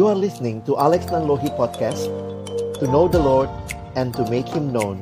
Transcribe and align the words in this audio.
You 0.00 0.08
are 0.08 0.16
listening 0.16 0.64
to 0.64 0.80
Alex 0.80 1.12
Nanlohi 1.12 1.52
Podcast 1.60 2.08
To 2.80 2.88
know 2.88 3.04
the 3.04 3.20
Lord 3.20 3.52
and 4.00 4.16
to 4.16 4.24
make 4.32 4.48
Him 4.48 4.72
known. 4.72 4.96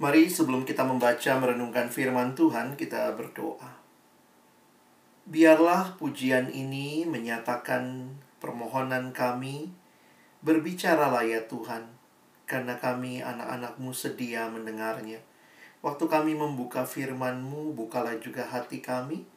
Mari 0.00 0.32
sebelum 0.32 0.64
kita 0.64 0.88
membaca 0.88 1.36
merenungkan 1.36 1.92
firman 1.92 2.32
Tuhan 2.32 2.80
kita 2.80 3.12
berdoa. 3.12 3.76
Biarlah 5.28 6.00
pujian 6.00 6.48
ini 6.48 7.04
menyatakan 7.04 8.16
permohonan 8.40 9.12
kami. 9.12 9.68
Berbicaralah 10.40 11.28
ya 11.28 11.44
Tuhan 11.44 11.92
Karena 12.48 12.80
kami 12.80 13.20
anak-anakmu 13.20 13.92
sedia 13.92 14.48
mendengarnya. 14.48 15.20
Waktu 15.84 16.08
kami 16.08 16.32
membuka 16.32 16.88
firman-Mu, 16.88 17.76
bukalah 17.76 18.16
juga 18.16 18.48
hati 18.48 18.80
kami 18.80 19.28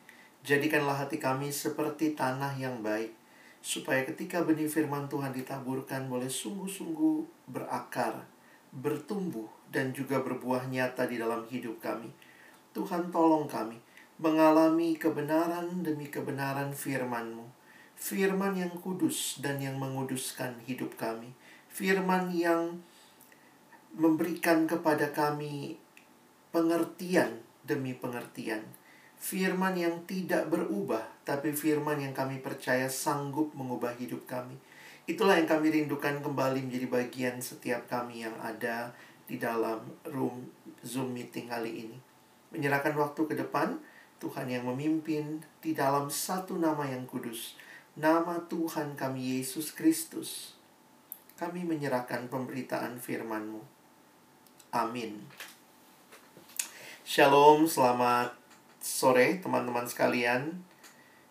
Jadikanlah 0.44 1.08
hati 1.08 1.24
kami 1.24 1.56
seperti 1.56 2.20
tanah 2.20 2.60
yang 2.60 2.84
baik, 2.84 3.16
supaya 3.64 4.04
ketika 4.04 4.44
benih 4.44 4.68
firman 4.68 5.08
Tuhan 5.08 5.32
ditaburkan 5.32 6.12
boleh 6.12 6.28
sungguh-sungguh 6.28 7.48
berakar, 7.48 8.28
bertumbuh, 8.76 9.48
dan 9.72 9.96
juga 9.96 10.20
berbuah 10.20 10.68
nyata 10.68 11.08
di 11.08 11.16
dalam 11.16 11.48
hidup 11.48 11.80
kami. 11.80 12.12
Tuhan 12.76 13.08
tolong 13.08 13.48
kami 13.48 13.80
mengalami 14.20 15.00
kebenaran 15.00 15.80
demi 15.80 16.12
kebenaran 16.12 16.76
firman-Mu. 16.76 17.48
Firman 17.96 18.60
yang 18.60 18.76
kudus 18.84 19.40
dan 19.40 19.64
yang 19.64 19.80
menguduskan 19.80 20.60
hidup 20.68 21.00
kami. 21.00 21.32
Firman 21.72 22.36
yang 22.36 22.84
memberikan 23.96 24.68
kepada 24.68 25.16
kami 25.16 25.80
pengertian 26.52 27.40
demi 27.64 27.96
pengertian 27.96 28.83
firman 29.24 29.72
yang 29.80 30.04
tidak 30.04 30.52
berubah, 30.52 31.00
tapi 31.24 31.56
firman 31.56 31.96
yang 31.96 32.12
kami 32.12 32.44
percaya 32.44 32.92
sanggup 32.92 33.56
mengubah 33.56 33.96
hidup 33.96 34.28
kami. 34.28 34.60
Itulah 35.08 35.40
yang 35.40 35.48
kami 35.48 35.72
rindukan 35.72 36.20
kembali 36.20 36.68
menjadi 36.68 36.92
bagian 36.92 37.40
setiap 37.40 37.88
kami 37.88 38.28
yang 38.28 38.36
ada 38.44 38.92
di 39.24 39.40
dalam 39.40 39.80
room 40.12 40.52
Zoom 40.84 41.16
meeting 41.16 41.48
kali 41.48 41.88
ini. 41.88 41.98
Menyerahkan 42.52 42.92
waktu 43.00 43.24
ke 43.24 43.40
depan, 43.40 43.80
Tuhan 44.20 44.52
yang 44.52 44.68
memimpin 44.68 45.40
di 45.64 45.72
dalam 45.72 46.12
satu 46.12 46.60
nama 46.60 46.84
yang 46.84 47.08
kudus, 47.08 47.56
nama 47.96 48.44
Tuhan 48.52 49.00
kami 49.00 49.40
Yesus 49.40 49.72
Kristus. 49.72 50.60
Kami 51.40 51.64
menyerahkan 51.64 52.28
pemberitaan 52.28 53.00
firman-Mu. 53.00 53.64
Amin. 54.76 55.24
Shalom, 57.04 57.68
selamat 57.68 58.43
sore 58.84 59.40
teman-teman 59.40 59.88
sekalian. 59.88 60.60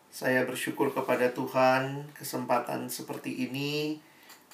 Saya 0.09 0.49
bersyukur 0.49 0.93
kepada 0.97 1.29
Tuhan 1.37 2.09
kesempatan 2.17 2.89
seperti 2.89 3.49
ini 3.49 4.01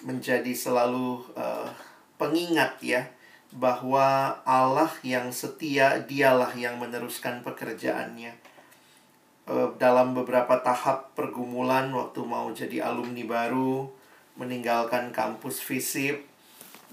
menjadi 0.02 0.50
selalu 0.54 1.22
uh, 1.38 1.70
pengingat 2.18 2.78
ya 2.82 3.06
bahwa 3.54 4.38
Allah 4.42 4.90
yang 5.06 5.30
setia 5.30 6.02
dialah 6.02 6.50
yang 6.58 6.78
meneruskan 6.78 7.42
pekerjaannya. 7.46 8.34
Uh, 9.48 9.72
dalam 9.78 10.12
beberapa 10.12 10.60
tahap 10.60 11.14
pergumulan 11.14 11.90
waktu 11.94 12.20
mau 12.26 12.50
jadi 12.50 12.84
alumni 12.84 13.24
baru, 13.24 13.88
meninggalkan 14.38 15.10
kampus 15.10 15.58
FISIP, 15.58 16.22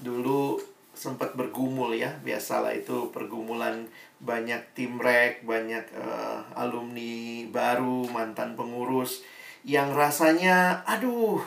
dulu 0.01 0.57
sempat 0.95 1.35
bergumul 1.35 1.93
ya. 1.93 2.15
Biasalah 2.23 2.73
itu 2.73 3.11
pergumulan 3.11 3.85
banyak 4.23 4.73
tim 4.73 4.97
rek 4.97 5.43
banyak 5.43 5.83
uh, 5.93 6.41
alumni 6.55 7.45
baru 7.51 8.07
mantan 8.09 8.55
pengurus 8.55 9.21
yang 9.67 9.91
rasanya 9.91 10.81
aduh 10.87 11.43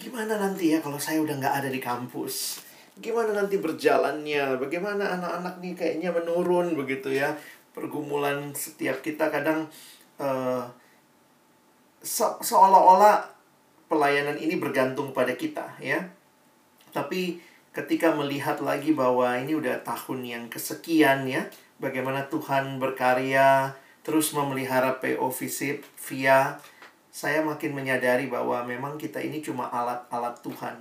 gimana 0.00 0.36
nanti 0.40 0.74
ya 0.74 0.82
kalau 0.82 0.98
saya 0.98 1.22
udah 1.22 1.38
nggak 1.38 1.56
ada 1.64 1.68
di 1.70 1.80
kampus? 1.80 2.66
Gimana 3.00 3.32
nanti 3.32 3.56
berjalannya? 3.56 4.60
Bagaimana 4.60 5.16
anak-anak 5.16 5.62
nih 5.62 5.72
kayaknya 5.72 6.10
menurun 6.12 6.76
begitu 6.76 7.14
ya. 7.14 7.32
Pergumulan 7.72 8.50
setiap 8.52 9.00
kita 9.00 9.30
kadang 9.30 9.70
uh, 10.18 10.64
se 12.00 12.26
seolah-olah 12.26 13.28
pelayanan 13.86 14.36
ini 14.36 14.56
bergantung 14.56 15.12
pada 15.12 15.36
kita 15.36 15.76
ya. 15.80 16.00
Tapi 16.90 17.49
ketika 17.70 18.10
melihat 18.14 18.58
lagi 18.58 18.90
bahwa 18.90 19.38
ini 19.38 19.54
udah 19.54 19.82
tahun 19.86 20.26
yang 20.26 20.44
kesekian 20.50 21.26
ya, 21.30 21.46
bagaimana 21.78 22.26
Tuhan 22.26 22.82
berkarya 22.82 23.74
terus 24.00 24.32
memelihara 24.34 24.98
PO 24.98 25.28
Visip 25.30 25.84
via 26.08 26.58
saya 27.10 27.42
makin 27.42 27.74
menyadari 27.74 28.30
bahwa 28.30 28.62
memang 28.62 28.94
kita 28.94 29.18
ini 29.18 29.42
cuma 29.42 29.66
alat-alat 29.66 30.38
Tuhan. 30.46 30.78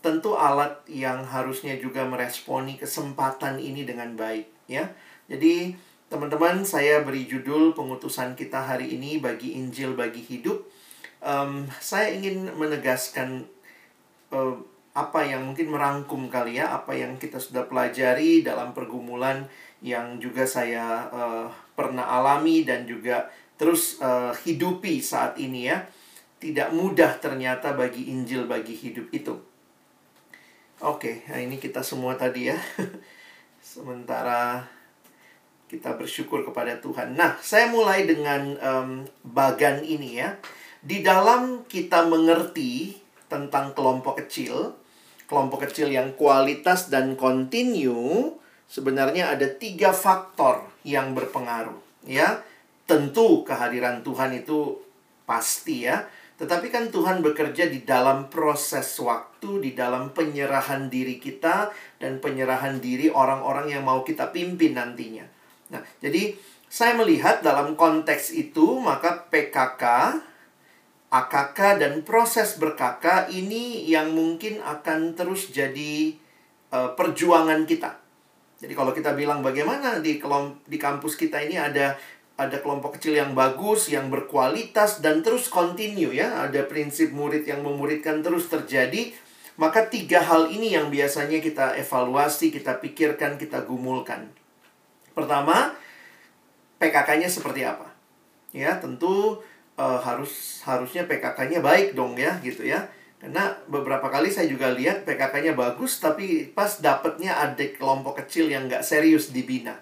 Tentu 0.00 0.32
alat 0.38 0.80
yang 0.88 1.26
harusnya 1.28 1.76
juga 1.76 2.08
meresponi 2.08 2.80
kesempatan 2.80 3.60
ini 3.60 3.84
dengan 3.84 4.16
baik 4.16 4.48
ya. 4.64 4.88
Jadi 5.28 5.76
teman-teman 6.08 6.64
saya 6.64 7.04
beri 7.04 7.28
judul 7.28 7.76
pengutusan 7.76 8.32
kita 8.32 8.64
hari 8.64 8.96
ini 8.96 9.20
bagi 9.20 9.60
Injil 9.60 9.92
bagi 9.92 10.24
hidup. 10.24 10.64
Um, 11.20 11.68
saya 11.82 12.14
ingin 12.14 12.48
menegaskan 12.56 13.44
uh, 14.32 14.56
apa 14.96 15.22
yang 15.22 15.44
mungkin 15.44 15.70
merangkum 15.70 16.26
kali 16.26 16.58
ya 16.58 16.74
apa 16.74 16.96
yang 16.96 17.20
kita 17.20 17.38
sudah 17.38 17.68
pelajari 17.68 18.42
dalam 18.42 18.74
pergumulan 18.74 19.46
yang 19.78 20.18
juga 20.18 20.42
saya 20.42 21.06
uh, 21.12 21.46
pernah 21.78 22.02
alami 22.02 22.66
dan 22.66 22.82
juga 22.82 23.30
terus 23.54 24.02
uh, 24.02 24.34
hidupi 24.34 24.98
saat 24.98 25.38
ini 25.38 25.70
ya. 25.70 25.86
Tidak 26.38 26.70
mudah 26.70 27.18
ternyata 27.18 27.74
bagi 27.74 28.14
Injil 28.14 28.46
bagi 28.46 28.70
hidup 28.70 29.10
itu. 29.10 29.34
Oke 30.78 31.26
nah 31.26 31.38
ini 31.42 31.58
kita 31.58 31.82
semua 31.82 32.14
tadi 32.14 32.50
ya. 32.50 32.58
Sementara 33.62 34.66
kita 35.68 35.94
bersyukur 35.94 36.42
kepada 36.42 36.78
Tuhan. 36.78 37.14
Nah 37.14 37.38
saya 37.42 37.70
mulai 37.70 38.06
dengan 38.06 38.54
um, 38.58 38.90
bagan 39.26 39.82
ini 39.82 40.18
ya. 40.22 40.38
Di 40.78 41.02
dalam 41.02 41.66
kita 41.66 42.06
mengerti 42.06 42.94
tentang 43.28 43.76
kelompok 43.76 44.24
kecil 44.24 44.74
kelompok 45.28 45.68
kecil 45.68 45.92
yang 45.92 46.16
kualitas 46.16 46.88
dan 46.88 47.14
kontinu, 47.14 48.32
sebenarnya 48.64 49.36
ada 49.36 49.44
tiga 49.44 49.92
faktor 49.92 50.64
yang 50.82 51.12
berpengaruh. 51.12 51.76
Ya, 52.08 52.40
tentu 52.88 53.44
kehadiran 53.44 54.00
Tuhan 54.00 54.32
itu 54.32 54.80
pasti 55.28 55.84
ya. 55.84 56.08
Tetapi 56.40 56.72
kan 56.72 56.88
Tuhan 56.88 57.20
bekerja 57.20 57.68
di 57.68 57.84
dalam 57.84 58.32
proses 58.32 58.88
waktu, 59.04 59.60
di 59.60 59.70
dalam 59.76 60.16
penyerahan 60.16 60.88
diri 60.88 61.20
kita 61.20 61.68
dan 62.00 62.24
penyerahan 62.24 62.80
diri 62.80 63.12
orang-orang 63.12 63.68
yang 63.68 63.84
mau 63.84 64.00
kita 64.00 64.32
pimpin 64.32 64.80
nantinya. 64.80 65.28
Nah, 65.68 65.84
jadi 66.00 66.32
saya 66.70 66.96
melihat 66.96 67.44
dalam 67.44 67.76
konteks 67.76 68.32
itu 68.32 68.80
maka 68.80 69.28
PKK 69.28 69.84
AKK 71.08 71.80
dan 71.80 72.04
proses 72.04 72.60
berkaka 72.60 73.32
ini 73.32 73.88
yang 73.88 74.12
mungkin 74.12 74.60
akan 74.60 75.16
terus 75.16 75.48
jadi 75.48 76.12
uh, 76.68 76.92
perjuangan 76.92 77.64
kita. 77.64 77.96
Jadi 78.58 78.74
kalau 78.76 78.92
kita 78.92 79.16
bilang 79.16 79.40
bagaimana 79.40 80.02
di 80.04 80.20
kelom 80.20 80.60
di 80.68 80.76
kampus 80.76 81.16
kita 81.16 81.40
ini 81.40 81.56
ada 81.56 81.96
ada 82.38 82.62
kelompok 82.62 83.00
kecil 83.00 83.18
yang 83.18 83.34
bagus, 83.34 83.90
yang 83.90 84.12
berkualitas 84.14 85.02
dan 85.02 85.26
terus 85.26 85.50
continue 85.50 86.14
ya, 86.14 86.46
ada 86.46 86.62
prinsip 86.70 87.10
murid 87.10 87.42
yang 87.42 87.66
memuridkan 87.66 88.22
terus 88.22 88.46
terjadi, 88.46 89.10
maka 89.58 89.90
tiga 89.90 90.22
hal 90.22 90.46
ini 90.46 90.70
yang 90.70 90.86
biasanya 90.86 91.42
kita 91.42 91.74
evaluasi, 91.82 92.54
kita 92.54 92.78
pikirkan, 92.78 93.42
kita 93.42 93.66
gumulkan. 93.66 94.30
Pertama, 95.18 95.74
PKK-nya 96.78 97.26
seperti 97.26 97.66
apa? 97.66 97.90
Ya, 98.54 98.78
tentu 98.78 99.42
uh, 99.78 100.02
harus 100.02 100.60
harusnya 100.66 101.06
PKK-nya 101.06 101.62
baik 101.62 101.94
dong 101.94 102.18
ya 102.18 102.36
gitu 102.42 102.66
ya. 102.66 102.90
Karena 103.18 103.50
beberapa 103.66 104.06
kali 104.10 104.30
saya 104.30 104.46
juga 104.46 104.70
lihat 104.70 105.02
PKK-nya 105.02 105.54
bagus 105.54 105.98
tapi 105.98 106.50
pas 106.50 106.78
dapatnya 106.78 107.34
ada 107.34 107.64
kelompok 107.74 108.22
kecil 108.22 108.50
yang 108.50 108.66
nggak 108.66 108.84
serius 108.84 109.30
dibina. 109.30 109.78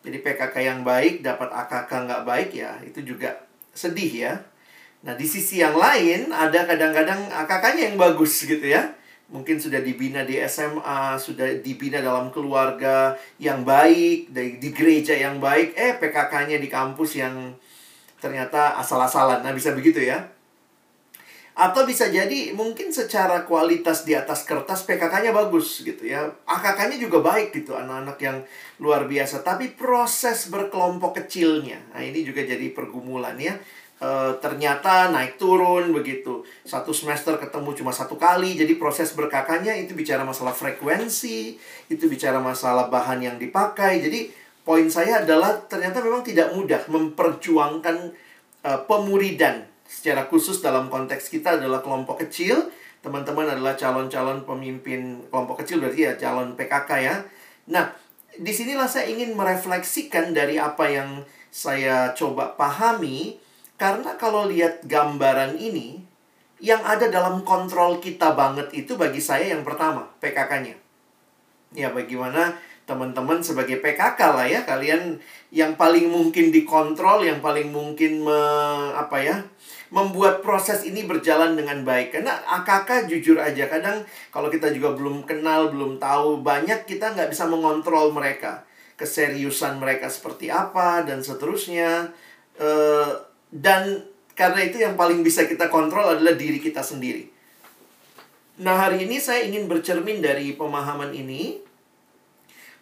Jadi 0.00 0.20
PKK 0.24 0.54
yang 0.64 0.80
baik 0.80 1.20
dapat 1.20 1.52
AKK 1.52 1.90
nggak 2.08 2.22
baik 2.24 2.50
ya 2.56 2.80
itu 2.84 3.04
juga 3.04 3.36
sedih 3.76 4.12
ya. 4.30 4.32
Nah 5.04 5.16
di 5.16 5.24
sisi 5.28 5.60
yang 5.60 5.76
lain 5.76 6.32
ada 6.32 6.64
kadang-kadang 6.68 7.28
AKK-nya 7.28 7.92
yang 7.92 7.96
bagus 8.00 8.44
gitu 8.44 8.64
ya. 8.64 8.96
Mungkin 9.30 9.62
sudah 9.62 9.78
dibina 9.78 10.26
di 10.26 10.42
SMA, 10.42 11.14
sudah 11.14 11.62
dibina 11.62 12.02
dalam 12.02 12.34
keluarga 12.34 13.14
yang 13.38 13.62
baik, 13.62 14.26
di, 14.34 14.58
di 14.58 14.68
gereja 14.74 15.14
yang 15.14 15.38
baik. 15.38 15.78
Eh 15.78 15.94
PKK-nya 16.02 16.58
di 16.58 16.66
kampus 16.66 17.14
yang 17.14 17.54
ternyata 18.20 18.76
asal-asalan. 18.78 19.42
Nah, 19.42 19.50
bisa 19.56 19.72
begitu 19.72 20.04
ya. 20.04 20.28
Atau 21.50 21.84
bisa 21.84 22.08
jadi 22.08 22.56
mungkin 22.56 22.88
secara 22.88 23.44
kualitas 23.44 24.08
di 24.08 24.16
atas 24.16 24.48
kertas 24.48 24.86
PKK-nya 24.86 25.34
bagus 25.34 25.84
gitu 25.84 26.08
ya. 26.08 26.30
AKK-nya 26.48 26.96
juga 26.96 27.20
baik 27.20 27.52
gitu, 27.52 27.76
anak-anak 27.76 28.16
yang 28.22 28.38
luar 28.80 29.04
biasa. 29.04 29.44
Tapi 29.44 29.76
proses 29.76 30.48
berkelompok 30.48 31.20
kecilnya, 31.20 31.76
nah 31.92 32.00
ini 32.00 32.24
juga 32.24 32.46
jadi 32.46 32.64
pergumulan 32.72 33.36
ya. 33.36 33.60
uh, 34.00 34.32
ternyata 34.40 35.12
naik 35.12 35.36
turun 35.36 35.92
begitu. 35.92 36.42
Satu 36.64 36.90
semester 36.90 37.36
ketemu 37.36 37.76
cuma 37.76 37.92
satu 37.92 38.16
kali, 38.16 38.56
jadi 38.56 38.74
proses 38.80 39.12
berkakaknya 39.12 39.76
itu 39.76 39.92
bicara 39.92 40.24
masalah 40.24 40.56
frekuensi, 40.56 41.60
itu 41.92 42.04
bicara 42.08 42.40
masalah 42.40 42.88
bahan 42.88 43.20
yang 43.20 43.36
dipakai. 43.36 44.00
Jadi 44.00 44.32
poin 44.62 44.86
saya 44.88 45.24
adalah 45.24 45.56
ternyata 45.66 46.00
memang 46.04 46.24
tidak 46.24 46.52
mudah 46.52 46.82
memperjuangkan 46.86 47.96
uh, 48.64 48.80
pemuridan 48.84 49.66
secara 49.88 50.30
khusus 50.30 50.62
dalam 50.62 50.86
konteks 50.86 51.32
kita 51.32 51.58
adalah 51.58 51.82
kelompok 51.82 52.22
kecil. 52.26 52.70
Teman-teman 53.00 53.48
adalah 53.48 53.74
calon-calon 53.80 54.44
pemimpin 54.44 55.24
kelompok 55.32 55.64
kecil 55.64 55.80
berarti 55.80 56.00
ya 56.04 56.12
calon 56.20 56.52
PKK 56.52 56.90
ya. 57.00 57.16
Nah, 57.72 57.96
di 58.36 58.52
sinilah 58.52 58.86
saya 58.86 59.08
ingin 59.08 59.32
merefleksikan 59.32 60.36
dari 60.36 60.60
apa 60.60 60.84
yang 60.86 61.24
saya 61.50 62.12
coba 62.12 62.54
pahami 62.54 63.40
karena 63.80 64.12
kalau 64.20 64.44
lihat 64.44 64.84
gambaran 64.84 65.56
ini, 65.56 66.04
yang 66.60 66.84
ada 66.84 67.08
dalam 67.08 67.40
kontrol 67.48 67.96
kita 67.96 68.36
banget 68.36 68.68
itu 68.76 68.92
bagi 68.92 69.24
saya 69.24 69.56
yang 69.56 69.64
pertama, 69.64 70.04
PKK-nya. 70.20 70.76
Ya, 71.72 71.88
bagaimana 71.88 72.60
teman-teman 72.90 73.38
sebagai 73.38 73.78
PKK 73.78 74.18
lah 74.18 74.46
ya, 74.50 74.60
kalian 74.66 75.22
yang 75.54 75.78
paling 75.78 76.10
mungkin 76.10 76.50
dikontrol, 76.50 77.22
yang 77.22 77.38
paling 77.38 77.70
mungkin 77.70 78.26
me, 78.26 78.40
apa 78.98 79.22
ya, 79.22 79.36
membuat 79.94 80.42
proses 80.42 80.82
ini 80.82 81.06
berjalan 81.06 81.54
dengan 81.54 81.86
baik. 81.86 82.18
Karena 82.18 82.34
AKK 82.58 83.06
jujur 83.06 83.38
aja, 83.38 83.70
kadang 83.70 84.02
kalau 84.34 84.50
kita 84.50 84.74
juga 84.74 84.98
belum 84.98 85.22
kenal, 85.22 85.70
belum 85.70 86.02
tahu, 86.02 86.42
banyak 86.42 86.90
kita 86.90 87.14
nggak 87.14 87.30
bisa 87.30 87.46
mengontrol 87.46 88.10
mereka. 88.10 88.66
Keseriusan 88.98 89.78
mereka 89.78 90.10
seperti 90.10 90.50
apa, 90.50 91.06
dan 91.06 91.22
seterusnya. 91.22 92.10
Uh, 92.58 93.14
dan 93.54 94.02
karena 94.34 94.66
itu 94.66 94.82
yang 94.82 94.98
paling 94.98 95.22
bisa 95.22 95.46
kita 95.46 95.70
kontrol 95.70 96.18
adalah 96.18 96.34
diri 96.34 96.58
kita 96.58 96.82
sendiri. 96.82 97.30
Nah, 98.60 98.76
hari 98.76 99.08
ini 99.08 99.16
saya 99.16 99.48
ingin 99.48 99.72
bercermin 99.72 100.20
dari 100.20 100.52
pemahaman 100.52 101.16
ini 101.16 101.69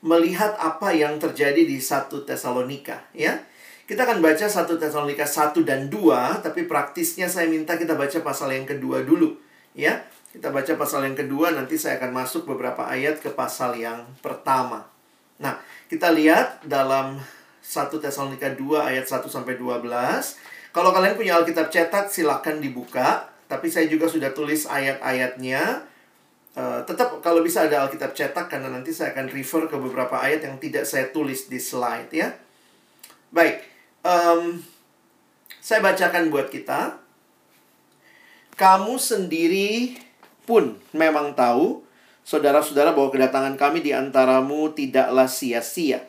melihat 0.05 0.55
apa 0.59 0.95
yang 0.95 1.19
terjadi 1.19 1.65
di 1.65 1.79
satu 1.83 2.23
Tesalonika, 2.23 3.07
ya. 3.17 3.43
Kita 3.89 4.05
akan 4.05 4.21
baca 4.21 4.45
satu 4.45 4.77
Tesalonika 4.77 5.25
1 5.25 5.65
dan 5.65 5.89
2, 5.89 6.45
tapi 6.45 6.69
praktisnya 6.69 7.25
saya 7.25 7.49
minta 7.49 7.81
kita 7.81 7.97
baca 7.97 8.21
pasal 8.21 8.53
yang 8.53 8.69
kedua 8.69 9.01
dulu, 9.03 9.35
ya. 9.73 10.05
Kita 10.29 10.53
baca 10.53 10.77
pasal 10.77 11.09
yang 11.09 11.17
kedua, 11.17 11.57
nanti 11.57 11.81
saya 11.81 11.97
akan 11.97 12.13
masuk 12.13 12.45
beberapa 12.45 12.85
ayat 12.85 13.25
ke 13.25 13.33
pasal 13.33 13.81
yang 13.81 14.05
pertama. 14.21 14.85
Nah, 15.41 15.57
kita 15.89 16.13
lihat 16.13 16.61
dalam 16.69 17.17
1 17.65 17.97
Tesalonika 17.97 18.53
2 18.53 18.93
ayat 18.93 19.09
1 19.09 19.25
sampai 19.33 19.57
12. 19.57 20.37
Kalau 20.69 20.93
kalian 20.93 21.17
punya 21.17 21.41
Alkitab 21.41 21.73
cetak, 21.73 22.13
silahkan 22.13 22.61
dibuka. 22.61 23.33
Tapi 23.49 23.73
saya 23.73 23.89
juga 23.89 24.05
sudah 24.05 24.37
tulis 24.37 24.69
ayat-ayatnya. 24.69 25.88
Uh, 26.57 26.81
tetap 26.89 27.21
kalau 27.21 27.45
bisa 27.45 27.69
ada 27.69 27.87
Alkitab 27.87 28.17
cetak 28.17 28.51
karena 28.51 28.73
nanti 28.73 28.91
saya 28.91 29.13
akan 29.15 29.31
refer 29.31 29.69
ke 29.69 29.77
beberapa 29.79 30.19
ayat 30.19 30.43
yang 30.49 30.57
tidak 30.59 30.89
saya 30.89 31.13
tulis 31.13 31.47
di 31.47 31.61
slide 31.61 32.11
ya. 32.11 32.35
Baik, 33.29 33.61
um, 34.03 34.59
saya 35.61 35.85
bacakan 35.85 36.33
buat 36.33 36.49
kita. 36.49 36.97
Kamu 38.59 38.99
sendiri 38.99 40.01
pun 40.49 40.75
memang 40.97 41.37
tahu, 41.37 41.85
saudara-saudara, 42.25 42.97
bahwa 42.97 43.13
kedatangan 43.13 43.55
kami 43.61 43.85
di 43.85 43.93
antaramu 43.93 44.73
tidaklah 44.73 45.29
sia-sia. 45.31 46.09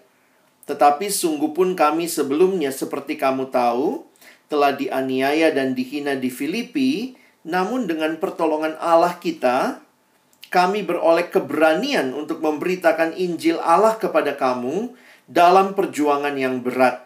Tetapi 0.65 1.11
sungguh 1.11 1.51
pun 1.51 1.75
kami 1.75 2.07
sebelumnya 2.07 2.71
seperti 2.71 3.19
kamu 3.19 3.51
tahu, 3.51 4.07
telah 4.49 4.73
dianiaya 4.73 5.53
dan 5.53 5.75
dihina 5.77 6.17
di 6.17 6.31
Filipi, 6.31 7.19
namun 7.45 7.85
dengan 7.85 8.17
pertolongan 8.17 8.79
Allah 8.81 9.19
kita, 9.21 9.83
kami 10.49 10.81
beroleh 10.81 11.29
keberanian 11.29 12.13
untuk 12.17 12.41
memberitakan 12.41 13.13
Injil 13.13 13.61
Allah 13.61 13.97
kepada 14.01 14.33
kamu 14.33 14.93
dalam 15.29 15.77
perjuangan 15.77 16.33
yang 16.33 16.65
berat. 16.65 17.05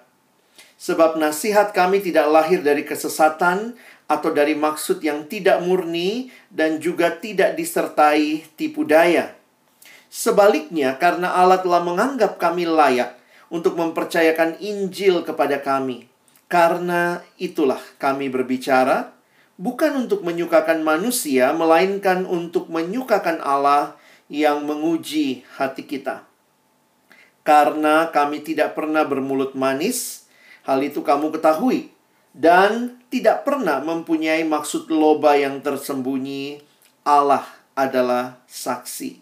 Sebab 0.79 1.19
nasihat 1.19 1.71
kami 1.75 1.99
tidak 2.03 2.27
lahir 2.31 2.63
dari 2.63 2.83
kesesatan 2.83 3.75
atau 4.07 4.29
dari 4.35 4.55
maksud 4.55 4.99
yang 4.99 5.27
tidak 5.27 5.63
murni 5.63 6.31
dan 6.51 6.79
juga 6.79 7.15
tidak 7.15 7.55
disertai 7.55 8.43
tipu 8.55 8.83
daya. 8.83 9.35
Sebaliknya, 10.13 10.99
karena 10.99 11.33
Allah 11.33 11.59
telah 11.63 11.81
menganggap 11.81 12.37
kami 12.37 12.67
layak 12.67 13.17
untuk 13.49 13.73
mempercayakan 13.79 14.61
Injil 14.61 15.25
kepada 15.25 15.57
kami, 15.57 16.05
karena 16.45 17.25
itulah 17.41 17.81
kami 17.97 18.29
berbicara, 18.29 19.09
bukan 19.57 20.07
untuk 20.07 20.25
menyukakan 20.25 20.81
manusia, 20.81 21.53
melainkan 21.53 22.25
untuk 22.25 22.69
menyukakan 22.69 23.41
Allah 23.43 23.95
yang 24.31 24.65
menguji 24.65 25.45
hati 25.59 25.85
kita. 25.85 26.25
Karena 27.43 28.07
kami 28.09 28.39
tidak 28.39 28.73
pernah 28.73 29.03
bermulut 29.03 29.53
manis, 29.53 30.25
hal 30.63 30.79
itu 30.79 31.03
kamu 31.03 31.29
ketahui, 31.35 31.91
dan 32.31 32.97
tidak 33.11 33.43
pernah 33.43 33.83
mempunyai 33.83 34.41
maksud 34.47 34.89
loba 34.89 35.35
yang 35.35 35.59
tersembunyi. 35.59 36.63
Allah 37.03 37.43
adalah 37.75 38.39
saksi. 38.47 39.19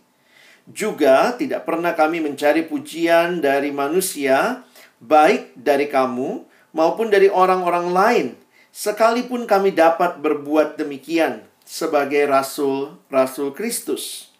Juga 0.69 1.33
tidak 1.35 1.65
pernah 1.65 1.97
kami 1.97 2.21
mencari 2.21 2.63
pujian 2.63 3.41
dari 3.41 3.73
manusia, 3.73 4.63
baik 5.01 5.57
dari 5.57 5.89
kamu 5.89 6.45
maupun 6.71 7.09
dari 7.09 7.27
orang-orang 7.27 7.87
lain, 7.89 8.27
sekalipun 8.71 9.44
kami 9.45 9.75
dapat 9.75 10.19
berbuat 10.23 10.79
demikian 10.79 11.44
sebagai 11.68 12.27
rasul-rasul 12.27 13.51
Kristus. 13.56 14.31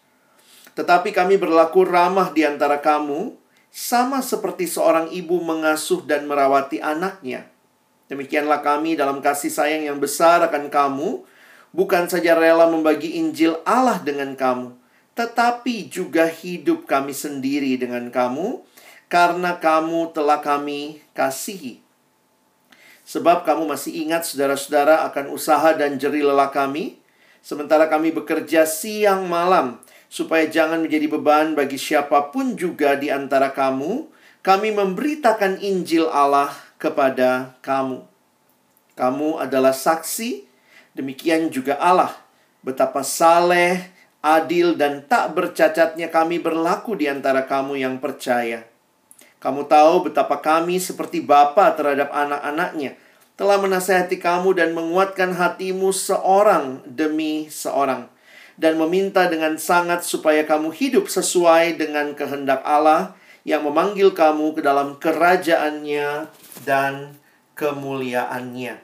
Tetapi 0.72 1.12
kami 1.12 1.36
berlaku 1.36 1.84
ramah 1.84 2.32
di 2.32 2.48
antara 2.48 2.80
kamu, 2.80 3.36
sama 3.72 4.20
seperti 4.20 4.68
seorang 4.68 5.08
ibu 5.12 5.40
mengasuh 5.40 6.04
dan 6.04 6.28
merawati 6.28 6.80
anaknya. 6.80 7.48
Demikianlah 8.08 8.60
kami 8.60 8.96
dalam 8.96 9.24
kasih 9.24 9.48
sayang 9.48 9.88
yang 9.88 9.96
besar 9.96 10.44
akan 10.44 10.68
kamu, 10.68 11.24
bukan 11.72 12.08
saja 12.08 12.36
rela 12.36 12.68
membagi 12.68 13.16
Injil 13.16 13.60
Allah 13.64 14.00
dengan 14.00 14.36
kamu, 14.36 14.76
tetapi 15.16 15.88
juga 15.88 16.28
hidup 16.28 16.84
kami 16.84 17.16
sendiri 17.16 17.80
dengan 17.80 18.12
kamu, 18.12 18.60
karena 19.12 19.60
kamu 19.60 20.12
telah 20.16 20.40
kami 20.40 21.04
kasihi. 21.12 21.81
Sebab 23.12 23.44
kamu 23.44 23.68
masih 23.68 24.08
ingat 24.08 24.24
saudara-saudara 24.24 25.04
akan 25.12 25.36
usaha 25.36 25.76
dan 25.76 26.00
jeri 26.00 26.24
lelah 26.24 26.48
kami, 26.48 26.96
sementara 27.44 27.84
kami 27.84 28.08
bekerja 28.08 28.64
siang 28.64 29.28
malam, 29.28 29.84
supaya 30.08 30.48
jangan 30.48 30.80
menjadi 30.80 31.12
beban 31.12 31.52
bagi 31.52 31.76
siapa 31.76 32.32
pun 32.32 32.56
juga 32.56 32.96
di 32.96 33.12
antara 33.12 33.52
kamu, 33.52 34.08
kami 34.40 34.72
memberitakan 34.72 35.60
Injil 35.60 36.08
Allah 36.08 36.56
kepada 36.80 37.52
kamu. 37.60 38.00
Kamu 38.96 39.44
adalah 39.44 39.76
saksi, 39.76 40.48
demikian 40.96 41.52
juga 41.52 41.76
Allah, 41.84 42.16
betapa 42.64 43.04
saleh, 43.04 43.92
adil, 44.24 44.72
dan 44.72 45.04
tak 45.04 45.36
bercacatnya 45.36 46.08
kami 46.08 46.40
berlaku 46.40 46.96
di 46.96 47.12
antara 47.12 47.44
kamu 47.44 47.76
yang 47.76 48.00
percaya. 48.00 48.64
Kamu 49.36 49.68
tahu 49.68 50.08
betapa 50.08 50.40
kami 50.40 50.80
seperti 50.80 51.20
bapa 51.20 51.76
terhadap 51.76 52.08
anak-anaknya 52.08 53.01
telah 53.34 53.58
menasehati 53.58 54.20
kamu 54.20 54.54
dan 54.56 54.76
menguatkan 54.76 55.32
hatimu 55.32 55.90
seorang 55.90 56.84
demi 56.84 57.48
seorang 57.48 58.12
dan 58.60 58.76
meminta 58.76 59.26
dengan 59.26 59.56
sangat 59.56 60.04
supaya 60.04 60.44
kamu 60.44 60.70
hidup 60.70 61.08
sesuai 61.08 61.80
dengan 61.80 62.12
kehendak 62.12 62.60
Allah 62.62 63.16
yang 63.42 63.66
memanggil 63.66 64.14
kamu 64.14 64.54
ke 64.54 64.60
dalam 64.62 65.00
kerajaannya 65.00 66.30
dan 66.62 67.16
kemuliaannya. 67.58 68.78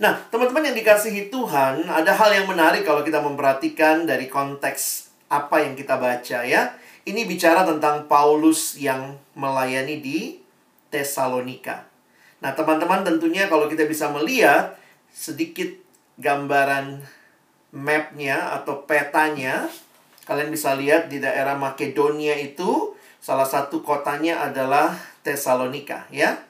Nah, 0.00 0.14
teman-teman 0.32 0.72
yang 0.72 0.76
dikasihi 0.80 1.28
Tuhan, 1.28 1.84
ada 1.84 2.16
hal 2.16 2.32
yang 2.32 2.48
menarik 2.48 2.88
kalau 2.88 3.04
kita 3.04 3.20
memperhatikan 3.20 4.08
dari 4.08 4.32
konteks 4.32 5.12
apa 5.28 5.60
yang 5.60 5.76
kita 5.76 6.00
baca 6.00 6.40
ya. 6.40 6.72
Ini 7.04 7.28
bicara 7.28 7.68
tentang 7.68 8.08
Paulus 8.08 8.80
yang 8.80 9.20
melayani 9.36 10.00
di 10.00 10.40
Tesalonika. 10.88 11.89
Nah, 12.40 12.56
teman-teman 12.56 13.04
tentunya 13.04 13.46
kalau 13.52 13.68
kita 13.68 13.84
bisa 13.84 14.08
melihat 14.08 14.76
sedikit 15.12 15.68
gambaran 16.16 17.04
mapnya 17.70 18.56
atau 18.56 18.82
petanya, 18.88 19.68
kalian 20.24 20.48
bisa 20.48 20.72
lihat 20.74 21.12
di 21.12 21.20
daerah 21.20 21.54
Makedonia 21.60 22.36
itu 22.40 22.96
salah 23.20 23.44
satu 23.46 23.84
kotanya 23.84 24.40
adalah 24.40 24.96
Tesalonika, 25.20 26.08
ya. 26.08 26.40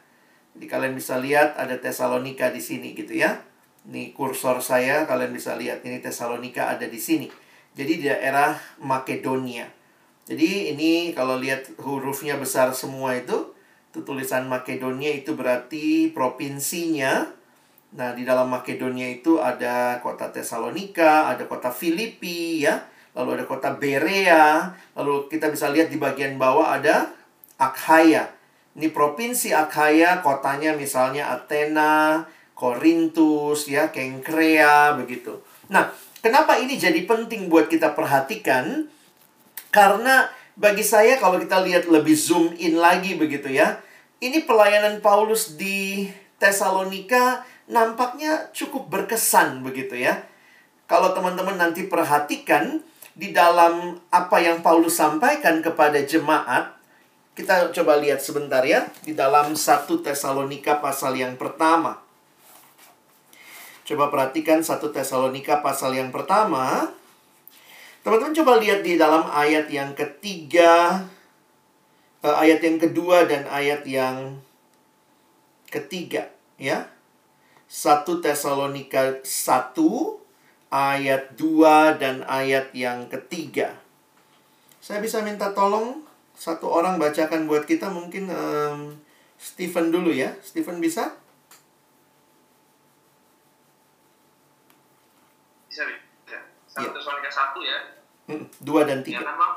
Jadi 0.54 0.66
kalian 0.70 0.94
bisa 0.94 1.18
lihat 1.18 1.59
ada 1.59 1.75
Tesalonika 1.78 2.54
di 2.54 2.62
sini 2.62 2.94
gitu 2.94 3.18
ya. 3.18 3.42
Ini 3.90 4.14
kursor 4.14 4.62
saya, 4.62 5.09
kalian 5.11 5.35
bisa 5.35 5.59
lihat 5.59 5.82
ini 5.82 5.99
Tesalonika 5.99 6.70
ada 6.70 6.87
di 6.87 7.00
sini. 7.00 7.26
Jadi 7.75 7.92
di 7.99 8.04
daerah 8.06 8.54
Makedonia. 8.78 9.66
Jadi 10.30 10.70
ini 10.70 11.11
kalau 11.11 11.42
lihat 11.42 11.75
hurufnya 11.82 12.38
besar 12.38 12.70
semua 12.70 13.18
itu, 13.18 13.50
tulisan 13.92 14.47
Makedonia 14.47 15.11
itu 15.11 15.35
berarti 15.35 16.14
provinsinya 16.14 17.40
Nah, 17.90 18.14
di 18.14 18.23
dalam 18.23 18.47
Makedonia 18.47 19.11
itu 19.11 19.42
ada 19.42 19.99
kota 19.99 20.30
Tesalonika, 20.30 21.26
ada 21.26 21.42
kota 21.50 21.75
Filipi 21.75 22.62
ya, 22.62 22.87
lalu 23.18 23.42
ada 23.42 23.44
kota 23.50 23.75
Berea, 23.75 24.70
lalu 24.94 25.26
kita 25.26 25.50
bisa 25.50 25.75
lihat 25.75 25.90
di 25.90 25.99
bagian 25.99 26.38
bawah 26.38 26.78
ada 26.78 27.11
Akhaya. 27.59 28.30
Ini 28.78 28.94
provinsi 28.94 29.50
Akhaya, 29.50 30.23
kotanya 30.23 30.78
misalnya 30.78 31.35
Athena, 31.35 32.23
Korintus 32.54 33.66
ya, 33.66 33.90
Kengkrea 33.90 34.94
begitu. 34.94 35.42
Nah, 35.66 35.90
kenapa 36.23 36.62
ini 36.62 36.78
jadi 36.78 37.02
penting 37.11 37.50
buat 37.50 37.66
kita 37.66 37.99
perhatikan? 37.99 38.87
Karena 39.75 40.30
bagi 40.60 40.84
saya 40.84 41.16
kalau 41.16 41.40
kita 41.40 41.64
lihat 41.64 41.88
lebih 41.88 42.12
zoom 42.12 42.52
in 42.60 42.76
lagi 42.76 43.16
begitu 43.16 43.48
ya. 43.48 43.80
Ini 44.20 44.44
pelayanan 44.44 45.00
Paulus 45.00 45.56
di 45.56 46.04
Tesalonika 46.36 47.40
nampaknya 47.72 48.52
cukup 48.52 48.92
berkesan 48.92 49.64
begitu 49.64 49.96
ya. 49.96 50.20
Kalau 50.84 51.16
teman-teman 51.16 51.56
nanti 51.56 51.88
perhatikan 51.88 52.84
di 53.16 53.32
dalam 53.32 53.96
apa 54.12 54.36
yang 54.44 54.60
Paulus 54.60 55.00
sampaikan 55.00 55.64
kepada 55.64 55.96
jemaat, 56.04 56.76
kita 57.32 57.72
coba 57.72 57.96
lihat 57.96 58.20
sebentar 58.20 58.60
ya 58.60 58.84
di 59.00 59.16
dalam 59.16 59.56
1 59.56 59.88
Tesalonika 60.04 60.76
pasal 60.84 61.16
yang 61.16 61.40
pertama. 61.40 62.04
Coba 63.88 64.12
perhatikan 64.12 64.60
1 64.60 64.76
Tesalonika 64.92 65.64
pasal 65.64 65.96
yang 65.96 66.12
pertama. 66.12 66.92
Teman-teman 68.00 68.33
coba 68.33 68.52
lihat 68.57 68.80
di 68.80 68.97
dalam 68.97 69.28
ayat 69.28 69.69
yang 69.69 69.92
ketiga, 69.92 71.04
eh, 72.25 72.33
ayat 72.33 72.64
yang 72.64 72.80
kedua 72.80 73.28
dan 73.28 73.45
ayat 73.45 73.85
yang 73.85 74.40
ketiga 75.69 76.33
ya. 76.57 76.88
1 77.71 78.19
Tesalonika 78.25 79.21
1 79.23 80.19
ayat 80.73 81.37
2 81.37 82.00
dan 82.00 82.26
ayat 82.26 82.73
yang 82.75 83.07
ketiga. 83.07 83.78
Saya 84.80 84.99
bisa 85.04 85.21
minta 85.21 85.52
tolong 85.52 86.02
satu 86.35 86.73
orang 86.73 86.97
bacakan 86.97 87.45
buat 87.45 87.69
kita 87.69 87.92
mungkin 87.92 88.33
um, 88.33 88.97
Stephen 89.37 89.92
dulu 89.92 90.09
ya. 90.09 90.35
Stephen 90.40 90.80
bisa 90.80 91.21
bisa. 96.80 97.19
1 97.30 97.30
Tesalonika 97.30 97.54
1 97.54 97.70
ya. 97.70 97.78
Hmm, 98.26 98.44
2 98.66 98.88
dan 98.90 98.99
3. 99.06 99.14
Yang 99.14 99.22
pertama, 99.22 99.49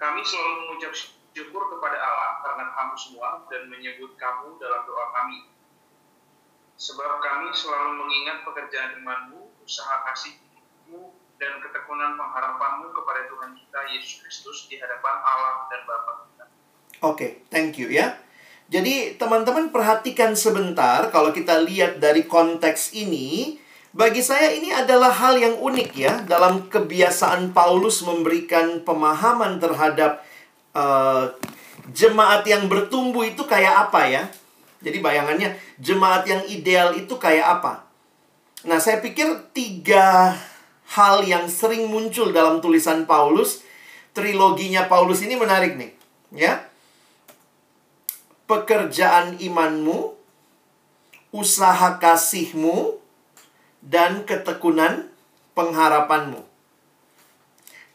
kami 0.00 0.20
selalu 0.24 0.52
mengucap 0.64 0.92
syukur 1.32 1.62
kepada 1.76 1.96
Allah 2.00 2.32
karena 2.44 2.64
kamu 2.72 2.94
semua 2.96 3.28
dan 3.48 3.62
menyebut 3.68 4.16
kamu 4.20 4.60
dalam 4.60 4.84
doa 4.84 5.06
kami 5.14 5.48
Sebab 6.82 7.22
kami 7.22 7.54
selalu 7.54 7.94
mengingat 7.94 8.42
pekerjaan 8.42 8.98
imanmu, 8.98 9.54
usaha 9.62 10.02
kasihmu, 10.02 11.14
dan 11.38 11.62
ketekunan 11.62 12.18
pengharapanmu 12.18 12.90
kepada 12.90 13.30
Tuhan 13.30 13.54
kita 13.54 13.80
Yesus 13.94 14.18
Kristus 14.18 14.66
di 14.66 14.82
hadapan 14.82 15.14
Allah 15.22 15.70
dan 15.70 15.86
Bapa 15.86 16.26
kita. 16.26 16.44
Oke, 16.46 17.06
okay, 17.06 17.30
thank 17.54 17.78
you 17.78 17.86
ya. 17.86 18.18
Jadi 18.66 19.14
teman-teman 19.14 19.70
perhatikan 19.70 20.34
sebentar 20.34 21.06
kalau 21.14 21.30
kita 21.30 21.62
lihat 21.62 22.02
dari 22.02 22.26
konteks 22.26 22.98
ini, 22.98 23.61
bagi 23.92 24.24
saya 24.24 24.56
ini 24.56 24.72
adalah 24.72 25.12
hal 25.12 25.36
yang 25.36 25.60
unik 25.60 25.90
ya 25.92 26.24
dalam 26.24 26.68
kebiasaan 26.72 27.52
Paulus 27.52 28.00
memberikan 28.00 28.80
pemahaman 28.80 29.60
terhadap 29.60 30.24
uh, 30.72 31.28
jemaat 31.92 32.48
yang 32.48 32.72
bertumbuh 32.72 33.28
itu 33.28 33.44
kayak 33.44 33.88
apa 33.88 34.08
ya. 34.08 34.22
Jadi 34.82 34.98
bayangannya 34.98 35.54
jemaat 35.78 36.24
yang 36.26 36.42
ideal 36.48 36.96
itu 36.96 37.14
kayak 37.20 37.60
apa? 37.60 37.86
Nah, 38.66 38.80
saya 38.80 38.98
pikir 38.98 39.52
tiga 39.54 40.34
hal 40.96 41.22
yang 41.22 41.46
sering 41.46 41.86
muncul 41.86 42.34
dalam 42.34 42.58
tulisan 42.58 43.06
Paulus, 43.06 43.62
triloginya 44.16 44.90
Paulus 44.90 45.22
ini 45.22 45.38
menarik 45.38 45.78
nih, 45.78 45.92
ya. 46.34 46.66
Pekerjaan 48.50 49.38
imanmu, 49.38 50.14
usaha 51.30 51.98
kasihmu, 52.02 53.01
dan 53.82 54.24
ketekunan 54.24 55.10
pengharapanmu. 55.52 56.40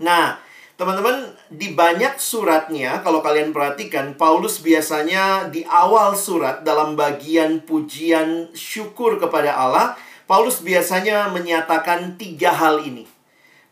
Nah, 0.04 0.38
Teman-teman, 0.78 1.34
di 1.50 1.74
banyak 1.74 2.22
suratnya, 2.22 3.02
kalau 3.02 3.26
kalian 3.26 3.50
perhatikan, 3.50 4.14
Paulus 4.14 4.62
biasanya 4.62 5.50
di 5.50 5.66
awal 5.66 6.14
surat 6.14 6.62
dalam 6.62 6.94
bagian 6.94 7.66
pujian 7.66 8.54
syukur 8.54 9.18
kepada 9.18 9.58
Allah, 9.58 9.98
Paulus 10.30 10.62
biasanya 10.62 11.34
menyatakan 11.34 12.22
tiga 12.22 12.54
hal 12.54 12.86
ini. 12.86 13.10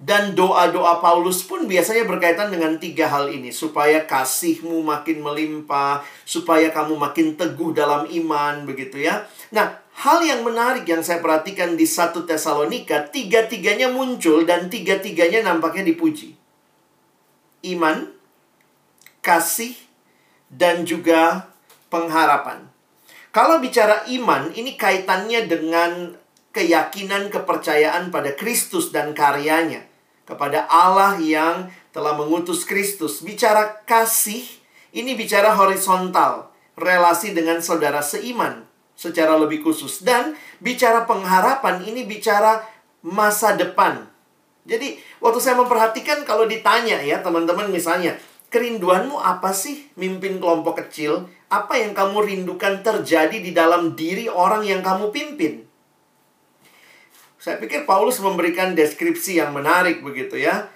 Dan 0.02 0.34
doa-doa 0.34 0.98
Paulus 0.98 1.46
pun 1.46 1.70
biasanya 1.70 2.10
berkaitan 2.10 2.50
dengan 2.50 2.82
tiga 2.82 3.06
hal 3.06 3.30
ini. 3.30 3.54
Supaya 3.54 4.10
kasihmu 4.10 4.82
makin 4.82 5.22
melimpah, 5.22 6.02
supaya 6.26 6.74
kamu 6.74 6.98
makin 6.98 7.38
teguh 7.38 7.70
dalam 7.70 8.10
iman, 8.10 8.66
begitu 8.66 9.06
ya. 9.06 9.30
Nah, 9.54 9.78
hal 9.96 10.20
yang 10.24 10.44
menarik 10.44 10.84
yang 10.84 11.00
saya 11.00 11.24
perhatikan 11.24 11.80
di 11.80 11.88
satu 11.88 12.28
Tesalonika, 12.28 13.08
tiga-tiganya 13.08 13.88
muncul 13.88 14.44
dan 14.44 14.68
tiga-tiganya 14.68 15.46
nampaknya 15.48 15.88
dipuji 15.88 16.36
iman, 17.66 18.14
kasih, 19.26 19.74
dan 20.54 20.86
juga 20.86 21.50
pengharapan. 21.90 22.70
Kalau 23.34 23.60
bicara 23.60 24.06
iman, 24.08 24.54
ini 24.54 24.78
kaitannya 24.80 25.50
dengan 25.50 26.16
keyakinan 26.56 27.34
kepercayaan 27.34 28.14
pada 28.14 28.32
Kristus 28.38 28.94
dan 28.94 29.12
karyanya. 29.12 29.84
Kepada 30.26 30.66
Allah 30.72 31.20
yang 31.22 31.70
telah 31.92 32.18
mengutus 32.18 32.64
Kristus. 32.66 33.22
Bicara 33.22 33.84
kasih, 33.86 34.42
ini 34.96 35.14
bicara 35.14 35.54
horizontal. 35.54 36.50
Relasi 36.80 37.36
dengan 37.36 37.60
saudara 37.60 38.04
seiman 38.04 38.75
secara 38.96 39.38
lebih 39.38 39.62
khusus. 39.62 40.02
Dan 40.02 40.34
bicara 40.64 41.06
pengharapan, 41.06 41.86
ini 41.86 42.08
bicara 42.08 42.64
masa 43.06 43.54
depan 43.54 44.16
jadi 44.66 44.98
waktu 45.22 45.40
saya 45.40 45.56
memperhatikan 45.62 46.26
kalau 46.26 46.50
ditanya 46.50 46.98
ya 47.06 47.22
teman-teman 47.22 47.70
misalnya, 47.70 48.18
kerinduanmu 48.50 49.22
apa 49.22 49.54
sih 49.54 49.94
mimpin 49.94 50.42
kelompok 50.42 50.82
kecil? 50.82 51.30
Apa 51.54 51.78
yang 51.78 51.94
kamu 51.94 52.26
rindukan 52.26 52.82
terjadi 52.82 53.38
di 53.38 53.54
dalam 53.54 53.94
diri 53.94 54.26
orang 54.26 54.66
yang 54.66 54.82
kamu 54.82 55.14
pimpin? 55.14 55.62
Saya 57.38 57.62
pikir 57.62 57.86
Paulus 57.86 58.18
memberikan 58.18 58.74
deskripsi 58.74 59.38
yang 59.38 59.54
menarik 59.54 60.02
begitu 60.02 60.42
ya. 60.42 60.74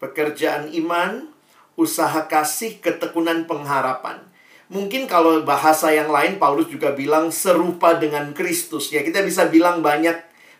Pekerjaan 0.00 0.72
iman, 0.72 1.28
usaha 1.76 2.24
kasih, 2.24 2.80
ketekunan 2.80 3.44
pengharapan. 3.44 4.24
Mungkin 4.68 5.08
kalau 5.08 5.40
bahasa 5.48 5.88
yang 5.92 6.12
lain 6.12 6.36
Paulus 6.36 6.68
juga 6.68 6.92
bilang 6.92 7.32
serupa 7.32 7.96
dengan 7.96 8.36
Kristus 8.36 8.92
ya. 8.92 9.00
Kita 9.00 9.24
bisa 9.24 9.48
bilang 9.48 9.80
banyak 9.80 10.16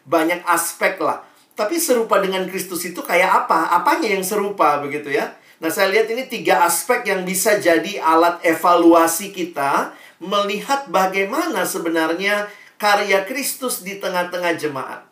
banyak 0.08 0.40
aspek 0.48 0.96
lah 1.04 1.28
tapi 1.58 1.74
serupa 1.82 2.22
dengan 2.22 2.46
Kristus 2.46 2.86
itu 2.86 3.02
kayak 3.02 3.50
apa? 3.50 3.74
Apanya 3.74 4.14
yang 4.14 4.22
serupa 4.22 4.78
begitu 4.78 5.10
ya? 5.10 5.34
Nah, 5.58 5.66
saya 5.74 5.90
lihat 5.90 6.06
ini 6.06 6.30
tiga 6.30 6.62
aspek 6.62 7.02
yang 7.02 7.26
bisa 7.26 7.58
jadi 7.58 7.98
alat 7.98 8.38
evaluasi 8.46 9.34
kita 9.34 9.90
melihat 10.22 10.86
bagaimana 10.86 11.66
sebenarnya 11.66 12.46
karya 12.78 13.26
Kristus 13.26 13.82
di 13.82 13.98
tengah-tengah 13.98 14.54
jemaat. 14.54 15.02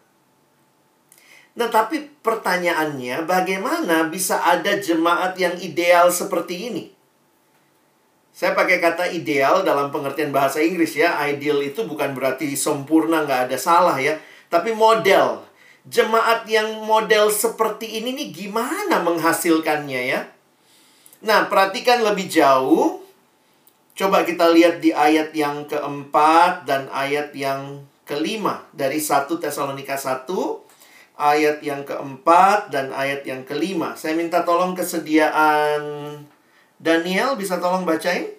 Nah, 1.58 1.66
tapi 1.66 2.06
pertanyaannya, 2.22 3.26
bagaimana 3.26 4.06
bisa 4.06 4.38
ada 4.46 4.78
jemaat 4.78 5.34
yang 5.34 5.58
ideal 5.58 6.14
seperti 6.14 6.70
ini? 6.70 6.94
Saya 8.36 8.52
pakai 8.52 8.84
kata 8.84 9.08
ideal 9.16 9.64
dalam 9.64 9.88
pengertian 9.88 10.28
bahasa 10.28 10.60
Inggris 10.60 10.92
ya. 10.92 11.16
Ideal 11.24 11.64
itu 11.64 11.88
bukan 11.88 12.12
berarti 12.12 12.52
sempurna, 12.52 13.24
nggak 13.24 13.48
ada 13.48 13.56
salah 13.56 13.96
ya. 13.96 14.20
Tapi 14.52 14.76
model 14.76 15.40
jemaat 15.88 16.44
yang 16.44 16.84
model 16.84 17.32
seperti 17.32 17.96
ini 17.96 18.12
nih 18.12 18.28
gimana 18.44 19.00
menghasilkannya 19.00 20.02
ya? 20.12 20.20
Nah, 21.24 21.48
perhatikan 21.48 22.04
lebih 22.04 22.28
jauh. 22.28 23.00
Coba 23.96 24.28
kita 24.28 24.52
lihat 24.52 24.84
di 24.84 24.92
ayat 24.92 25.32
yang 25.32 25.64
keempat 25.64 26.68
dan 26.68 26.92
ayat 26.92 27.32
yang 27.32 27.88
kelima 28.04 28.68
dari 28.76 29.00
1 29.00 29.32
Tesalonika 29.40 29.96
1 29.96 30.28
ayat 31.16 31.64
yang 31.64 31.88
keempat 31.88 32.68
dan 32.68 32.92
ayat 32.92 33.24
yang 33.24 33.48
kelima. 33.48 33.96
Saya 33.96 34.12
minta 34.12 34.44
tolong 34.44 34.76
kesediaan 34.76 35.80
Daniel 36.76 37.40
bisa 37.40 37.56
tolong 37.56 37.88
bacain? 37.88 38.36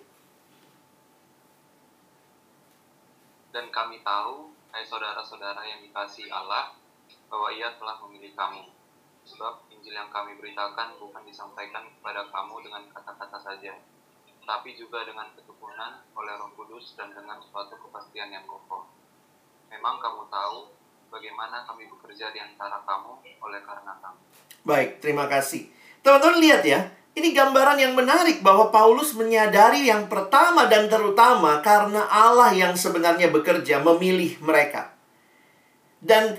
Dan 3.49 3.73
kami 3.73 4.05
tahu, 4.05 4.53
hai 4.69 4.85
saudara-saudara 4.85 5.65
yang 5.65 5.81
dikasih 5.81 6.29
Allah, 6.29 6.77
bahwa 7.25 7.49
ia 7.49 7.73
telah 7.81 7.97
memilih 8.05 8.37
kamu. 8.37 8.69
Sebab 9.25 9.65
Injil 9.73 9.97
yang 9.97 10.13
kami 10.13 10.37
beritakan 10.37 10.95
bukan 11.01 11.25
disampaikan 11.25 11.89
kepada 11.97 12.29
kamu 12.29 12.61
dengan 12.61 12.85
kata-kata 12.93 13.41
saja, 13.41 13.73
tapi 14.45 14.77
juga 14.77 15.03
dengan 15.03 15.33
ketekunan 15.33 16.05
oleh 16.13 16.33
Roh 16.37 16.53
Kudus 16.53 16.95
dan 16.95 17.11
dengan 17.11 17.41
suatu 17.41 17.75
kepastian 17.75 18.31
yang 18.31 18.45
kokoh. 18.45 18.87
Memang 19.67 19.99
kamu 19.99 20.29
tahu 20.31 20.71
bagaimana 21.11 21.67
kami 21.67 21.89
bekerja 21.91 22.31
di 22.31 22.39
antara 22.39 22.79
kamu 22.85 23.19
oleh 23.43 23.59
karena 23.65 23.97
kamu. 23.99 24.21
Baik, 24.63 25.01
terima 25.03 25.25
kasih. 25.27 25.67
Teman-teman 25.99 26.39
lihat 26.39 26.63
ya, 26.63 26.87
ini 27.17 27.33
gambaran 27.33 27.81
yang 27.81 27.97
menarik 27.97 28.45
bahwa 28.45 28.69
Paulus 28.69 29.17
menyadari 29.17 29.89
yang 29.89 30.05
pertama 30.05 30.69
dan 30.69 30.85
terutama 30.85 31.65
karena 31.65 32.05
Allah 32.05 32.53
yang 32.53 32.77
sebenarnya 32.77 33.33
bekerja 33.33 33.81
memilih 33.81 34.37
mereka. 34.45 34.93
Dan 35.97 36.37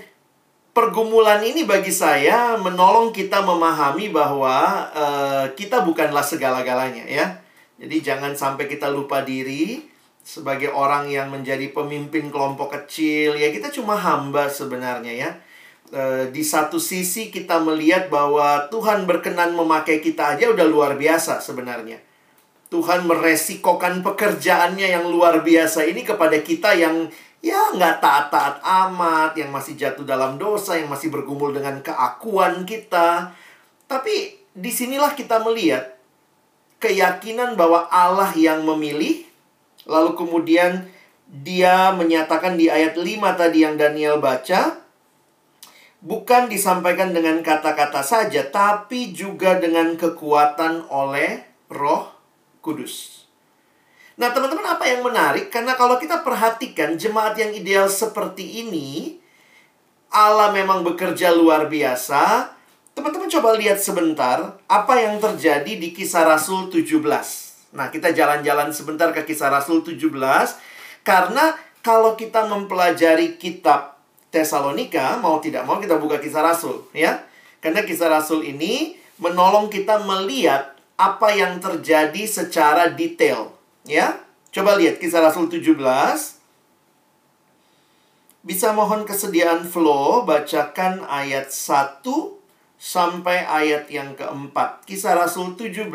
pergumulan 0.71 1.43
ini 1.43 1.67
bagi 1.67 1.91
saya 1.91 2.55
menolong 2.55 3.11
kita 3.11 3.43
memahami 3.43 4.07
bahwa 4.07 4.87
uh, 4.95 5.45
kita 5.51 5.83
bukanlah 5.83 6.23
segala-galanya 6.23 7.03
ya. 7.11 7.43
Jadi 7.75 7.99
jangan 7.99 8.39
sampai 8.39 8.71
kita 8.71 8.87
lupa 8.87 9.19
diri 9.19 9.83
sebagai 10.23 10.71
orang 10.71 11.11
yang 11.11 11.27
menjadi 11.27 11.75
pemimpin 11.75 12.31
kelompok 12.31 12.75
kecil 12.75 13.35
ya 13.35 13.51
kita 13.51 13.67
cuma 13.67 13.99
hamba 13.99 14.47
sebenarnya 14.47 15.11
ya. 15.11 15.29
E, 15.89 16.29
di 16.29 16.45
satu 16.45 16.77
sisi 16.77 17.33
kita 17.33 17.57
melihat 17.65 18.13
bahwa 18.13 18.69
Tuhan 18.69 19.09
berkenan 19.09 19.57
memakai 19.57 19.97
kita 19.97 20.37
aja 20.37 20.53
udah 20.53 20.67
luar 20.69 20.93
biasa 20.93 21.41
sebenarnya. 21.41 21.97
Tuhan 22.69 23.09
meresikokan 23.09 24.05
pekerjaannya 24.05 24.93
yang 24.93 25.09
luar 25.09 25.41
biasa 25.41 25.89
ini 25.89 26.05
kepada 26.05 26.37
kita 26.45 26.77
yang 26.77 27.09
ya 27.41 27.73
nggak 27.73 27.97
taat-taat 27.97 28.61
amat, 28.61 29.33
yang 29.33 29.49
masih 29.49 29.73
jatuh 29.73 30.05
dalam 30.05 30.37
dosa, 30.37 30.77
yang 30.77 30.85
masih 30.85 31.09
bergumul 31.09 31.49
dengan 31.49 31.81
keakuan 31.81 32.69
kita. 32.69 33.33
Tapi 33.89 34.37
di 34.53 34.69
sinilah 34.69 35.17
kita 35.17 35.41
melihat 35.41 35.97
keyakinan 36.77 37.57
bahwa 37.57 37.89
Allah 37.89 38.29
yang 38.37 38.61
memilih, 38.61 39.25
lalu 39.89 40.13
kemudian 40.13 40.85
dia 41.25 41.89
menyatakan 41.97 42.53
di 42.53 42.69
ayat 42.69 42.93
5 42.93 43.05
tadi 43.33 43.65
yang 43.65 43.81
Daniel 43.81 44.21
baca, 44.21 44.77
bukan 45.99 46.47
disampaikan 46.47 47.11
dengan 47.11 47.39
kata-kata 47.43 48.03
saja, 48.03 48.47
tapi 48.47 49.11
juga 49.11 49.59
dengan 49.59 49.95
kekuatan 49.95 50.87
oleh 50.91 51.43
roh 51.71 52.11
kudus. 52.63 53.25
Nah 54.19 54.35
teman-teman 54.35 54.75
apa 54.75 54.83
yang 54.83 55.03
menarik? 55.03 55.47
Karena 55.47 55.79
kalau 55.79 55.95
kita 55.95 56.23
perhatikan 56.23 56.99
jemaat 56.99 57.39
yang 57.39 57.55
ideal 57.55 57.87
seperti 57.87 58.67
ini, 58.67 59.19
Allah 60.11 60.51
memang 60.51 60.83
bekerja 60.83 61.31
luar 61.31 61.71
biasa, 61.71 62.55
Teman-teman 62.99 63.31
coba 63.31 63.55
lihat 63.55 63.79
sebentar 63.79 64.59
apa 64.67 64.93
yang 64.99 65.23
terjadi 65.23 65.79
di 65.79 65.95
kisah 65.95 66.27
Rasul 66.27 66.67
17. 66.67 66.99
Nah, 67.71 67.87
kita 67.87 68.11
jalan-jalan 68.11 68.75
sebentar 68.75 69.15
ke 69.15 69.23
kisah 69.23 69.47
Rasul 69.47 69.87
17 69.87 70.03
karena 71.07 71.55
kalau 71.79 72.19
kita 72.19 72.43
mempelajari 72.51 73.39
kitab 73.39 73.98
Tesalonika, 74.29 75.17
mau 75.17 75.41
tidak 75.41 75.65
mau 75.65 75.81
kita 75.81 75.97
buka 75.97 76.21
kisah 76.21 76.45
Rasul, 76.45 76.85
ya. 76.93 77.25
Karena 77.59 77.81
kisah 77.81 78.13
Rasul 78.13 78.45
ini 78.45 78.93
menolong 79.17 79.67
kita 79.67 80.05
melihat 80.05 80.77
apa 80.95 81.33
yang 81.33 81.57
terjadi 81.57 82.23
secara 82.29 82.93
detail, 82.93 83.51
ya. 83.89 84.21
Coba 84.53 84.77
lihat 84.77 85.01
kisah 85.01 85.21
Rasul 85.21 85.49
17. 85.49 85.77
Bisa 88.39 88.71
mohon 88.71 89.03
kesediaan 89.03 89.67
flow 89.67 90.23
bacakan 90.23 91.03
ayat 91.05 91.51
1 91.51 92.01
sampai 92.79 93.43
ayat 93.43 93.91
yang 93.91 94.15
keempat. 94.15 94.87
Kisah 94.87 95.13
Rasul 95.19 95.59
17 95.59 95.91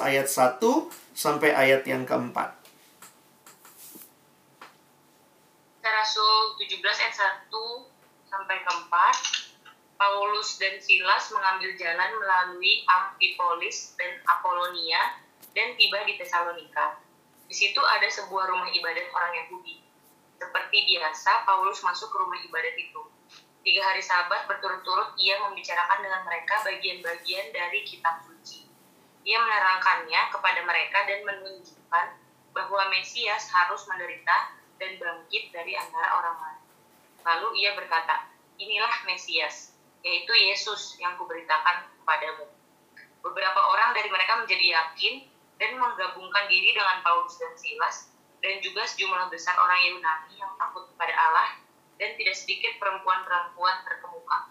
ayat 0.00 0.26
1 0.26 0.58
sampai 1.12 1.52
ayat 1.52 1.84
yang 1.84 2.08
keempat. 2.08 2.56
Kisah 2.56 2.64
Rasul 5.90 6.62
17 6.62 6.78
ayat 6.78 7.14
1 7.50 7.50
sampai 8.30 8.56
keempat. 8.62 9.16
Paulus 9.98 10.58
dan 10.58 10.82
Silas 10.82 11.30
mengambil 11.30 11.78
jalan 11.78 12.10
melalui 12.18 12.82
Amphipolis 12.90 13.94
dan 13.94 14.18
Apolonia 14.26 15.18
dan 15.54 15.78
tiba 15.78 16.02
di 16.02 16.18
Tesalonika. 16.18 16.98
Di 17.46 17.54
situ 17.54 17.78
ada 17.78 18.10
sebuah 18.10 18.50
rumah 18.50 18.66
ibadat 18.74 19.06
orang 19.14 19.46
Yahudi. 19.46 19.78
Seperti 20.42 20.78
biasa, 20.90 21.46
Paulus 21.46 21.86
masuk 21.86 22.10
ke 22.10 22.18
rumah 22.18 22.40
ibadat 22.42 22.74
itu 22.74 23.02
Tiga 23.62 23.78
hari 23.78 24.02
sabat 24.02 24.50
berturut-turut 24.50 25.14
ia 25.14 25.38
membicarakan 25.38 26.02
dengan 26.02 26.26
mereka 26.26 26.66
bagian-bagian 26.66 27.54
dari 27.54 27.86
kitab 27.86 28.18
suci. 28.26 28.66
Ia 29.22 29.38
menerangkannya 29.38 30.34
kepada 30.34 30.66
mereka 30.66 31.06
dan 31.06 31.22
menunjukkan 31.22 32.06
bahwa 32.50 32.82
Mesias 32.90 33.46
harus 33.54 33.86
menderita 33.86 34.50
dan 34.82 34.98
bangkit 34.98 35.54
dari 35.54 35.78
antara 35.78 36.18
orang 36.18 36.36
lain. 36.42 36.62
Lalu 37.22 37.62
ia 37.62 37.78
berkata, 37.78 38.26
inilah 38.58 39.06
Mesias, 39.06 39.78
yaitu 40.02 40.34
Yesus 40.34 40.98
yang 40.98 41.14
kuberitakan 41.14 41.86
kepadamu. 42.02 42.50
Beberapa 43.22 43.62
orang 43.70 43.94
dari 43.94 44.10
mereka 44.10 44.42
menjadi 44.42 44.82
yakin 44.82 45.22
dan 45.62 45.78
menggabungkan 45.78 46.50
diri 46.50 46.74
dengan 46.74 46.98
Paulus 47.06 47.38
dan 47.38 47.54
Silas, 47.54 48.10
dan 48.42 48.58
juga 48.58 48.82
sejumlah 48.82 49.30
besar 49.30 49.54
orang 49.54 49.78
Yunani 49.86 50.34
yang 50.34 50.50
takut 50.58 50.90
kepada 50.90 51.14
Allah 51.14 51.62
dan 51.94 52.18
tidak 52.18 52.34
sedikit 52.34 52.74
perempuan-perempuan 52.82 53.86
terkemuka. 53.86 54.50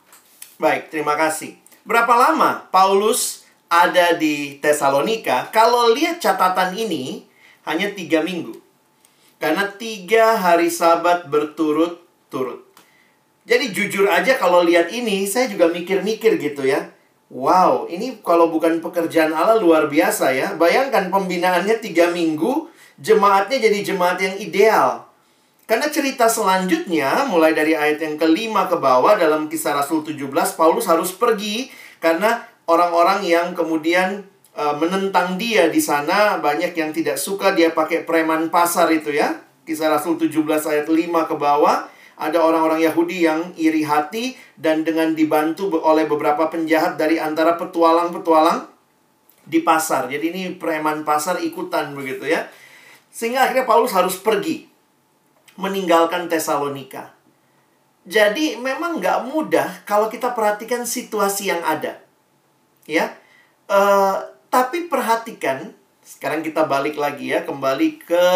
Baik, 0.55 0.87
terima 0.87 1.19
kasih. 1.19 1.59
Berapa 1.83 2.15
lama 2.15 2.71
Paulus 2.71 3.43
ada 3.67 4.15
di 4.15 4.55
Tesalonika? 4.63 5.51
Kalau 5.51 5.91
lihat 5.91 6.23
catatan 6.23 6.71
ini, 6.71 7.27
hanya 7.67 7.91
tiga 7.91 8.23
minggu. 8.23 8.60
Karena 9.41 9.65
tiga 9.73 10.37
hari 10.37 10.69
sabat 10.69 11.25
berturut-turut. 11.25 12.61
Jadi 13.49 13.73
jujur 13.73 14.05
aja 14.05 14.37
kalau 14.37 14.61
lihat 14.61 14.93
ini, 14.93 15.25
saya 15.25 15.49
juga 15.49 15.65
mikir-mikir 15.65 16.37
gitu 16.37 16.61
ya. 16.61 16.93
Wow, 17.33 17.89
ini 17.89 18.21
kalau 18.21 18.53
bukan 18.53 18.85
pekerjaan 18.85 19.33
Allah 19.33 19.57
luar 19.57 19.89
biasa 19.89 20.29
ya. 20.29 20.53
Bayangkan 20.53 21.09
pembinaannya 21.09 21.81
tiga 21.81 22.13
minggu, 22.13 22.69
jemaatnya 23.01 23.57
jadi 23.57 23.81
jemaat 23.81 24.21
yang 24.21 24.35
ideal. 24.37 25.09
Karena 25.65 25.87
cerita 25.89 26.29
selanjutnya, 26.29 27.25
mulai 27.31 27.57
dari 27.57 27.73
ayat 27.73 28.03
yang 28.03 28.19
kelima 28.21 28.69
ke 28.69 28.77
bawah 28.77 29.17
dalam 29.17 29.49
kisah 29.49 29.73
Rasul 29.73 30.05
17, 30.05 30.29
Paulus 30.53 30.85
harus 30.85 31.15
pergi 31.15 31.71
karena 31.97 32.45
orang-orang 32.67 33.23
yang 33.23 33.55
kemudian 33.57 34.27
uh, 34.55 34.75
menentang 34.79 35.39
dia 35.39 35.71
di 35.71 35.79
sana 35.79 36.39
banyak 36.39 36.75
yang 36.75 36.91
tidak 36.91 37.15
suka 37.15 37.55
dia 37.55 37.71
pakai 37.71 38.03
preman 38.03 38.51
pasar 38.51 38.91
itu 38.91 39.11
ya. 39.13 39.39
Kisah 39.61 39.93
Rasul 39.93 40.17
17 40.17 40.41
ayat 40.67 40.87
5 40.89 41.29
ke 41.29 41.35
bawah 41.37 41.85
ada 42.21 42.37
orang-orang 42.37 42.85
Yahudi 42.85 43.25
yang 43.25 43.49
iri 43.57 43.81
hati 43.81 44.37
dan 44.53 44.85
dengan 44.85 45.17
dibantu 45.17 45.73
oleh 45.81 46.05
beberapa 46.05 46.49
penjahat 46.53 46.97
dari 46.97 47.17
antara 47.17 47.57
petualang-petualang 47.57 48.69
di 49.41 49.59
pasar. 49.65 50.05
Jadi 50.05 50.25
ini 50.29 50.43
preman 50.53 51.01
pasar 51.01 51.41
ikutan 51.41 51.97
begitu 51.97 52.29
ya. 52.29 52.45
Sehingga 53.09 53.49
akhirnya 53.49 53.65
Paulus 53.65 53.91
harus 53.97 54.21
pergi 54.21 54.69
meninggalkan 55.57 56.29
Tesalonika. 56.29 57.11
Jadi 58.05 58.57
memang 58.57 58.97
nggak 58.97 59.29
mudah 59.29 59.85
kalau 59.85 60.09
kita 60.09 60.33
perhatikan 60.33 60.85
situasi 60.85 61.53
yang 61.53 61.61
ada. 61.61 62.01
Ya, 62.89 63.13
uh, 63.69 64.30
tapi 64.51 64.91
perhatikan, 64.91 65.71
sekarang 66.03 66.43
kita 66.43 66.67
balik 66.67 66.99
lagi 66.99 67.31
ya, 67.31 67.47
kembali 67.47 68.03
ke 68.03 68.27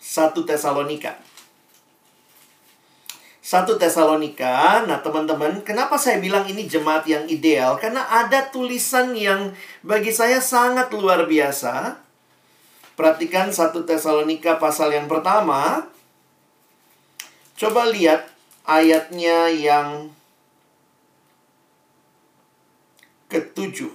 satu 0.00 0.48
Tesalonika. 0.48 1.20
Satu 3.44 3.76
Tesalonika, 3.78 4.84
nah 4.88 5.00
teman-teman, 5.04 5.60
kenapa 5.62 6.00
saya 6.00 6.18
bilang 6.18 6.44
ini 6.48 6.64
jemaat 6.64 7.04
yang 7.04 7.28
ideal? 7.28 7.76
Karena 7.76 8.08
ada 8.08 8.48
tulisan 8.48 9.12
yang 9.12 9.52
bagi 9.84 10.12
saya 10.12 10.40
sangat 10.40 10.92
luar 10.92 11.24
biasa 11.24 12.08
Perhatikan 12.98 13.54
1 13.54 13.86
Tesalonika 13.86 14.58
pasal 14.58 14.90
yang 14.90 15.06
pertama. 15.06 15.86
Coba 17.54 17.86
lihat 17.86 18.26
ayatnya 18.66 19.46
yang 19.54 20.10
ketujuh. 23.30 23.94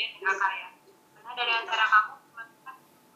dunia 0.00 0.16
di 0.16 0.24
akal 0.24 0.52
ya 0.56 0.68
karena 1.12 1.32
dari 1.36 1.52
antara 1.60 1.84
kamu 1.84 2.14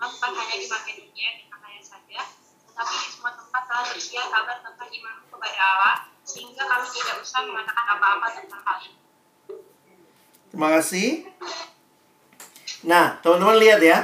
bukan 0.04 0.30
hanya 0.36 0.56
di 0.60 0.66
ke 0.68 0.92
dunia 1.00 1.30
akar 1.48 1.70
ya 1.72 1.80
saja 1.80 2.20
tetapi 2.68 2.92
di 2.92 3.08
semua 3.08 3.32
tempat 3.32 3.62
telah 3.64 3.84
tersedia 3.88 4.22
kabar 4.28 4.56
tentang 4.60 4.90
iman 4.92 5.14
kepada 5.32 5.60
Allah 5.64 5.96
sehingga 6.28 6.62
kami 6.68 6.86
tidak 6.92 7.16
usah 7.24 7.40
mengatakan 7.48 7.86
apa-apa 7.96 8.26
tentang 8.36 8.60
hal 8.60 8.76
ini 8.84 8.98
terima 10.52 10.68
kasih 10.76 11.08
Nah, 12.84 13.16
teman-teman 13.24 13.56
lihat 13.56 13.80
ya. 13.80 13.98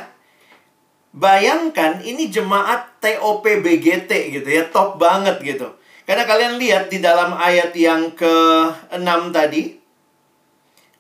Bayangkan 1.13 2.01
ini 2.01 2.33
jemaat 2.33 2.97
TOP 3.03 3.45
BGT 3.45 4.09
gitu 4.41 4.49
ya, 4.49 4.65
top 4.73 4.97
banget 4.97 5.37
gitu. 5.45 5.69
Karena 6.09 6.25
kalian 6.25 6.57
lihat 6.57 6.89
di 6.89 6.99
dalam 7.03 7.37
ayat 7.37 7.77
yang 7.77 8.17
ke-6 8.17 9.37
tadi, 9.37 9.77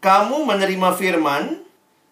kamu 0.02 0.44
menerima 0.44 0.88
firman, 0.92 1.62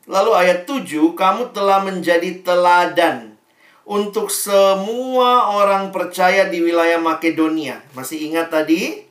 lalu 0.09 0.33
ayat 0.33 0.65
7, 0.65 0.89
kamu 1.13 1.53
telah 1.53 1.85
menjadi 1.85 2.41
teladan 2.41 3.37
untuk 3.85 4.33
semua 4.33 5.53
orang 5.53 5.93
percaya 5.93 6.49
di 6.49 6.65
wilayah 6.65 7.01
Makedonia. 7.01 7.85
Masih 7.93 8.29
ingat 8.29 8.49
tadi? 8.49 9.05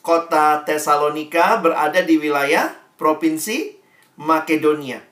Kota 0.00 0.64
Tesalonika 0.64 1.60
berada 1.60 2.00
di 2.00 2.16
wilayah 2.16 2.72
provinsi 2.96 3.76
Makedonia. 4.16 5.04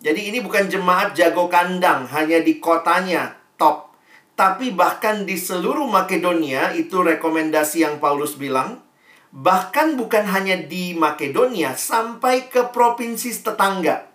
Jadi 0.00 0.32
ini 0.32 0.42
bukan 0.42 0.66
jemaat 0.66 1.14
jago 1.14 1.46
kandang 1.46 2.10
hanya 2.10 2.42
di 2.42 2.58
kotanya 2.58 3.38
top. 3.54 3.94
Tapi 4.34 4.74
bahkan 4.74 5.28
di 5.28 5.36
seluruh 5.38 5.86
Makedonia 5.86 6.74
itu 6.74 7.04
rekomendasi 7.04 7.86
yang 7.86 8.02
Paulus 8.02 8.34
bilang. 8.34 8.82
Bahkan 9.30 9.94
bukan 9.94 10.26
hanya 10.26 10.58
di 10.58 10.98
Makedonia 10.98 11.78
sampai 11.78 12.50
ke 12.50 12.74
provinsi 12.74 13.30
tetangga. 13.30 14.09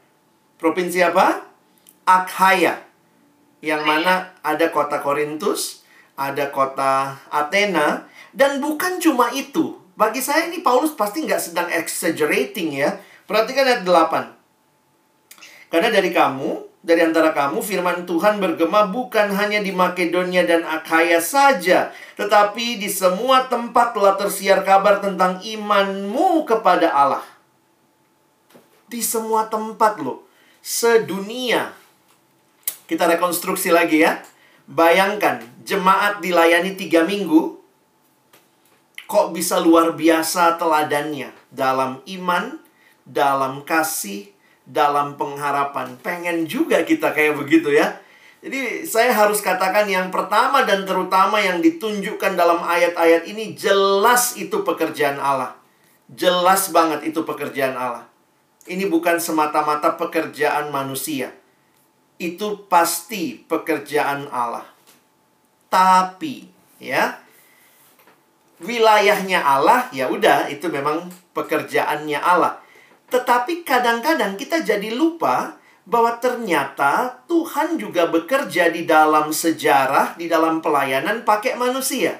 Provinsi 0.56 1.04
apa? 1.04 1.44
Akhaya. 2.08 2.84
Yang 3.60 3.82
mana 3.84 4.32
ada 4.46 4.70
kota 4.70 5.02
Korintus, 5.02 5.84
ada 6.16 6.52
kota 6.54 7.20
Athena. 7.34 8.08
Dan 8.36 8.60
bukan 8.60 9.00
cuma 9.00 9.32
itu. 9.32 9.80
Bagi 9.96 10.20
saya 10.20 10.52
ini 10.52 10.60
Paulus 10.60 10.92
pasti 10.92 11.24
nggak 11.24 11.42
sedang 11.42 11.68
exaggerating 11.72 12.76
ya. 12.76 13.00
Perhatikan 13.26 13.64
ayat 13.64 13.84
8. 13.88 14.36
Karena 15.72 15.90
dari 15.90 16.12
kamu, 16.12 16.76
dari 16.86 17.02
antara 17.02 17.34
kamu, 17.34 17.58
firman 17.66 18.06
Tuhan 18.06 18.38
bergema 18.38 18.86
bukan 18.86 19.34
hanya 19.34 19.58
di 19.58 19.74
Makedonia 19.74 20.46
dan 20.46 20.62
Akhaya 20.62 21.18
saja, 21.18 21.90
tetapi 22.14 22.78
di 22.78 22.86
semua 22.86 23.50
tempat 23.50 23.98
telah 23.98 24.14
tersiar 24.14 24.62
kabar 24.62 25.02
tentang 25.02 25.42
imanmu 25.42 26.46
kepada 26.46 26.94
Allah. 26.94 27.26
Di 28.86 29.02
semua 29.02 29.50
tempat 29.50 29.98
loh, 29.98 30.30
sedunia. 30.66 31.78
Kita 32.90 33.06
rekonstruksi 33.06 33.70
lagi 33.70 34.02
ya. 34.02 34.26
Bayangkan, 34.66 35.46
jemaat 35.62 36.26
dilayani 36.26 36.74
tiga 36.74 37.06
minggu, 37.06 37.62
kok 39.06 39.30
bisa 39.30 39.62
luar 39.62 39.94
biasa 39.94 40.58
teladannya 40.58 41.30
dalam 41.54 42.02
iman, 42.10 42.58
dalam 43.06 43.62
kasih, 43.62 44.34
dalam 44.66 45.22
pengharapan. 45.22 46.02
Pengen 46.02 46.50
juga 46.50 46.82
kita 46.82 47.14
kayak 47.14 47.38
begitu 47.38 47.70
ya. 47.70 48.02
Jadi 48.42 48.90
saya 48.90 49.14
harus 49.14 49.46
katakan 49.46 49.86
yang 49.86 50.10
pertama 50.10 50.66
dan 50.66 50.86
terutama 50.86 51.42
yang 51.42 51.62
ditunjukkan 51.62 52.34
dalam 52.34 52.62
ayat-ayat 52.66 53.30
ini 53.30 53.54
jelas 53.54 54.34
itu 54.38 54.66
pekerjaan 54.66 55.22
Allah. 55.22 55.54
Jelas 56.10 56.74
banget 56.74 57.14
itu 57.14 57.22
pekerjaan 57.22 57.78
Allah. 57.78 58.15
Ini 58.66 58.90
bukan 58.90 59.22
semata-mata 59.22 59.94
pekerjaan 59.94 60.74
manusia. 60.74 61.30
Itu 62.18 62.66
pasti 62.66 63.38
pekerjaan 63.46 64.26
Allah. 64.34 64.66
Tapi 65.70 66.50
ya 66.82 67.22
wilayahnya 68.64 69.44
Allah 69.44 69.92
ya 69.92 70.10
udah 70.10 70.50
itu 70.50 70.66
memang 70.74 71.14
pekerjaannya 71.38 72.18
Allah. 72.18 72.58
Tetapi 73.12 73.62
kadang-kadang 73.62 74.34
kita 74.34 74.66
jadi 74.66 74.90
lupa 74.98 75.62
bahwa 75.86 76.18
ternyata 76.18 77.22
Tuhan 77.30 77.78
juga 77.78 78.10
bekerja 78.10 78.74
di 78.74 78.90
dalam 78.90 79.30
sejarah, 79.30 80.18
di 80.18 80.26
dalam 80.26 80.58
pelayanan 80.58 81.22
pakai 81.22 81.54
manusia. 81.54 82.18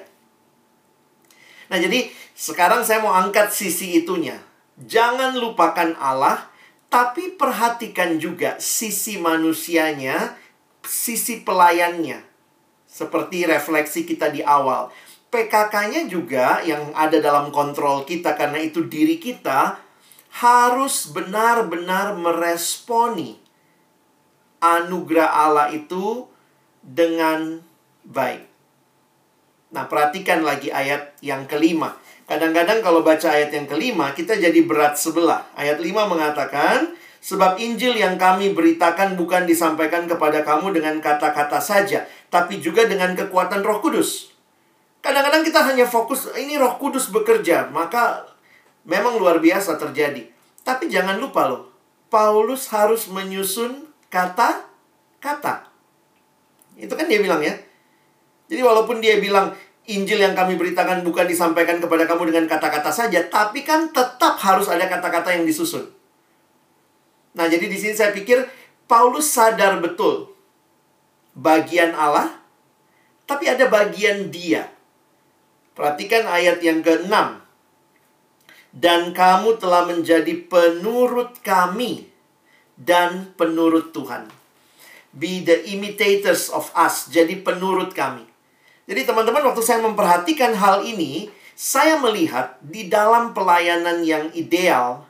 Nah, 1.66 1.78
jadi 1.82 2.06
sekarang 2.38 2.86
saya 2.86 3.02
mau 3.02 3.10
angkat 3.10 3.50
sisi 3.50 3.98
itunya. 3.98 4.38
Jangan 4.76 5.40
lupakan 5.40 5.96
Allah, 5.96 6.52
tapi 6.92 7.32
perhatikan 7.32 8.20
juga 8.20 8.60
sisi 8.60 9.16
manusianya, 9.16 10.36
sisi 10.84 11.40
pelayannya. 11.40 12.20
Seperti 12.84 13.48
refleksi 13.48 14.04
kita 14.04 14.28
di 14.28 14.44
awal. 14.44 14.92
PKK-nya 15.32 16.08
juga 16.08 16.64
yang 16.64 16.92
ada 16.96 17.20
dalam 17.20 17.52
kontrol 17.52 18.08
kita 18.08 18.36
karena 18.38 18.62
itu 18.62 18.84
diri 18.88 19.20
kita 19.20 19.80
harus 20.40 21.08
benar-benar 21.12 22.16
meresponi 22.16 23.40
anugerah 24.60 25.28
Allah 25.28 25.68
itu 25.72 26.28
dengan 26.80 27.60
baik. 28.04 28.44
Nah, 29.74 29.84
perhatikan 29.90 30.46
lagi 30.46 30.70
ayat 30.70 31.18
yang 31.20 31.44
kelima. 31.44 31.98
Kadang-kadang 32.26 32.82
kalau 32.82 33.06
baca 33.06 33.30
ayat 33.30 33.54
yang 33.54 33.70
kelima, 33.70 34.10
kita 34.10 34.34
jadi 34.34 34.60
berat 34.66 34.98
sebelah. 34.98 35.46
Ayat 35.54 35.78
lima 35.78 36.10
mengatakan, 36.10 36.98
Sebab 37.26 37.58
Injil 37.58 37.98
yang 37.98 38.14
kami 38.14 38.54
beritakan 38.54 39.18
bukan 39.18 39.50
disampaikan 39.50 40.06
kepada 40.06 40.46
kamu 40.46 40.78
dengan 40.78 41.02
kata-kata 41.02 41.58
saja, 41.58 42.06
tapi 42.30 42.62
juga 42.62 42.86
dengan 42.86 43.18
kekuatan 43.18 43.66
roh 43.66 43.82
kudus. 43.82 44.30
Kadang-kadang 45.02 45.42
kita 45.42 45.58
hanya 45.66 45.90
fokus, 45.90 46.30
ini 46.38 46.54
roh 46.54 46.78
kudus 46.78 47.10
bekerja, 47.10 47.66
maka 47.74 48.30
memang 48.86 49.18
luar 49.18 49.42
biasa 49.42 49.74
terjadi. 49.74 50.22
Tapi 50.62 50.86
jangan 50.86 51.18
lupa 51.18 51.50
loh, 51.50 51.74
Paulus 52.06 52.70
harus 52.70 53.10
menyusun 53.10 53.90
kata-kata. 54.06 55.66
Itu 56.78 56.94
kan 56.94 57.10
dia 57.10 57.18
bilang 57.18 57.42
ya. 57.42 57.58
Jadi 58.46 58.62
walaupun 58.62 59.02
dia 59.02 59.18
bilang 59.18 59.50
Injil 59.86 60.18
yang 60.18 60.34
kami 60.34 60.58
beritakan 60.58 61.06
bukan 61.06 61.30
disampaikan 61.30 61.78
kepada 61.78 62.10
kamu 62.10 62.34
dengan 62.34 62.50
kata-kata 62.50 62.90
saja, 62.90 63.22
tapi 63.30 63.62
kan 63.62 63.94
tetap 63.94 64.34
harus 64.42 64.66
ada 64.66 64.82
kata-kata 64.90 65.30
yang 65.38 65.46
disusun. 65.46 65.86
Nah, 67.38 67.46
jadi 67.46 67.70
di 67.70 67.78
sini 67.78 67.94
saya 67.94 68.10
pikir 68.10 68.42
Paulus 68.90 69.30
sadar 69.30 69.78
betul 69.78 70.34
bagian 71.38 71.94
Allah, 71.94 72.34
tapi 73.30 73.46
ada 73.46 73.70
bagian 73.70 74.26
dia. 74.32 74.66
Perhatikan 75.76 76.24
ayat 76.26 76.58
yang 76.64 76.80
ke-6 76.82 77.12
dan 78.76 79.12
kamu 79.14 79.56
telah 79.56 79.86
menjadi 79.86 80.34
penurut 80.50 81.38
kami 81.46 82.08
dan 82.74 83.32
penurut 83.38 83.94
Tuhan. 83.94 84.28
Be 85.16 85.40
the 85.46 85.64
imitators 85.72 86.52
of 86.52 86.68
us, 86.76 87.08
jadi 87.08 87.40
penurut 87.40 87.96
kami. 87.96 88.35
Jadi 88.86 89.02
teman-teman 89.02 89.50
waktu 89.50 89.62
saya 89.66 89.82
memperhatikan 89.82 90.54
hal 90.54 90.86
ini, 90.86 91.26
saya 91.58 91.98
melihat 91.98 92.54
di 92.62 92.86
dalam 92.86 93.34
pelayanan 93.34 94.06
yang 94.06 94.30
ideal, 94.30 95.02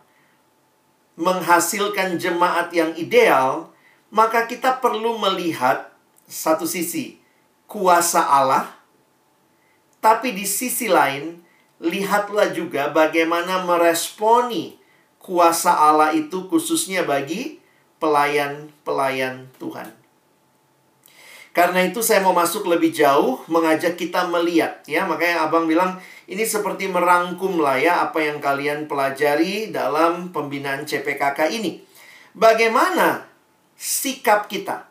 menghasilkan 1.20 2.16
jemaat 2.16 2.72
yang 2.72 2.96
ideal, 2.96 3.68
maka 4.08 4.48
kita 4.48 4.80
perlu 4.80 5.20
melihat 5.20 5.92
satu 6.24 6.64
sisi 6.64 7.20
kuasa 7.68 8.24
Allah, 8.24 8.72
tapi 10.00 10.32
di 10.32 10.48
sisi 10.48 10.88
lain 10.88 11.44
lihatlah 11.82 12.56
juga 12.56 12.88
bagaimana 12.88 13.66
meresponi 13.68 14.80
kuasa 15.20 15.74
Allah 15.74 16.16
itu 16.16 16.48
khususnya 16.48 17.04
bagi 17.04 17.60
pelayan-pelayan 17.98 19.50
Tuhan. 19.58 20.05
Karena 21.56 21.88
itu 21.88 22.04
saya 22.04 22.20
mau 22.20 22.36
masuk 22.36 22.68
lebih 22.68 22.92
jauh 22.92 23.40
mengajak 23.48 23.96
kita 23.96 24.28
melihat 24.28 24.84
ya 24.84 25.08
makanya 25.08 25.48
Abang 25.48 25.64
bilang 25.64 25.96
ini 26.28 26.44
seperti 26.44 26.84
merangkum 26.84 27.56
lah 27.56 27.80
ya 27.80 28.04
apa 28.04 28.20
yang 28.20 28.44
kalian 28.44 28.84
pelajari 28.84 29.72
dalam 29.72 30.36
pembinaan 30.36 30.84
CPKK 30.84 31.56
ini. 31.56 31.80
Bagaimana 32.36 33.24
sikap 33.72 34.52
kita? 34.52 34.84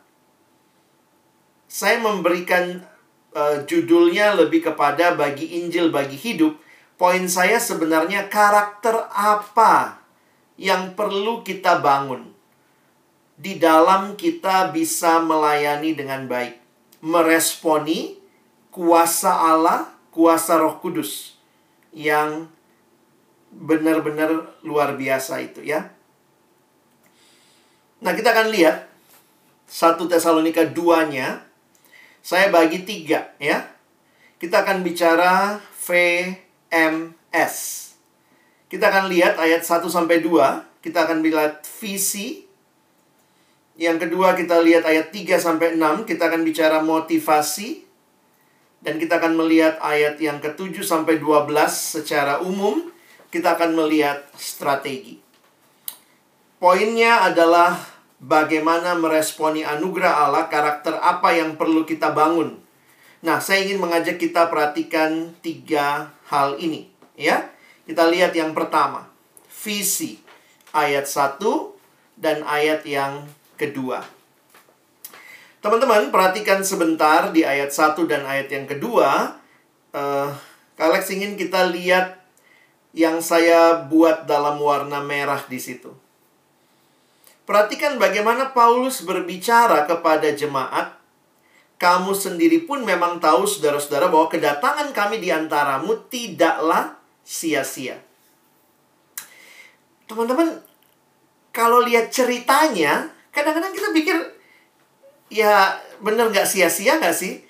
Saya 1.70 2.02
memberikan 2.02 2.82
uh, 3.30 3.62
judulnya 3.62 4.34
lebih 4.34 4.66
kepada 4.66 5.14
bagi 5.14 5.62
Injil 5.62 5.94
bagi 5.94 6.18
hidup 6.18 6.66
Poin 6.96 7.28
saya 7.28 7.60
sebenarnya 7.60 8.32
karakter 8.32 8.96
apa 9.12 10.00
yang 10.56 10.96
perlu 10.96 11.44
kita 11.44 11.84
bangun 11.84 12.32
di 13.36 13.60
dalam 13.60 14.16
kita 14.16 14.72
bisa 14.72 15.20
melayani 15.20 15.92
dengan 15.92 16.24
baik, 16.24 16.56
meresponi 17.04 18.16
kuasa 18.72 19.32
Allah, 19.32 19.92
kuasa 20.08 20.56
Roh 20.56 20.80
Kudus 20.80 21.36
yang 21.92 22.48
benar-benar 23.52 24.56
luar 24.64 24.96
biasa 24.96 25.40
itu 25.44 25.64
ya. 25.64 25.92
Nah, 28.00 28.12
kita 28.12 28.32
akan 28.32 28.52
lihat 28.52 28.88
satu 29.66 30.06
Tesalonika 30.06 30.64
2-nya. 30.68 31.42
Saya 32.20 32.50
bagi 32.50 32.82
tiga 32.82 33.32
ya. 33.38 33.64
Kita 34.36 34.62
akan 34.62 34.84
bicara 34.84 35.62
V 35.86 35.88
MS. 36.68 37.56
Kita 38.66 38.90
akan 38.90 39.06
lihat 39.10 39.38
ayat 39.38 39.62
1 39.62 39.86
sampai 39.88 40.20
2. 40.22 40.82
Kita 40.82 41.06
akan 41.06 41.22
lihat 41.22 41.66
visi. 41.80 42.45
Yang 43.76 44.08
kedua 44.08 44.32
kita 44.32 44.56
lihat 44.64 44.88
ayat 44.88 45.12
3 45.12 45.36
sampai 45.36 45.76
6. 45.76 46.08
Kita 46.08 46.32
akan 46.32 46.42
bicara 46.42 46.80
motivasi. 46.80 47.84
Dan 48.80 48.96
kita 48.96 49.20
akan 49.20 49.36
melihat 49.36 49.76
ayat 49.84 50.16
yang 50.20 50.40
ke-7 50.40 50.80
sampai 50.80 51.20
12 51.20 51.48
secara 51.72 52.40
umum. 52.40 52.88
Kita 53.28 53.56
akan 53.56 53.76
melihat 53.76 54.24
strategi. 54.36 55.20
Poinnya 56.56 57.28
adalah 57.28 57.76
bagaimana 58.16 58.96
meresponi 58.96 59.60
anugerah 59.60 60.24
Allah, 60.24 60.48
karakter 60.48 60.96
apa 60.96 61.36
yang 61.36 61.60
perlu 61.60 61.84
kita 61.84 62.16
bangun. 62.16 62.56
Nah, 63.20 63.42
saya 63.44 63.66
ingin 63.68 63.82
mengajak 63.82 64.16
kita 64.16 64.48
perhatikan 64.48 65.36
tiga 65.44 66.16
hal 66.32 66.56
ini. 66.56 66.88
Ya, 67.16 67.52
kita 67.84 68.08
lihat 68.08 68.32
yang 68.32 68.56
pertama, 68.56 69.08
visi 69.50 70.20
ayat 70.72 71.04
1 71.04 71.40
dan 72.16 72.40
ayat 72.44 72.84
yang 72.88 73.24
kedua. 73.56 74.04
Teman-teman, 75.64 76.14
perhatikan 76.14 76.62
sebentar 76.62 77.34
di 77.34 77.42
ayat 77.42 77.74
1 77.74 77.98
dan 78.06 78.22
ayat 78.22 78.46
yang 78.52 78.70
kedua. 78.70 79.34
Uh, 79.90 80.30
Kalex 80.78 81.10
ingin 81.10 81.34
kita 81.34 81.66
lihat 81.72 82.20
yang 82.94 83.18
saya 83.24 83.82
buat 83.88 84.28
dalam 84.28 84.60
warna 84.60 85.00
merah 85.02 85.42
di 85.48 85.58
situ. 85.58 85.90
Perhatikan 87.48 87.96
bagaimana 87.96 88.52
Paulus 88.52 89.02
berbicara 89.02 89.86
kepada 89.86 90.30
jemaat. 90.30 90.94
Kamu 91.76 92.16
sendiri 92.16 92.64
pun 92.64 92.86
memang 92.88 93.20
tahu, 93.20 93.44
saudara-saudara, 93.44 94.08
bahwa 94.08 94.32
kedatangan 94.32 94.96
kami 94.96 95.20
di 95.20 95.28
antaramu 95.28 96.08
tidaklah 96.08 96.96
sia-sia. 97.20 98.00
Teman-teman, 100.08 100.62
kalau 101.52 101.84
lihat 101.84 102.08
ceritanya, 102.08 103.12
kadang-kadang 103.36 103.76
kita 103.76 103.92
pikir, 103.92 104.16
ya 105.28 105.76
bener 106.00 106.32
nggak 106.32 106.48
sia-sia 106.48 106.96
nggak 106.96 107.12
sih? 107.12 107.44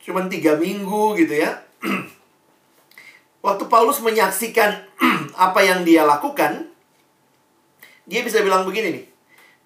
Cuman 0.00 0.32
tiga 0.32 0.56
minggu 0.56 1.20
gitu 1.20 1.36
ya. 1.36 1.60
Waktu 3.44 3.68
Paulus 3.68 4.00
menyaksikan 4.00 4.88
apa 5.36 5.60
yang 5.60 5.84
dia 5.84 6.08
lakukan, 6.08 6.72
dia 8.08 8.24
bisa 8.24 8.40
bilang 8.40 8.64
begini 8.64 8.96
nih, 8.96 9.06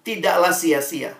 tidaklah 0.03 0.51
sia-sia. 0.51 1.15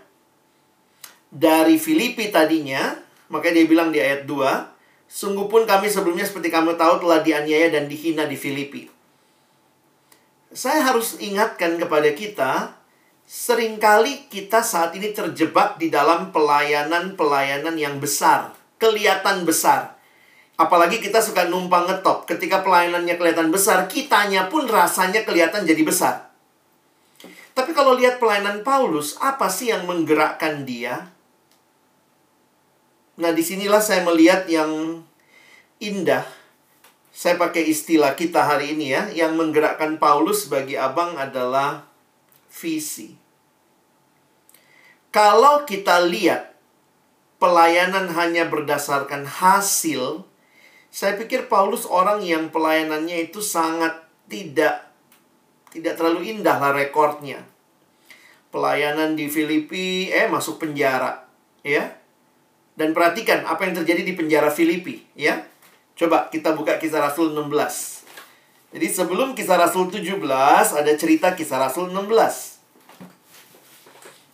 Dari 1.31 1.79
Filipi 1.79 2.29
tadinya, 2.29 2.93
makanya 3.31 3.63
dia 3.63 3.67
bilang 3.71 3.89
di 3.89 3.97
ayat 4.03 4.27
2, 4.27 4.73
Sungguh 5.13 5.45
pun 5.45 5.69
kami 5.69 5.93
sebelumnya 5.93 6.25
seperti 6.25 6.49
kamu 6.49 6.73
tahu 6.73 7.05
telah 7.05 7.21
dianiaya 7.21 7.69
dan 7.69 7.85
dihina 7.85 8.25
di 8.25 8.33
Filipi. 8.33 8.89
Saya 10.49 10.89
harus 10.89 11.21
ingatkan 11.21 11.77
kepada 11.77 12.09
kita, 12.17 12.73
sering 13.23 13.79
kali 13.79 14.27
kita 14.27 14.61
saat 14.61 14.93
ini 14.93 15.15
terjebak 15.15 15.79
di 15.79 15.87
dalam 15.89 16.29
pelayanan-pelayanan 16.35 17.75
yang 17.79 17.97
besar, 17.97 18.53
kelihatan 18.77 19.47
besar. 19.47 19.95
Apalagi 20.53 21.01
kita 21.01 21.17
suka 21.17 21.49
numpang 21.49 21.89
ngetop. 21.89 22.29
Ketika 22.29 22.61
pelayanannya 22.61 23.17
kelihatan 23.17 23.49
besar, 23.49 23.89
kitanya 23.89 24.53
pun 24.53 24.69
rasanya 24.69 25.25
kelihatan 25.25 25.65
jadi 25.65 25.81
besar. 25.81 26.29
Tapi 27.53 27.73
kalau 27.73 27.97
lihat 27.97 28.17
pelayanan 28.21 28.61
Paulus, 28.61 29.17
apa 29.21 29.49
sih 29.49 29.73
yang 29.73 29.85
menggerakkan 29.85 30.65
dia? 30.65 31.13
Nah, 33.13 33.29
di 33.29 33.45
sinilah 33.45 33.77
saya 33.77 34.01
melihat 34.01 34.49
yang 34.49 35.05
indah. 35.77 36.25
Saya 37.13 37.37
pakai 37.37 37.69
istilah 37.69 38.17
kita 38.17 38.41
hari 38.41 38.73
ini 38.73 38.89
ya, 38.89 39.05
yang 39.13 39.37
menggerakkan 39.37 40.01
Paulus 40.01 40.49
bagi 40.49 40.73
abang 40.73 41.13
adalah 41.13 41.92
visi. 42.53 43.17
Kalau 45.09 45.65
kita 45.65 46.05
lihat 46.05 46.53
pelayanan 47.41 48.13
hanya 48.13 48.45
berdasarkan 48.45 49.25
hasil, 49.25 50.25
saya 50.93 51.17
pikir 51.17 51.49
Paulus 51.49 51.89
orang 51.89 52.21
yang 52.21 52.53
pelayanannya 52.53 53.29
itu 53.29 53.41
sangat 53.41 54.05
tidak 54.29 54.93
tidak 55.73 55.97
terlalu 55.97 56.37
indah 56.37 56.61
lah 56.61 56.73
rekornya. 56.73 57.41
Pelayanan 58.53 59.17
di 59.17 59.25
Filipi, 59.33 60.13
eh 60.13 60.29
masuk 60.29 60.61
penjara, 60.61 61.25
ya 61.65 62.03
dan 62.73 62.89
perhatikan 62.91 63.45
apa 63.45 63.69
yang 63.69 63.75
terjadi 63.81 64.01
di 64.01 64.13
penjara 64.17 64.49
Filipi, 64.49 65.05
ya. 65.13 65.45
Coba 65.93 66.29
kita 66.33 66.57
buka 66.57 66.81
kisah 66.81 67.05
Rasul 67.05 67.37
16. 67.37 68.02
Jadi 68.73 68.87
sebelum 68.89 69.37
kisah 69.37 69.61
Rasul 69.61 69.93
17 69.93 70.17
ada 70.73 70.91
cerita 70.97 71.37
kisah 71.37 71.61
Rasul 71.61 71.93
16. 71.93 72.09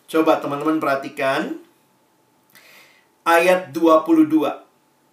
Coba 0.10 0.40
teman-teman 0.40 0.80
perhatikan 0.80 1.60
ayat 3.28 3.76
22. 3.76 4.40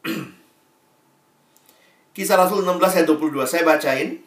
kisah 2.16 2.38
Rasul 2.38 2.62
16 2.62 3.02
ayat 3.02 3.06
22 3.10 3.50
saya 3.50 3.66
bacain. 3.66 4.22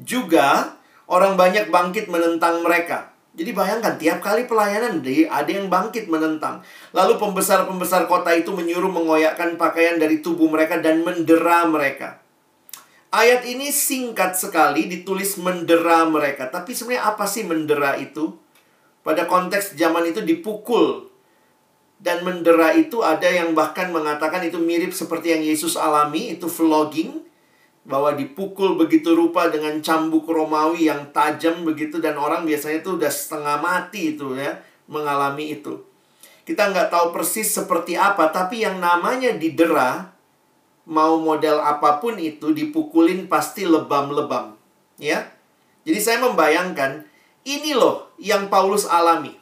Juga 0.00 0.80
orang 1.04 1.36
banyak 1.36 1.68
bangkit 1.68 2.08
menentang 2.08 2.64
mereka 2.64 3.12
jadi 3.32 3.56
bayangkan 3.56 3.96
tiap 3.96 4.20
kali 4.20 4.44
pelayanan 4.44 5.00
deh 5.00 5.24
ada 5.24 5.48
yang 5.48 5.72
bangkit 5.72 6.12
menentang. 6.12 6.60
Lalu 6.92 7.16
pembesar-pembesar 7.16 8.04
kota 8.04 8.28
itu 8.36 8.52
menyuruh 8.52 8.92
mengoyakkan 8.92 9.56
pakaian 9.56 9.96
dari 9.96 10.20
tubuh 10.20 10.52
mereka 10.52 10.84
dan 10.84 11.00
mendera 11.00 11.64
mereka. 11.64 12.20
Ayat 13.12 13.44
ini 13.44 13.68
singkat 13.68 14.40
sekali 14.40 14.88
ditulis 14.88 15.36
mendera 15.36 16.08
mereka. 16.08 16.48
Tapi 16.48 16.72
sebenarnya 16.72 17.12
apa 17.12 17.28
sih 17.28 17.44
mendera 17.44 18.00
itu? 18.00 18.32
Pada 19.04 19.28
konteks 19.28 19.76
zaman 19.76 20.08
itu 20.08 20.24
dipukul. 20.24 21.12
Dan 22.00 22.24
mendera 22.24 22.72
itu 22.72 23.04
ada 23.04 23.28
yang 23.28 23.52
bahkan 23.52 23.92
mengatakan 23.92 24.40
itu 24.48 24.56
mirip 24.56 24.96
seperti 24.96 25.36
yang 25.36 25.44
Yesus 25.44 25.76
alami, 25.76 26.34
itu 26.34 26.48
flogging 26.48 27.22
bahwa 27.82 28.14
dipukul 28.14 28.78
begitu 28.78 29.12
rupa 29.12 29.50
dengan 29.50 29.82
cambuk 29.82 30.26
Romawi 30.26 30.86
yang 30.86 31.10
tajam 31.10 31.66
begitu 31.66 31.98
dan 31.98 32.14
orang 32.14 32.46
biasanya 32.46 32.78
itu 32.78 32.94
udah 32.94 33.10
setengah 33.10 33.58
mati 33.58 34.14
itu 34.14 34.38
ya 34.38 34.62
mengalami 34.86 35.58
itu. 35.58 35.82
Kita 36.42 36.70
nggak 36.70 36.90
tahu 36.90 37.14
persis 37.14 37.50
seperti 37.54 37.94
apa, 37.94 38.30
tapi 38.34 38.66
yang 38.66 38.82
namanya 38.82 39.34
didera 39.34 40.10
mau 40.88 41.18
model 41.22 41.62
apa 41.62 42.02
pun 42.02 42.18
itu 42.18 42.50
dipukulin 42.50 43.30
pasti 43.30 43.62
lebam-lebam, 43.62 44.58
ya. 44.98 45.30
Jadi 45.82 45.98
saya 45.98 46.18
membayangkan 46.22 47.06
ini 47.42 47.74
loh 47.74 48.14
yang 48.18 48.46
Paulus 48.46 48.86
alami. 48.86 49.34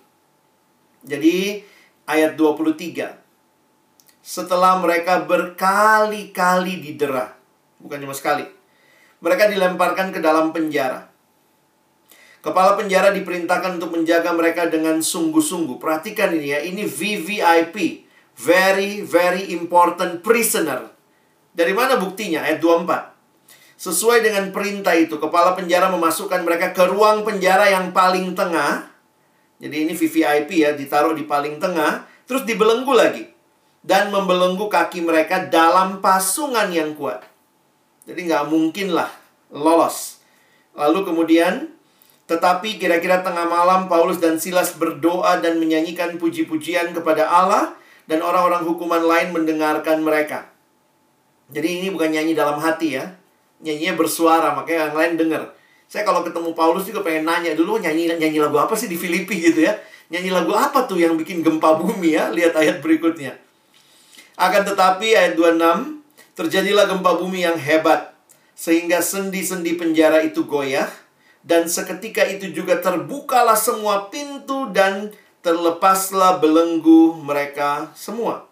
Jadi 1.04 1.64
ayat 2.08 2.36
23. 2.36 3.16
Setelah 4.20 4.76
mereka 4.80 5.24
berkali-kali 5.24 6.80
didera, 6.80 7.36
bukan 7.80 8.04
cuma 8.04 8.12
sekali. 8.12 8.44
Mereka 9.20 9.52
dilemparkan 9.52 10.12
ke 10.12 10.20
dalam 10.20 10.52
penjara. 10.52 11.08
Kepala 12.40 12.72
penjara 12.72 13.12
diperintahkan 13.12 13.76
untuk 13.76 13.96
menjaga 13.96 14.32
mereka 14.32 14.64
dengan 14.68 15.04
sungguh-sungguh. 15.04 15.76
Perhatikan 15.76 16.32
ini 16.32 16.56
ya, 16.56 16.60
ini 16.64 16.88
VVIP. 16.88 18.08
Very, 18.40 19.04
very 19.04 19.52
important 19.52 20.24
prisoner. 20.24 20.89
Dari 21.60 21.76
mana 21.76 22.00
buktinya? 22.00 22.40
Ayat 22.40 22.64
24. 22.64 23.76
Sesuai 23.76 24.24
dengan 24.24 24.48
perintah 24.48 24.96
itu, 24.96 25.20
kepala 25.20 25.52
penjara 25.52 25.92
memasukkan 25.92 26.40
mereka 26.40 26.72
ke 26.72 26.88
ruang 26.88 27.20
penjara 27.20 27.68
yang 27.68 27.92
paling 27.92 28.32
tengah. 28.32 28.88
Jadi 29.60 29.84
ini 29.84 29.92
VVIP 29.92 30.48
ya, 30.56 30.72
ditaruh 30.72 31.12
di 31.12 31.28
paling 31.28 31.60
tengah. 31.60 32.08
Terus 32.24 32.48
dibelenggu 32.48 32.96
lagi. 32.96 33.28
Dan 33.84 34.08
membelenggu 34.08 34.72
kaki 34.72 35.04
mereka 35.04 35.52
dalam 35.52 36.00
pasungan 36.00 36.72
yang 36.72 36.96
kuat. 36.96 37.28
Jadi 38.08 38.32
nggak 38.32 38.48
mungkin 38.48 38.96
lah 38.96 39.12
lolos. 39.52 40.24
Lalu 40.72 41.12
kemudian, 41.12 41.68
tetapi 42.24 42.80
kira-kira 42.80 43.20
tengah 43.20 43.44
malam 43.44 43.84
Paulus 43.84 44.16
dan 44.16 44.40
Silas 44.40 44.72
berdoa 44.80 45.44
dan 45.44 45.60
menyanyikan 45.60 46.16
puji-pujian 46.16 46.96
kepada 46.96 47.28
Allah 47.28 47.76
dan 48.08 48.24
orang-orang 48.24 48.64
hukuman 48.64 49.04
lain 49.04 49.36
mendengarkan 49.36 50.00
mereka. 50.00 50.49
Jadi 51.50 51.82
ini 51.82 51.88
bukan 51.90 52.10
nyanyi 52.14 52.32
dalam 52.34 52.58
hati 52.62 52.98
ya. 52.98 53.10
Nyanyinya 53.60 53.94
bersuara, 53.98 54.54
makanya 54.56 54.90
yang 54.90 54.96
lain 54.96 55.12
dengar. 55.18 55.42
Saya 55.90 56.06
kalau 56.06 56.22
ketemu 56.22 56.54
Paulus 56.54 56.86
juga 56.86 57.02
pengen 57.02 57.26
nanya 57.26 57.52
dulu 57.58 57.82
nyanyi 57.82 58.14
nyanyi 58.14 58.38
lagu 58.38 58.56
apa 58.62 58.78
sih 58.78 58.86
di 58.86 58.94
Filipi 58.94 59.42
gitu 59.42 59.66
ya. 59.66 59.74
Nyanyi 60.10 60.30
lagu 60.30 60.54
apa 60.54 60.86
tuh 60.86 60.98
yang 61.02 61.18
bikin 61.18 61.42
gempa 61.42 61.76
bumi 61.76 62.14
ya? 62.14 62.30
Lihat 62.36 62.54
ayat 62.54 62.78
berikutnya. 62.78 63.34
Akan 64.38 64.64
tetapi 64.64 65.12
ayat 65.12 65.34
26 65.36 66.00
Terjadilah 66.40 66.88
gempa 66.88 67.20
bumi 67.20 67.44
yang 67.44 67.60
hebat, 67.60 68.16
sehingga 68.56 69.04
sendi-sendi 69.04 69.76
penjara 69.76 70.24
itu 70.24 70.48
goyah, 70.48 70.88
dan 71.44 71.68
seketika 71.68 72.24
itu 72.24 72.48
juga 72.48 72.80
terbukalah 72.80 73.60
semua 73.60 74.08
pintu 74.08 74.72
dan 74.72 75.12
terlepaslah 75.44 76.40
belenggu 76.40 77.20
mereka 77.20 77.92
semua. 77.92 78.49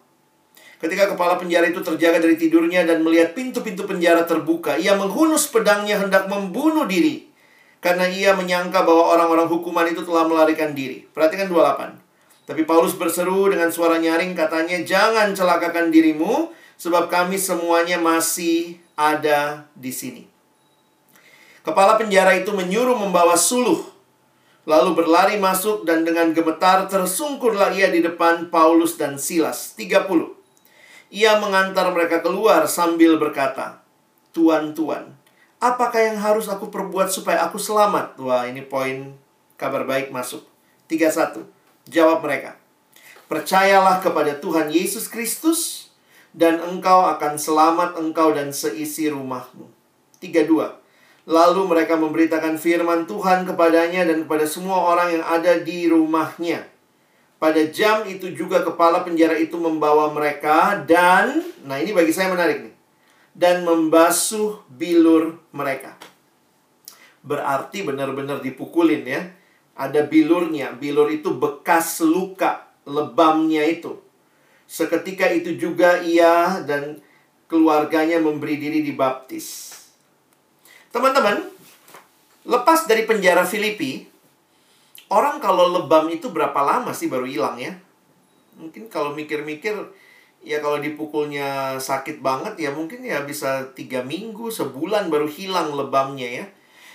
Ketika 0.78 1.10
kepala 1.10 1.34
penjara 1.34 1.66
itu 1.66 1.82
terjaga 1.82 2.22
dari 2.22 2.38
tidurnya 2.38 2.86
dan 2.86 3.02
melihat 3.02 3.34
pintu-pintu 3.34 3.82
penjara 3.82 4.22
terbuka, 4.22 4.78
ia 4.78 4.94
menghunus 4.94 5.50
pedangnya 5.50 5.98
hendak 5.98 6.30
membunuh 6.30 6.86
diri. 6.86 7.26
Karena 7.82 8.06
ia 8.06 8.34
menyangka 8.38 8.86
bahwa 8.86 9.10
orang-orang 9.10 9.50
hukuman 9.50 9.86
itu 9.90 10.06
telah 10.06 10.22
melarikan 10.30 10.78
diri. 10.78 11.02
Perhatikan 11.10 11.50
28. 11.50 11.98
Tapi 12.46 12.62
Paulus 12.62 12.94
berseru 12.94 13.50
dengan 13.50 13.74
suara 13.74 13.98
nyaring 13.98 14.38
katanya, 14.38 14.78
"Jangan 14.86 15.34
celakakan 15.34 15.90
dirimu, 15.90 16.54
sebab 16.78 17.10
kami 17.10 17.34
semuanya 17.42 17.98
masih 17.98 18.78
ada 18.94 19.66
di 19.74 19.90
sini." 19.90 20.22
Kepala 21.66 21.98
penjara 21.98 22.38
itu 22.38 22.54
menyuruh 22.54 22.96
membawa 22.96 23.34
suluh, 23.34 23.82
lalu 24.62 24.94
berlari 24.94 25.36
masuk 25.42 25.82
dan 25.84 26.06
dengan 26.06 26.30
gemetar 26.32 26.86
tersungkurlah 26.86 27.74
ia 27.74 27.90
di 27.90 27.98
depan 28.00 28.48
Paulus 28.48 28.94
dan 28.94 29.18
Silas. 29.18 29.74
30. 29.74 30.37
Ia 31.08 31.40
mengantar 31.40 31.88
mereka 31.92 32.20
keluar 32.20 32.68
sambil 32.68 33.16
berkata, 33.16 33.80
Tuan, 34.36 34.76
Tuan, 34.76 35.16
apakah 35.56 36.12
yang 36.12 36.20
harus 36.20 36.52
aku 36.52 36.68
perbuat 36.68 37.08
supaya 37.08 37.48
aku 37.48 37.56
selamat? 37.56 38.20
Wah, 38.20 38.44
ini 38.44 38.60
poin 38.60 39.16
kabar 39.56 39.88
baik 39.88 40.12
masuk. 40.12 40.44
31. 40.88 41.44
Jawab 41.88 42.20
mereka, 42.24 42.60
Percayalah 43.28 44.00
kepada 44.00 44.40
Tuhan 44.40 44.72
Yesus 44.72 45.04
Kristus, 45.08 45.92
dan 46.32 46.60
engkau 46.60 47.04
akan 47.04 47.36
selamat 47.36 48.00
engkau 48.00 48.32
dan 48.32 48.52
seisi 48.52 49.08
rumahmu. 49.08 49.68
32. 50.20 50.48
Lalu 51.28 51.62
mereka 51.68 52.00
memberitakan 52.00 52.56
firman 52.56 53.04
Tuhan 53.04 53.44
kepadanya 53.44 54.08
dan 54.08 54.24
kepada 54.24 54.48
semua 54.48 54.80
orang 54.80 55.20
yang 55.20 55.24
ada 55.28 55.60
di 55.60 55.84
rumahnya. 55.84 56.64
Pada 57.38 57.62
jam 57.70 58.02
itu 58.02 58.34
juga 58.34 58.66
kepala 58.66 59.06
penjara 59.06 59.38
itu 59.38 59.54
membawa 59.54 60.10
mereka 60.10 60.82
dan 60.82 61.38
nah 61.62 61.78
ini 61.78 61.94
bagi 61.94 62.10
saya 62.10 62.34
menarik 62.34 62.66
nih. 62.66 62.74
Dan 63.38 63.62
membasuh 63.62 64.66
bilur 64.66 65.38
mereka. 65.54 65.94
Berarti 67.22 67.86
benar-benar 67.86 68.42
dipukulin 68.42 69.06
ya. 69.06 69.22
Ada 69.78 70.10
bilurnya. 70.10 70.74
Bilur 70.74 71.06
itu 71.06 71.30
bekas 71.38 72.02
luka 72.02 72.66
lebamnya 72.82 73.62
itu. 73.62 74.02
Seketika 74.66 75.30
itu 75.30 75.54
juga 75.54 76.02
ia 76.02 76.58
dan 76.66 76.98
keluarganya 77.46 78.18
memberi 78.18 78.58
diri 78.58 78.82
dibaptis. 78.82 79.78
Teman-teman, 80.90 81.46
lepas 82.42 82.84
dari 82.90 83.06
penjara 83.06 83.46
Filipi, 83.46 84.08
Orang 85.08 85.40
kalau 85.40 85.72
lebam 85.72 86.08
itu 86.12 86.28
berapa 86.28 86.60
lama 86.60 86.92
sih 86.92 87.08
baru 87.08 87.24
hilang 87.24 87.56
ya? 87.56 87.72
Mungkin 88.60 88.92
kalau 88.92 89.16
mikir-mikir, 89.16 89.72
ya 90.44 90.60
kalau 90.60 90.76
dipukulnya 90.78 91.80
sakit 91.80 92.20
banget 92.20 92.60
ya 92.60 92.70
mungkin 92.76 93.00
ya 93.00 93.24
bisa 93.24 93.72
tiga 93.72 94.04
minggu, 94.04 94.52
sebulan 94.52 95.08
baru 95.08 95.24
hilang 95.24 95.72
lebamnya 95.72 96.28
ya. 96.28 96.46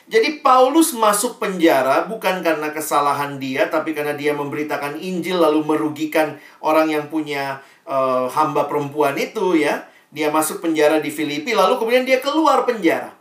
Jadi 0.03 0.43
Paulus 0.43 0.91
masuk 0.91 1.39
penjara 1.39 2.03
bukan 2.05 2.43
karena 2.43 2.75
kesalahan 2.75 3.39
dia, 3.39 3.71
tapi 3.71 3.95
karena 3.95 4.11
dia 4.11 4.35
memberitakan 4.35 4.99
Injil 4.99 5.39
lalu 5.39 5.63
merugikan 5.63 6.35
orang 6.59 6.91
yang 6.91 7.07
punya 7.07 7.63
uh, 7.87 8.27
hamba 8.27 8.67
perempuan 8.67 9.15
itu 9.15 9.55
ya. 9.55 9.87
Dia 10.13 10.29
masuk 10.29 10.61
penjara 10.61 10.99
di 11.01 11.09
Filipi, 11.09 11.55
lalu 11.55 11.79
kemudian 11.79 12.05
dia 12.05 12.21
keluar 12.21 12.67
penjara. 12.67 13.15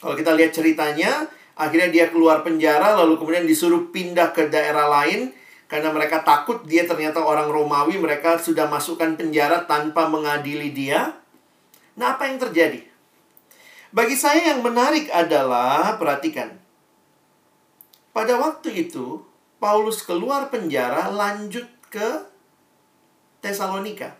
Kalau 0.00 0.16
kita 0.16 0.34
lihat 0.34 0.50
ceritanya, 0.56 1.28
Akhirnya 1.58 1.90
dia 1.90 2.06
keluar 2.14 2.46
penjara 2.46 2.94
lalu 2.94 3.18
kemudian 3.18 3.42
disuruh 3.42 3.90
pindah 3.90 4.30
ke 4.30 4.46
daerah 4.46 4.86
lain 4.86 5.34
karena 5.68 5.92
mereka 5.92 6.24
takut 6.24 6.64
dia 6.64 6.88
ternyata 6.88 7.20
orang 7.20 7.52
Romawi, 7.52 8.00
mereka 8.00 8.40
sudah 8.40 8.70
masukkan 8.72 9.18
penjara 9.20 9.68
tanpa 9.68 10.08
mengadili 10.08 10.72
dia. 10.72 11.20
Nah, 11.98 12.16
apa 12.16 12.24
yang 12.24 12.40
terjadi? 12.40 12.80
Bagi 13.92 14.16
saya 14.16 14.54
yang 14.54 14.64
menarik 14.64 15.12
adalah 15.12 16.00
perhatikan. 16.00 16.56
Pada 18.16 18.40
waktu 18.40 18.88
itu, 18.88 19.20
Paulus 19.60 20.00
keluar 20.06 20.48
penjara 20.48 21.12
lanjut 21.12 21.68
ke 21.92 22.24
Tesalonika. 23.44 24.16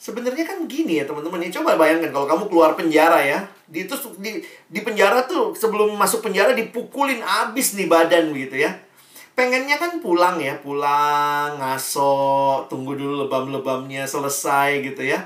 Sebenarnya 0.00 0.48
kan 0.48 0.64
gini 0.64 0.96
ya 0.96 1.04
teman-teman 1.04 1.44
ya. 1.44 1.60
Coba 1.60 1.76
bayangkan 1.76 2.08
kalau 2.08 2.24
kamu 2.24 2.44
keluar 2.48 2.72
penjara 2.72 3.20
ya. 3.20 3.44
Di 3.68 3.84
itu 3.84 3.92
di, 4.16 4.40
di 4.72 4.80
penjara 4.80 5.28
tuh 5.28 5.52
sebelum 5.52 5.92
masuk 6.00 6.24
penjara 6.24 6.56
dipukulin 6.56 7.20
abis 7.20 7.76
nih 7.76 7.84
badan 7.84 8.32
begitu 8.32 8.64
ya. 8.64 8.72
Pengennya 9.36 9.76
kan 9.76 10.00
pulang 10.00 10.40
ya, 10.40 10.56
pulang, 10.64 11.60
ngaso, 11.60 12.64
tunggu 12.72 12.96
dulu 12.96 13.28
lebam-lebamnya 13.28 14.08
selesai 14.08 14.80
gitu 14.80 15.04
ya. 15.04 15.20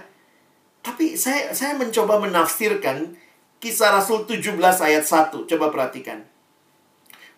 Tapi 0.83 1.15
saya 1.15 1.55
saya 1.55 1.79
mencoba 1.79 2.19
menafsirkan 2.19 3.15
kisah 3.63 3.95
Rasul 3.95 4.27
17 4.27 4.59
ayat 4.59 5.07
1. 5.07 5.47
Coba 5.47 5.71
perhatikan. 5.71 6.27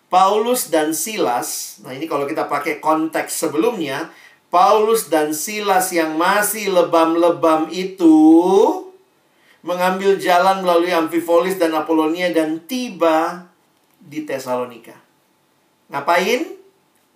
Paulus 0.07 0.71
dan 0.71 0.95
Silas, 0.95 1.79
nah 1.83 1.91
ini 1.91 2.07
kalau 2.07 2.23
kita 2.23 2.47
pakai 2.47 2.79
konteks 2.79 3.43
sebelumnya, 3.43 4.07
Paulus 4.47 5.11
dan 5.11 5.35
Silas 5.35 5.91
yang 5.91 6.15
masih 6.15 6.71
lebam-lebam 6.71 7.67
itu 7.67 8.15
mengambil 9.59 10.15
jalan 10.15 10.63
melalui 10.63 10.95
Amphipolis 10.95 11.59
dan 11.59 11.75
Apolonia 11.75 12.31
dan 12.31 12.63
tiba 12.63 13.51
di 13.99 14.23
Tesalonika. 14.23 14.95
Ngapain? 15.91 16.55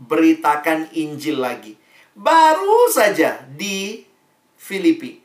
Beritakan 0.02 0.92
Injil 0.92 1.40
lagi. 1.40 1.80
Baru 2.12 2.92
saja 2.92 3.40
di 3.48 4.04
Filipi. 4.60 5.24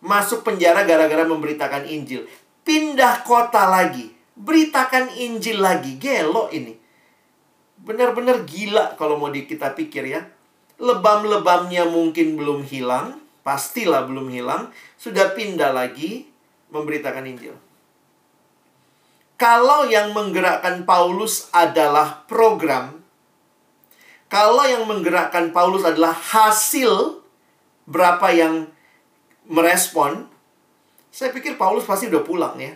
Masuk 0.00 0.40
penjara 0.40 0.88
gara-gara 0.88 1.26
memberitakan 1.28 1.84
Injil. 1.84 2.24
Pindah 2.64 3.26
kota 3.26 3.68
lagi. 3.68 4.08
Beritakan 4.38 5.12
Injil 5.20 5.60
lagi. 5.60 5.98
Gelo 6.00 6.48
ini. 6.54 6.72
Benar-benar 7.82 8.46
gila 8.48 8.96
kalau 8.96 9.20
mau 9.20 9.28
kita 9.28 9.74
pikir 9.76 10.06
ya 10.08 10.35
lebam-lebamnya 10.76 11.88
mungkin 11.88 12.36
belum 12.36 12.64
hilang, 12.68 13.20
pastilah 13.40 14.04
belum 14.04 14.28
hilang, 14.28 14.72
sudah 15.00 15.32
pindah 15.32 15.72
lagi 15.72 16.28
memberitakan 16.68 17.24
Injil. 17.24 17.56
Kalau 19.36 19.84
yang 19.88 20.16
menggerakkan 20.16 20.88
Paulus 20.88 21.52
adalah 21.52 22.24
program, 22.24 23.04
kalau 24.26 24.64
yang 24.64 24.88
menggerakkan 24.88 25.52
Paulus 25.52 25.84
adalah 25.84 26.16
hasil 26.16 27.20
berapa 27.84 28.32
yang 28.32 28.68
merespon, 29.46 30.26
saya 31.12 31.30
pikir 31.32 31.60
Paulus 31.60 31.84
pasti 31.84 32.08
udah 32.08 32.24
pulang 32.24 32.56
ya. 32.56 32.74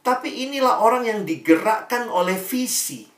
Tapi 0.00 0.48
inilah 0.48 0.80
orang 0.80 1.04
yang 1.04 1.20
digerakkan 1.28 2.08
oleh 2.08 2.36
visi 2.36 3.17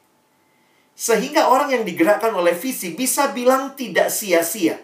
sehingga 1.00 1.48
orang 1.48 1.72
yang 1.72 1.88
digerakkan 1.88 2.28
oleh 2.36 2.52
visi 2.52 2.92
bisa 2.92 3.32
bilang 3.32 3.72
tidak 3.72 4.12
sia-sia. 4.12 4.76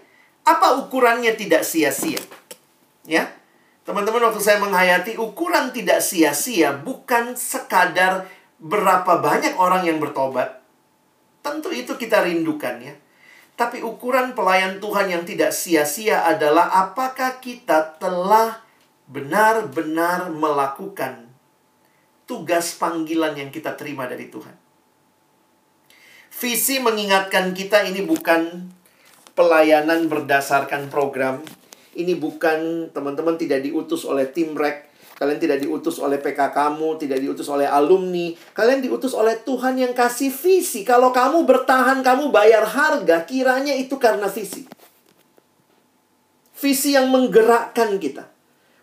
Apa 0.49 0.81
ukurannya 0.81 1.37
tidak 1.37 1.61
sia-sia? 1.61 2.17
Ya. 3.05 3.37
Teman-teman 3.85 4.33
waktu 4.33 4.41
saya 4.41 4.57
menghayati 4.65 5.21
ukuran 5.21 5.77
tidak 5.77 6.01
sia-sia 6.01 6.73
bukan 6.73 7.37
sekadar 7.37 8.25
berapa 8.57 9.21
banyak 9.21 9.61
orang 9.61 9.85
yang 9.85 10.01
bertobat. 10.01 10.65
Tentu 11.45 11.69
itu 11.69 12.01
kita 12.01 12.25
rindukan 12.25 12.81
ya. 12.81 12.97
Tapi 13.53 13.85
ukuran 13.85 14.33
pelayan 14.33 14.81
Tuhan 14.81 15.13
yang 15.13 15.23
tidak 15.29 15.53
sia-sia 15.53 16.25
adalah 16.25 16.73
apakah 16.73 17.45
kita 17.45 18.01
telah 18.01 18.65
benar-benar 19.05 20.33
melakukan 20.33 21.29
tugas 22.25 22.73
panggilan 22.75 23.37
yang 23.37 23.53
kita 23.53 23.77
terima 23.77 24.09
dari 24.09 24.33
Tuhan. 24.33 24.66
Visi 26.37 26.77
mengingatkan 26.85 27.57
kita 27.57 27.81
ini 27.89 28.05
bukan 28.05 28.69
pelayanan 29.33 30.05
berdasarkan 30.05 30.93
program. 30.93 31.41
Ini 31.97 32.13
bukan 32.13 32.93
teman-teman 32.93 33.41
tidak 33.41 33.65
diutus 33.65 34.05
oleh 34.05 34.29
tim 34.29 34.53
rek. 34.53 34.93
Kalian 35.17 35.41
tidak 35.41 35.65
diutus 35.65 35.97
oleh 35.97 36.21
PK 36.21 36.53
kamu, 36.53 37.01
tidak 37.01 37.25
diutus 37.25 37.49
oleh 37.49 37.65
alumni. 37.65 38.37
Kalian 38.53 38.85
diutus 38.85 39.17
oleh 39.17 39.41
Tuhan 39.49 39.81
yang 39.81 39.97
kasih 39.97 40.29
visi. 40.29 40.85
Kalau 40.85 41.09
kamu 41.09 41.49
bertahan, 41.49 42.05
kamu 42.05 42.29
bayar 42.29 42.69
harga, 42.69 43.25
kiranya 43.25 43.73
itu 43.73 43.97
karena 43.97 44.29
visi. 44.29 44.69
Visi 46.53 46.93
yang 46.93 47.09
menggerakkan 47.09 47.97
kita 47.97 48.29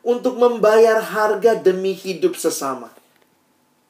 untuk 0.01 0.41
membayar 0.41 0.97
harga 0.97 1.53
demi 1.61 1.93
hidup 1.93 2.33
sesama. 2.33 3.02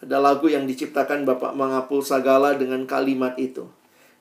Ada 0.03 0.19
lagu 0.19 0.51
yang 0.51 0.67
diciptakan 0.67 1.23
Bapak 1.23 1.55
Mangapul 1.55 2.03
Sagala 2.03 2.59
dengan 2.59 2.83
kalimat 2.83 3.39
itu. 3.39 3.71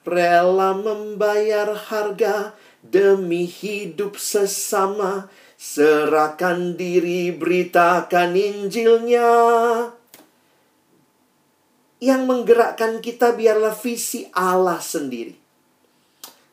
Rela 0.06 0.78
membayar 0.78 1.74
harga 1.74 2.54
demi 2.86 3.50
hidup 3.50 4.14
sesama. 4.14 5.26
Serahkan 5.58 6.78
diri, 6.78 7.34
beritakan 7.34 8.34
Injilnya. 8.34 9.30
Yang 11.98 12.22
menggerakkan 12.30 13.02
kita 13.02 13.34
biarlah 13.34 13.74
visi 13.74 14.30
Allah 14.34 14.78
sendiri. 14.78 15.34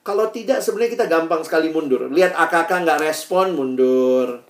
Kalau 0.01 0.33
tidak, 0.33 0.65
sebenarnya 0.65 0.93
kita 0.97 1.05
gampang 1.05 1.45
sekali 1.45 1.69
mundur. 1.69 2.09
Lihat 2.09 2.33
AKK 2.33 2.81
nggak 2.81 3.01
respon, 3.05 3.53
mundur. 3.53 4.41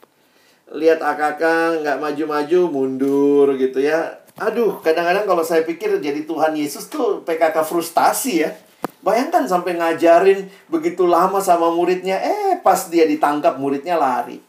Lihat 0.71 1.03
AKK 1.03 1.43
nggak 1.83 1.99
maju-maju, 1.99 2.61
mundur 2.71 3.59
gitu 3.59 3.79
ya. 3.83 4.18
Aduh, 4.39 4.79
kadang-kadang 4.79 5.27
kalau 5.27 5.43
saya 5.43 5.67
pikir 5.67 5.99
jadi 5.99 6.23
Tuhan 6.23 6.55
Yesus 6.55 6.87
tuh 6.87 7.19
PKK 7.27 7.59
frustasi 7.67 8.47
ya. 8.47 8.55
Bayangkan 9.03 9.43
sampai 9.47 9.75
ngajarin 9.75 10.47
begitu 10.71 11.03
lama 11.03 11.43
sama 11.43 11.71
muridnya, 11.71 12.19
eh 12.19 12.55
pas 12.63 12.87
dia 12.87 13.03
ditangkap 13.03 13.59
muridnya 13.59 13.99
lari. 13.99 14.39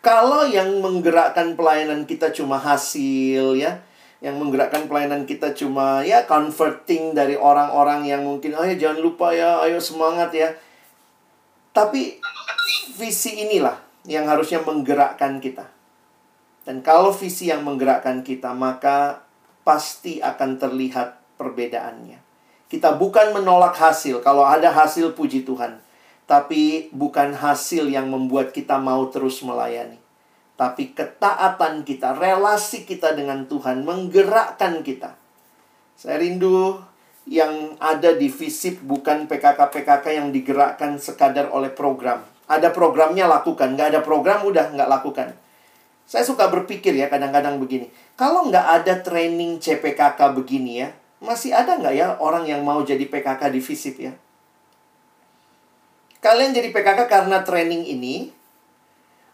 Kalau 0.00 0.46
yang 0.46 0.78
menggerakkan 0.78 1.58
pelayanan 1.58 2.06
kita 2.06 2.30
cuma 2.30 2.62
hasil 2.62 3.58
ya, 3.58 3.82
yang 4.22 4.38
menggerakkan 4.38 4.86
pelayanan 4.86 5.26
kita 5.26 5.52
cuma 5.52 6.06
ya 6.06 6.24
converting 6.30 7.12
dari 7.12 7.34
orang-orang 7.34 8.06
yang 8.06 8.22
mungkin 8.22 8.54
ayo 8.54 8.74
jangan 8.78 9.02
lupa 9.02 9.34
ya, 9.34 9.60
ayo 9.66 9.82
semangat 9.82 10.30
ya. 10.30 10.54
Tapi 11.74 12.22
visi 12.98 13.46
inilah 13.46 13.78
yang 14.06 14.30
harusnya 14.30 14.62
menggerakkan 14.62 15.42
kita. 15.42 15.79
Dan 16.64 16.84
kalau 16.84 17.10
visi 17.10 17.48
yang 17.48 17.64
menggerakkan 17.64 18.20
kita, 18.20 18.52
maka 18.52 19.24
pasti 19.64 20.20
akan 20.20 20.60
terlihat 20.60 21.20
perbedaannya. 21.40 22.20
Kita 22.70 22.94
bukan 22.94 23.34
menolak 23.34 23.74
hasil, 23.74 24.22
kalau 24.22 24.46
ada 24.46 24.70
hasil 24.70 25.16
puji 25.18 25.42
Tuhan. 25.42 25.82
Tapi 26.30 26.94
bukan 26.94 27.34
hasil 27.34 27.90
yang 27.90 28.06
membuat 28.06 28.54
kita 28.54 28.78
mau 28.78 29.10
terus 29.10 29.42
melayani. 29.42 29.98
Tapi 30.54 30.94
ketaatan 30.94 31.82
kita, 31.82 32.14
relasi 32.14 32.86
kita 32.86 33.16
dengan 33.16 33.48
Tuhan 33.50 33.82
menggerakkan 33.82 34.84
kita. 34.86 35.18
Saya 35.98 36.22
rindu 36.22 36.78
yang 37.26 37.74
ada 37.82 38.14
di 38.14 38.30
FISIP 38.30 38.84
bukan 38.84 39.26
PKK-PKK 39.26 40.06
yang 40.20 40.28
digerakkan 40.30 41.00
sekadar 41.00 41.50
oleh 41.50 41.72
program. 41.72 42.22
Ada 42.46 42.70
programnya 42.70 43.26
lakukan, 43.26 43.74
nggak 43.74 43.88
ada 43.96 44.00
program 44.04 44.46
udah 44.46 44.70
nggak 44.70 44.90
lakukan. 44.90 45.34
Saya 46.10 46.26
suka 46.26 46.50
berpikir 46.50 46.90
ya 46.98 47.06
kadang-kadang 47.06 47.62
begini. 47.62 47.86
Kalau 48.18 48.50
nggak 48.50 48.82
ada 48.82 48.98
training 48.98 49.62
CPKK 49.62 50.34
begini 50.34 50.82
ya, 50.82 50.90
masih 51.22 51.54
ada 51.54 51.78
nggak 51.78 51.94
ya 51.94 52.18
orang 52.18 52.50
yang 52.50 52.66
mau 52.66 52.82
jadi 52.82 53.06
PKK 53.06 53.46
di 53.54 53.62
FISIP 53.62 54.10
ya? 54.10 54.12
Kalian 56.18 56.50
jadi 56.50 56.74
PKK 56.74 57.06
karena 57.06 57.46
training 57.46 57.86
ini, 57.86 58.34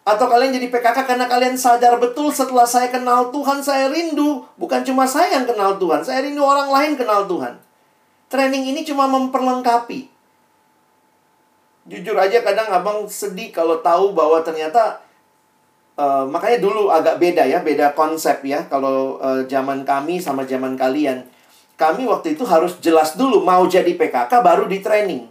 atau 0.05 0.29
kalian 0.29 0.53
jadi 0.53 0.69
PKK 0.69 1.09
karena 1.09 1.25
kalian 1.25 1.57
sadar 1.57 1.97
betul 1.97 2.29
setelah 2.29 2.69
saya 2.69 2.93
kenal 2.93 3.33
Tuhan, 3.33 3.65
saya 3.65 3.89
rindu. 3.89 4.45
Bukan 4.61 4.85
cuma 4.85 5.09
saya 5.09 5.33
yang 5.33 5.49
kenal 5.49 5.81
Tuhan, 5.81 6.05
saya 6.05 6.29
rindu 6.29 6.45
orang 6.45 6.69
lain 6.69 6.93
kenal 7.01 7.25
Tuhan. 7.25 7.57
Training 8.29 8.77
ini 8.77 8.85
cuma 8.85 9.09
memperlengkapi. 9.09 10.13
Jujur 11.89 12.21
aja 12.21 12.45
kadang 12.45 12.69
abang 12.69 13.09
sedih 13.09 13.49
kalau 13.49 13.81
tahu 13.81 14.13
bahwa 14.13 14.45
ternyata 14.45 15.06
Uh, 15.97 16.29
makanya 16.29 16.61
dulu 16.61 16.93
agak 16.93 17.17
beda 17.17 17.49
ya, 17.49 17.65
beda 17.65 17.97
konsep 17.97 18.45
ya. 18.45 18.69
Kalau 18.69 19.17
uh, 19.17 19.49
zaman 19.49 19.81
kami 19.89 20.21
sama 20.21 20.45
zaman 20.45 20.77
kalian, 20.77 21.25
kami 21.81 22.05
waktu 22.05 22.37
itu 22.37 22.45
harus 22.45 22.77
jelas 22.85 23.17
dulu 23.17 23.41
mau 23.41 23.65
jadi 23.65 23.97
PKK 23.97 24.33
baru 24.45 24.69
di 24.69 24.85
training. 24.85 25.25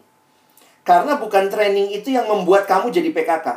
Karena 0.85 1.17
bukan 1.17 1.49
training 1.49 1.93
itu 1.93 2.13
yang 2.13 2.29
membuat 2.29 2.69
kamu 2.69 2.93
jadi 2.93 3.09
PKK. 3.09 3.47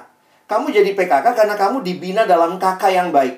Kamu 0.48 0.72
jadi 0.72 0.96
PKK 0.96 1.36
karena 1.36 1.56
kamu 1.60 1.84
dibina 1.84 2.24
dalam 2.24 2.56
kakak 2.56 2.88
yang 2.88 3.12
baik. 3.12 3.36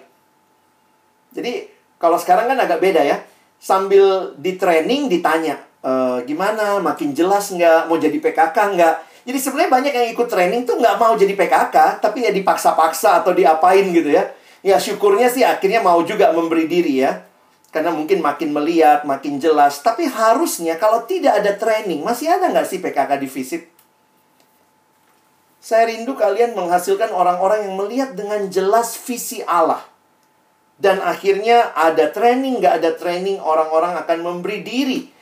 Jadi 1.35 1.67
kalau 1.99 2.15
sekarang 2.15 2.47
kan 2.47 2.59
agak 2.63 2.79
beda 2.79 3.03
ya. 3.03 3.19
Sambil 3.61 4.33
di 4.41 4.57
training 4.57 5.13
ditanya, 5.13 5.61
e, 5.85 6.25
gimana, 6.25 6.81
makin 6.81 7.13
jelas 7.13 7.53
nggak, 7.53 7.93
mau 7.93 8.01
jadi 8.01 8.17
PKK 8.17 8.57
nggak? 8.57 8.97
Jadi 9.21 9.39
sebenarnya 9.39 9.71
banyak 9.71 9.93
yang 9.93 10.09
ikut 10.17 10.29
training 10.33 10.65
tuh 10.65 10.81
nggak 10.81 10.97
mau 10.97 11.13
jadi 11.13 11.37
PKK, 11.37 12.01
tapi 12.01 12.25
ya 12.25 12.33
dipaksa-paksa 12.33 13.21
atau 13.21 13.37
diapain 13.37 13.85
gitu 13.93 14.09
ya. 14.09 14.33
Ya 14.65 14.77
syukurnya 14.81 15.29
sih 15.29 15.45
akhirnya 15.45 15.85
mau 15.85 16.01
juga 16.05 16.33
memberi 16.33 16.65
diri 16.65 17.05
ya. 17.05 17.29
Karena 17.71 17.95
mungkin 17.95 18.19
makin 18.19 18.51
melihat, 18.51 19.07
makin 19.07 19.39
jelas. 19.39 19.79
Tapi 19.85 20.09
harusnya 20.09 20.75
kalau 20.81 21.07
tidak 21.07 21.39
ada 21.39 21.55
training, 21.55 22.03
masih 22.03 22.33
ada 22.33 22.51
nggak 22.51 22.67
sih 22.67 22.83
PKK 22.83 23.11
di 23.21 23.29
visit? 23.31 23.63
Saya 25.61 25.93
rindu 25.93 26.17
kalian 26.17 26.57
menghasilkan 26.57 27.13
orang-orang 27.13 27.69
yang 27.69 27.77
melihat 27.77 28.11
dengan 28.17 28.49
jelas 28.49 28.97
visi 28.97 29.45
Allah. 29.45 29.85
Dan 30.81 31.05
akhirnya 31.05 31.77
ada 31.77 32.09
training, 32.09 32.59
nggak 32.59 32.81
ada 32.81 32.91
training, 32.97 33.37
orang-orang 33.37 34.01
akan 34.01 34.19
memberi 34.25 34.65
diri 34.65 35.20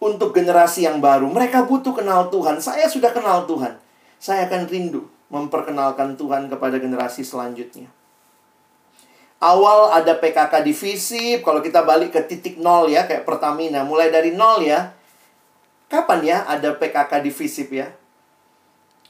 untuk 0.00 0.32
generasi 0.32 0.88
yang 0.88 0.98
baru. 0.98 1.28
Mereka 1.28 1.68
butuh 1.68 1.92
kenal 1.92 2.32
Tuhan. 2.32 2.58
Saya 2.58 2.88
sudah 2.88 3.12
kenal 3.12 3.44
Tuhan. 3.44 3.76
Saya 4.16 4.48
akan 4.48 4.66
rindu 4.66 5.06
memperkenalkan 5.30 6.18
Tuhan 6.18 6.50
kepada 6.50 6.80
generasi 6.80 7.22
selanjutnya. 7.22 7.86
Awal 9.40 9.96
ada 9.96 10.20
PKK 10.20 10.60
divisi, 10.60 11.40
kalau 11.40 11.64
kita 11.64 11.80
balik 11.80 12.12
ke 12.12 12.20
titik 12.28 12.60
nol 12.60 12.92
ya, 12.92 13.08
kayak 13.08 13.24
Pertamina, 13.24 13.80
mulai 13.88 14.12
dari 14.12 14.36
nol 14.36 14.60
ya. 14.60 14.92
Kapan 15.88 16.20
ya 16.20 16.38
ada 16.44 16.76
PKK 16.76 17.24
divisi 17.24 17.64
ya? 17.72 17.88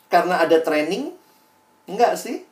Karena 0.06 0.38
ada 0.38 0.62
training? 0.62 1.10
Enggak 1.90 2.14
sih. 2.14 2.46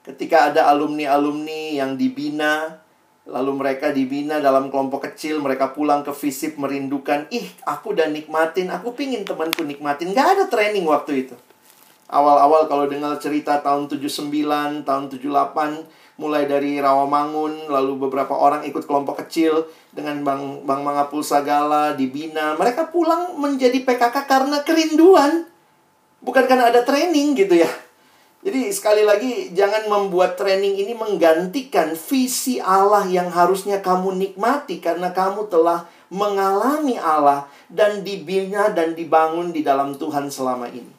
Ketika 0.00 0.48
ada 0.48 0.72
alumni-alumni 0.72 1.76
yang 1.76 2.00
dibina, 2.00 2.80
Lalu 3.28 3.52
mereka 3.60 3.92
dibina 3.92 4.40
dalam 4.40 4.72
kelompok 4.72 5.12
kecil, 5.12 5.44
mereka 5.44 5.76
pulang 5.76 6.00
ke 6.00 6.16
FISIP 6.16 6.56
merindukan, 6.56 7.28
ih 7.28 7.44
aku 7.68 7.92
udah 7.92 8.08
nikmatin, 8.08 8.72
aku 8.72 8.96
pingin 8.96 9.28
temanku 9.28 9.68
nikmatin. 9.68 10.16
Gak 10.16 10.28
ada 10.32 10.44
training 10.48 10.88
waktu 10.88 11.28
itu. 11.28 11.36
Awal-awal 12.08 12.72
kalau 12.72 12.88
dengar 12.88 13.20
cerita 13.20 13.60
tahun 13.60 13.84
79, 13.92 14.32
tahun 14.80 15.04
78, 15.12 15.28
mulai 16.16 16.48
dari 16.48 16.80
Rawamangun, 16.80 17.68
lalu 17.68 18.08
beberapa 18.08 18.32
orang 18.32 18.64
ikut 18.64 18.88
kelompok 18.88 19.20
kecil 19.28 19.68
dengan 19.92 20.24
Bang, 20.24 20.64
Bang 20.64 20.80
Mangapul 20.80 21.20
Sagala, 21.20 21.92
dibina. 21.92 22.56
Mereka 22.56 22.88
pulang 22.88 23.36
menjadi 23.36 23.84
PKK 23.84 24.24
karena 24.24 24.64
kerinduan. 24.64 25.44
Bukan 26.24 26.48
karena 26.48 26.72
ada 26.72 26.80
training 26.80 27.36
gitu 27.36 27.60
ya. 27.60 27.68
Jadi 28.38 28.70
sekali 28.70 29.02
lagi 29.02 29.50
jangan 29.50 29.90
membuat 29.90 30.38
training 30.38 30.78
ini 30.78 30.94
menggantikan 30.94 31.98
visi 31.98 32.62
Allah 32.62 33.02
yang 33.10 33.34
harusnya 33.34 33.82
kamu 33.82 34.14
nikmati 34.14 34.78
karena 34.78 35.10
kamu 35.10 35.50
telah 35.50 35.90
mengalami 36.08 36.94
Allah 36.94 37.50
dan 37.66 38.06
dibina 38.06 38.70
dan 38.70 38.94
dibangun 38.94 39.50
di 39.50 39.66
dalam 39.66 39.98
Tuhan 39.98 40.30
selama 40.30 40.70
ini. 40.70 40.94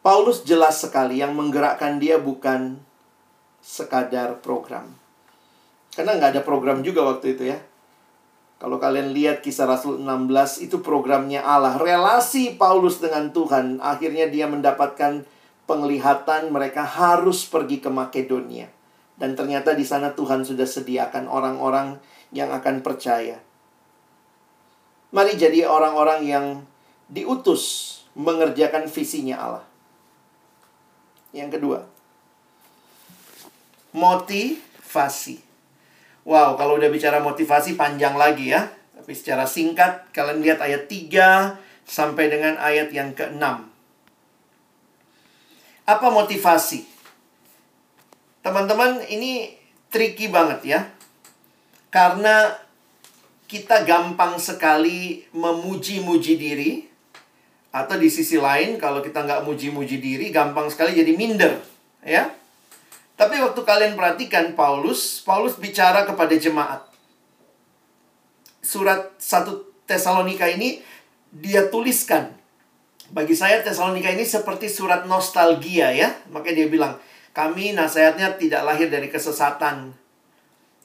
Paulus 0.00 0.48
jelas 0.48 0.80
sekali 0.80 1.20
yang 1.20 1.36
menggerakkan 1.36 2.00
dia 2.00 2.16
bukan 2.16 2.80
sekadar 3.60 4.40
program. 4.40 4.96
Karena 5.92 6.16
nggak 6.16 6.40
ada 6.40 6.42
program 6.42 6.80
juga 6.80 7.04
waktu 7.04 7.36
itu 7.36 7.52
ya. 7.52 7.60
Kalau 8.60 8.80
kalian 8.80 9.12
lihat 9.12 9.44
kisah 9.44 9.68
Rasul 9.68 10.00
16 10.00 10.64
itu 10.64 10.80
programnya 10.80 11.44
Allah. 11.44 11.76
Relasi 11.76 12.56
Paulus 12.56 13.00
dengan 13.00 13.28
Tuhan. 13.32 13.80
Akhirnya 13.84 14.28
dia 14.28 14.48
mendapatkan 14.48 15.24
penglihatan 15.70 16.50
mereka 16.50 16.82
harus 16.82 17.46
pergi 17.46 17.78
ke 17.78 17.86
Makedonia. 17.86 18.66
Dan 19.14 19.38
ternyata 19.38 19.78
di 19.78 19.86
sana 19.86 20.10
Tuhan 20.10 20.42
sudah 20.42 20.66
sediakan 20.66 21.30
orang-orang 21.30 22.02
yang 22.34 22.50
akan 22.50 22.82
percaya. 22.82 23.38
Mari 25.14 25.38
jadi 25.38 25.70
orang-orang 25.70 26.26
yang 26.26 26.46
diutus 27.06 27.86
mengerjakan 28.18 28.90
visinya 28.90 29.36
Allah. 29.38 29.66
Yang 31.30 31.62
kedua, 31.62 31.78
motivasi. 33.94 35.38
Wow, 36.26 36.58
kalau 36.58 36.82
udah 36.82 36.90
bicara 36.90 37.22
motivasi 37.22 37.78
panjang 37.78 38.18
lagi 38.18 38.50
ya. 38.50 38.66
Tapi 38.98 39.12
secara 39.14 39.46
singkat, 39.46 40.10
kalian 40.10 40.42
lihat 40.42 40.58
ayat 40.58 40.90
3 40.90 41.54
sampai 41.86 42.26
dengan 42.26 42.58
ayat 42.58 42.90
yang 42.90 43.14
ke-6. 43.14 43.69
Apa 45.90 46.06
motivasi? 46.06 46.86
Teman-teman, 48.46 49.02
ini 49.10 49.58
tricky 49.90 50.30
banget 50.30 50.62
ya. 50.62 50.80
Karena 51.90 52.54
kita 53.50 53.82
gampang 53.82 54.38
sekali 54.38 55.26
memuji-muji 55.34 56.38
diri. 56.38 56.86
Atau 57.74 57.98
di 57.98 58.06
sisi 58.06 58.38
lain, 58.38 58.78
kalau 58.78 59.02
kita 59.02 59.26
nggak 59.26 59.42
muji-muji 59.42 59.98
diri, 59.98 60.30
gampang 60.30 60.70
sekali 60.70 60.94
jadi 60.94 61.10
minder. 61.18 61.58
Ya. 62.06 62.30
Tapi 63.18 63.42
waktu 63.42 63.60
kalian 63.66 63.98
perhatikan 63.98 64.54
Paulus, 64.54 65.18
Paulus 65.26 65.58
bicara 65.58 66.06
kepada 66.06 66.38
jemaat. 66.38 66.86
Surat 68.62 69.18
1 69.18 69.90
Tesalonika 69.90 70.46
ini 70.46 70.78
dia 71.34 71.66
tuliskan 71.66 72.39
bagi 73.10 73.34
saya 73.34 73.58
Tesalonika 73.60 74.10
ini 74.10 74.22
seperti 74.22 74.70
surat 74.70 75.04
nostalgia 75.04 75.90
ya. 75.90 76.14
Makanya 76.30 76.64
dia 76.64 76.68
bilang, 76.70 76.94
kami 77.34 77.74
nasihatnya 77.74 78.38
tidak 78.38 78.62
lahir 78.62 78.86
dari 78.90 79.10
kesesatan 79.10 79.94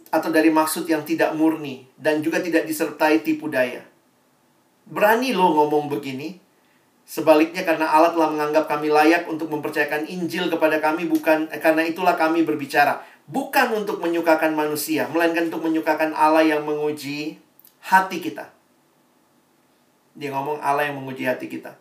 atau 0.09 0.29
dari 0.29 0.49
maksud 0.49 0.85
yang 0.89 1.01
tidak 1.05 1.33
murni 1.33 1.85
dan 1.97 2.21
juga 2.25 2.41
tidak 2.41 2.65
disertai 2.65 3.21
tipu 3.21 3.49
daya. 3.49 3.81
Berani 4.85 5.33
lo 5.33 5.53
ngomong 5.53 5.89
begini. 5.89 6.41
Sebaliknya 7.05 7.61
karena 7.61 7.85
Allah 7.85 8.17
telah 8.17 8.33
menganggap 8.33 8.65
kami 8.65 8.89
layak 8.89 9.29
untuk 9.29 9.45
mempercayakan 9.53 10.09
Injil 10.09 10.49
kepada 10.49 10.81
kami 10.81 11.05
bukan 11.05 11.45
eh, 11.53 11.61
karena 11.61 11.85
itulah 11.85 12.17
kami 12.17 12.41
berbicara, 12.41 12.97
bukan 13.29 13.77
untuk 13.77 14.01
menyukakan 14.01 14.57
manusia, 14.57 15.05
melainkan 15.13 15.53
untuk 15.53 15.61
menyukakan 15.61 16.17
Allah 16.17 16.41
yang 16.41 16.65
menguji 16.65 17.37
hati 17.85 18.17
kita. 18.17 18.49
Dia 20.17 20.33
ngomong 20.33 20.57
Allah 20.65 20.89
yang 20.89 20.97
menguji 20.97 21.29
hati 21.29 21.45
kita. 21.45 21.77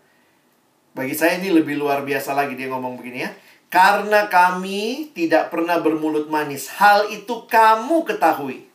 Bagi 0.95 1.15
saya 1.19 1.43
ini 1.43 1.51
lebih 1.51 1.75
luar 1.75 2.07
biasa 2.07 2.39
lagi 2.39 2.55
dia 2.55 2.71
ngomong 2.71 2.95
begini 2.95 3.27
ya. 3.27 3.31
Karena 3.67 4.31
kami 4.31 5.11
tidak 5.11 5.51
pernah 5.51 5.83
bermulut 5.83 6.31
manis. 6.31 6.71
Hal 6.79 7.11
itu 7.11 7.51
kamu 7.51 8.07
ketahui. 8.07 8.71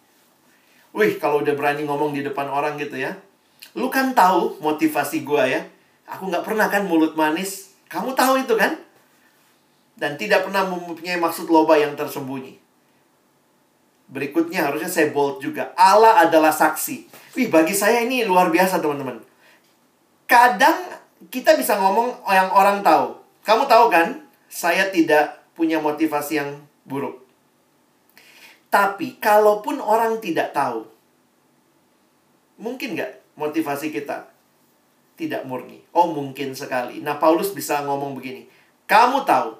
Wih, 0.91 1.15
kalau 1.15 1.39
udah 1.39 1.55
berani 1.55 1.88
ngomong 1.88 2.11
di 2.11 2.20
depan 2.20 2.51
orang 2.51 2.76
gitu 2.76 2.99
ya. 2.99 3.15
Lu 3.80 3.88
kan 3.88 4.11
tahu 4.11 4.59
motivasi 4.59 5.24
gua 5.24 5.47
ya. 5.47 5.63
Aku 6.11 6.28
nggak 6.28 6.43
pernah 6.43 6.67
kan 6.67 6.84
mulut 6.84 7.15
manis. 7.15 7.72
Kamu 7.88 8.11
tahu 8.11 8.43
itu 8.43 8.59
kan? 8.59 8.76
Dan 9.95 10.20
tidak 10.20 10.43
pernah 10.43 10.67
mempunyai 10.67 11.15
maksud 11.15 11.47
loba 11.47 11.80
yang 11.80 11.95
tersembunyi. 11.95 12.59
Berikutnya 14.11 14.67
harusnya 14.67 14.91
saya 14.91 15.13
bold 15.15 15.39
juga. 15.39 15.72
Allah 15.80 16.28
adalah 16.28 16.51
saksi. 16.51 17.07
Wih, 17.39 17.47
bagi 17.47 17.78
saya 17.78 18.03
ini 18.03 18.28
luar 18.28 18.51
biasa 18.51 18.82
teman-teman. 18.82 19.22
Kadang 20.26 20.88
kita 21.28 21.59
bisa 21.59 21.76
ngomong 21.76 22.24
yang 22.32 22.47
orang 22.55 22.80
tahu. 22.80 23.20
Kamu 23.43 23.67
tahu 23.67 23.91
kan? 23.91 24.24
Saya 24.47 24.88
tidak 24.88 25.43
punya 25.59 25.84
motivasi 25.84 26.39
yang 26.39 26.63
buruk. 26.88 27.20
Tapi 28.72 29.20
kalaupun 29.20 29.84
orang 29.84 30.24
tidak 30.24 30.55
tahu, 30.55 30.88
mungkin 32.55 32.95
nggak 32.95 33.36
motivasi 33.36 33.91
kita 33.91 34.32
tidak 35.20 35.43
murni? 35.43 35.84
Oh 35.91 36.15
mungkin 36.15 36.55
sekali. 36.55 37.03
Nah 37.03 37.20
Paulus 37.20 37.51
bisa 37.51 37.84
ngomong 37.84 38.15
begini, 38.15 38.47
kamu 38.88 39.28
tahu, 39.28 39.57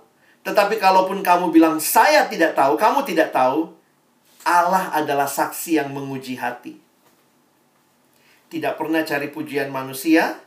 tetapi 0.48 0.80
kalaupun 0.80 1.20
kamu 1.20 1.52
bilang 1.52 1.82
saya 1.84 2.30
tidak 2.32 2.56
tahu, 2.56 2.80
kamu 2.80 3.04
tidak 3.04 3.36
tahu, 3.36 3.74
Allah 4.48 4.94
adalah 4.96 5.28
saksi 5.28 5.82
yang 5.84 5.92
menguji 5.92 6.40
hati. 6.40 6.80
Tidak 8.50 8.74
pernah 8.78 9.04
cari 9.06 9.30
pujian 9.30 9.70
manusia, 9.70 10.38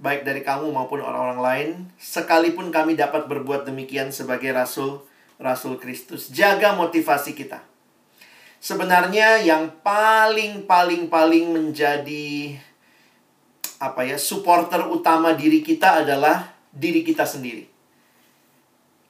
baik 0.00 0.24
dari 0.24 0.40
kamu 0.40 0.72
maupun 0.72 1.04
orang-orang 1.04 1.40
lain, 1.40 1.68
sekalipun 2.00 2.72
kami 2.72 2.96
dapat 2.96 3.28
berbuat 3.28 3.68
demikian 3.68 4.08
sebagai 4.08 4.50
rasul 4.56 5.04
rasul 5.36 5.76
Kristus. 5.76 6.32
Jaga 6.32 6.72
motivasi 6.72 7.36
kita. 7.36 7.60
Sebenarnya 8.60 9.40
yang 9.40 9.72
paling 9.84 10.64
paling 10.64 11.12
paling 11.12 11.52
menjadi 11.52 12.56
apa 13.80 14.04
ya, 14.04 14.16
supporter 14.16 14.88
utama 14.88 15.36
diri 15.36 15.64
kita 15.64 16.04
adalah 16.04 16.52
diri 16.72 17.04
kita 17.04 17.24
sendiri. 17.24 17.68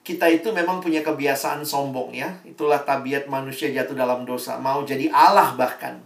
Kita 0.03 0.27
itu 0.27 0.51
memang 0.51 0.83
punya 0.83 1.07
kebiasaan 1.07 1.63
sombong 1.63 2.15
ya. 2.15 2.35
Itulah 2.43 2.83
tabiat 2.83 3.31
manusia 3.31 3.71
jatuh 3.71 3.95
dalam 3.95 4.27
dosa, 4.27 4.59
mau 4.59 4.83
jadi 4.83 5.11
Allah 5.11 5.55
bahkan. 5.55 6.03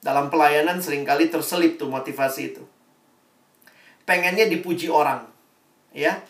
Dalam 0.00 0.32
pelayanan 0.32 0.80
sering 0.80 1.04
kali 1.04 1.28
terselip 1.28 1.76
tuh 1.76 1.88
motivasi 1.92 2.56
itu 2.56 2.64
pengennya 4.04 4.50
dipuji 4.50 4.90
orang. 4.90 5.26
Ya. 5.92 6.20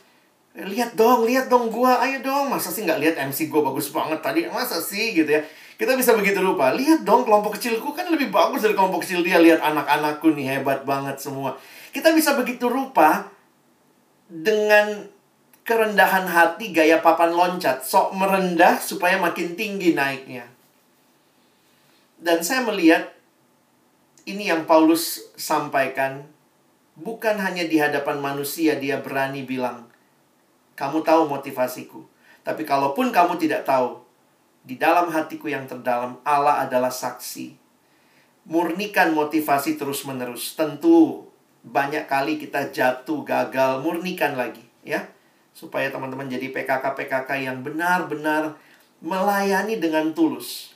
Lihat 0.52 1.00
dong, 1.00 1.24
lihat 1.24 1.48
dong 1.48 1.72
gua, 1.72 1.96
ayo 2.04 2.20
dong. 2.20 2.52
Masa 2.52 2.68
sih 2.68 2.84
nggak 2.84 3.00
lihat 3.00 3.14
MC 3.32 3.48
gua 3.48 3.72
bagus 3.72 3.88
banget 3.88 4.20
tadi? 4.20 4.44
Masa 4.52 4.80
sih 4.84 5.16
gitu 5.16 5.28
ya? 5.28 5.40
Kita 5.80 5.96
bisa 5.96 6.12
begitu 6.12 6.38
rupa. 6.44 6.70
Lihat 6.76 7.02
dong 7.02 7.24
kelompok 7.24 7.56
kecilku 7.56 7.96
kan 7.96 8.06
lebih 8.12 8.28
bagus 8.28 8.60
dari 8.60 8.76
kelompok 8.76 9.02
kecil 9.02 9.24
dia. 9.24 9.40
Lihat 9.40 9.64
anak-anakku 9.64 10.30
nih 10.36 10.60
hebat 10.60 10.84
banget 10.84 11.18
semua. 11.18 11.56
Kita 11.90 12.12
bisa 12.12 12.36
begitu 12.36 12.68
rupa 12.68 13.32
dengan 14.28 15.08
kerendahan 15.64 16.28
hati 16.28 16.70
gaya 16.70 17.00
papan 17.00 17.32
loncat. 17.32 17.82
Sok 17.82 18.12
merendah 18.12 18.76
supaya 18.78 19.16
makin 19.16 19.56
tinggi 19.56 19.96
naiknya. 19.96 20.46
Dan 22.22 22.44
saya 22.44 22.62
melihat 22.62 23.10
ini 24.28 24.52
yang 24.52 24.68
Paulus 24.68 25.34
sampaikan 25.34 26.31
bukan 27.02 27.36
hanya 27.42 27.66
di 27.66 27.76
hadapan 27.82 28.22
manusia 28.22 28.78
dia 28.78 29.02
berani 29.02 29.42
bilang, 29.42 29.90
"Kamu 30.78 31.02
tahu 31.02 31.26
motivasiku." 31.28 32.06
Tapi 32.42 32.62
kalaupun 32.66 33.14
kamu 33.14 33.38
tidak 33.38 33.62
tahu, 33.66 34.02
di 34.62 34.78
dalam 34.78 35.10
hatiku 35.10 35.50
yang 35.50 35.66
terdalam 35.66 36.18
Allah 36.22 36.66
adalah 36.66 36.90
saksi. 36.90 37.58
Murnikan 38.46 39.14
motivasi 39.14 39.78
terus-menerus. 39.78 40.58
Tentu 40.58 41.26
banyak 41.62 42.10
kali 42.10 42.42
kita 42.42 42.74
jatuh, 42.74 43.22
gagal, 43.22 43.82
murnikan 43.82 44.34
lagi, 44.34 44.62
ya. 44.82 45.06
Supaya 45.54 45.90
teman-teman 45.94 46.26
jadi 46.26 46.50
PKK-PKK 46.50 47.30
yang 47.46 47.62
benar-benar 47.62 48.58
melayani 48.98 49.78
dengan 49.78 50.10
tulus. 50.10 50.74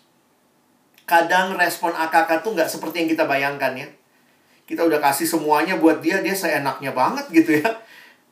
Kadang 1.07 1.59
respon 1.59 1.95
AKK 1.95 2.43
tuh 2.43 2.55
nggak 2.55 2.71
seperti 2.71 3.03
yang 3.03 3.11
kita 3.11 3.27
bayangkan 3.27 3.75
ya 3.75 3.89
kita 4.67 4.83
udah 4.83 4.99
kasih 4.99 5.31
semuanya 5.31 5.79
buat 5.79 6.03
dia 6.03 6.19
dia 6.21 6.35
seenaknya 6.35 6.91
banget 6.91 7.27
gitu 7.31 7.63
ya. 7.63 7.71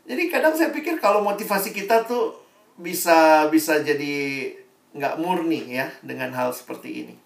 Jadi 0.05 0.29
kadang 0.29 0.53
saya 0.53 0.75
pikir 0.75 1.01
kalau 1.01 1.25
motivasi 1.25 1.73
kita 1.73 2.05
tuh 2.05 2.37
bisa 2.77 3.47
bisa 3.49 3.81
jadi 3.81 4.51
nggak 4.95 5.19
murni 5.23 5.79
ya 5.79 5.89
dengan 6.03 6.35
hal 6.35 6.51
seperti 6.51 7.07
ini. 7.07 7.17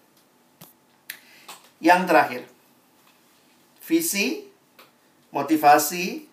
Yang 1.81 2.01
terakhir 2.05 2.41
visi 3.81 4.45
motivasi 5.33 6.29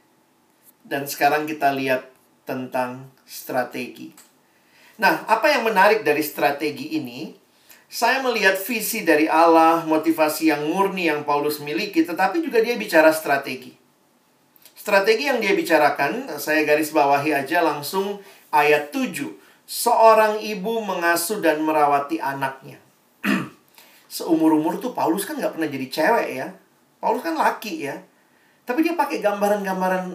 dan 0.85 1.09
sekarang 1.09 1.49
kita 1.49 1.73
lihat 1.73 2.13
tentang 2.45 3.09
strategi. 3.25 4.13
Nah 5.01 5.25
apa 5.25 5.49
yang 5.49 5.65
menarik 5.65 6.05
dari 6.05 6.21
strategi 6.21 7.01
ini 7.01 7.46
saya 7.87 8.19
melihat 8.19 8.59
visi 8.59 9.07
dari 9.07 9.31
Allah, 9.31 9.87
motivasi 9.87 10.51
yang 10.51 10.67
murni 10.67 11.07
yang 11.07 11.23
Paulus 11.23 11.63
miliki, 11.63 12.03
tetapi 12.03 12.43
juga 12.43 12.59
dia 12.59 12.75
bicara 12.75 13.15
strategi. 13.15 13.79
Strategi 14.75 15.31
yang 15.31 15.39
dia 15.39 15.55
bicarakan, 15.55 16.39
saya 16.39 16.67
garis 16.67 16.91
bawahi 16.91 17.35
aja 17.35 17.63
langsung 17.63 18.23
ayat 18.51 18.91
7. 18.91 19.35
Seorang 19.67 20.39
ibu 20.43 20.83
mengasuh 20.83 21.43
dan 21.43 21.63
merawati 21.63 22.23
anaknya. 22.23 22.79
Seumur-umur 24.07 24.79
tuh 24.79 24.95
Paulus 24.95 25.27
kan 25.27 25.39
nggak 25.39 25.59
pernah 25.59 25.67
jadi 25.67 25.87
cewek 25.91 26.29
ya. 26.39 26.47
Paulus 27.03 27.23
kan 27.27 27.35
laki 27.35 27.91
ya. 27.91 27.99
Tapi 28.63 28.87
dia 28.87 28.95
pakai 28.95 29.19
gambaran-gambaran 29.19 30.15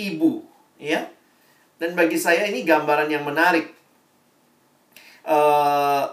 ibu 0.00 0.44
ya. 0.80 1.04
Dan 1.76 1.92
bagi 1.92 2.16
saya 2.16 2.48
ini 2.48 2.64
gambaran 2.64 3.12
yang 3.12 3.24
menarik. 3.24 3.68
Uh, 5.24 6.08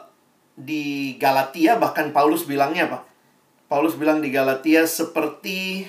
di 0.61 1.17
Galatia 1.17 1.81
bahkan 1.81 2.13
Paulus 2.13 2.45
bilangnya 2.45 2.87
apa? 2.87 2.99
Paulus 3.71 3.95
bilang 3.95 4.19
di 4.19 4.29
Galatia 4.29 4.83
seperti 4.83 5.87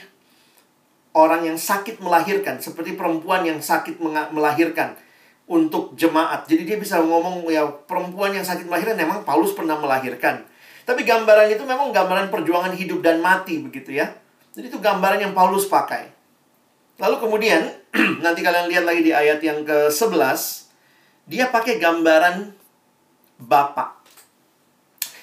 orang 1.13 1.45
yang 1.45 1.59
sakit 1.59 2.01
melahirkan, 2.01 2.63
seperti 2.63 2.97
perempuan 2.97 3.45
yang 3.45 3.61
sakit 3.61 4.01
melahirkan 4.33 4.97
untuk 5.51 5.93
jemaat. 5.99 6.49
Jadi 6.49 6.63
dia 6.65 6.79
bisa 6.79 7.03
ngomong 7.03 7.45
ya 7.53 7.67
perempuan 7.69 8.33
yang 8.33 8.47
sakit 8.47 8.65
melahirkan 8.65 8.97
memang 8.97 9.27
Paulus 9.27 9.53
pernah 9.53 9.77
melahirkan. 9.77 10.47
Tapi 10.83 11.07
gambaran 11.07 11.53
itu 11.53 11.63
memang 11.63 11.95
gambaran 11.95 12.33
perjuangan 12.33 12.75
hidup 12.75 13.05
dan 13.05 13.23
mati 13.23 13.61
begitu 13.61 13.95
ya. 13.95 14.11
Jadi 14.57 14.73
itu 14.73 14.79
gambaran 14.81 15.19
yang 15.19 15.33
Paulus 15.37 15.69
pakai. 15.69 16.11
Lalu 16.99 17.17
kemudian 17.19 17.67
nanti 18.25 18.41
kalian 18.41 18.71
lihat 18.71 18.85
lagi 18.87 19.03
di 19.03 19.13
ayat 19.15 19.43
yang 19.43 19.67
ke-11 19.67 20.71
dia 21.27 21.51
pakai 21.51 21.79
gambaran 21.79 22.51
bapak. 23.39 24.02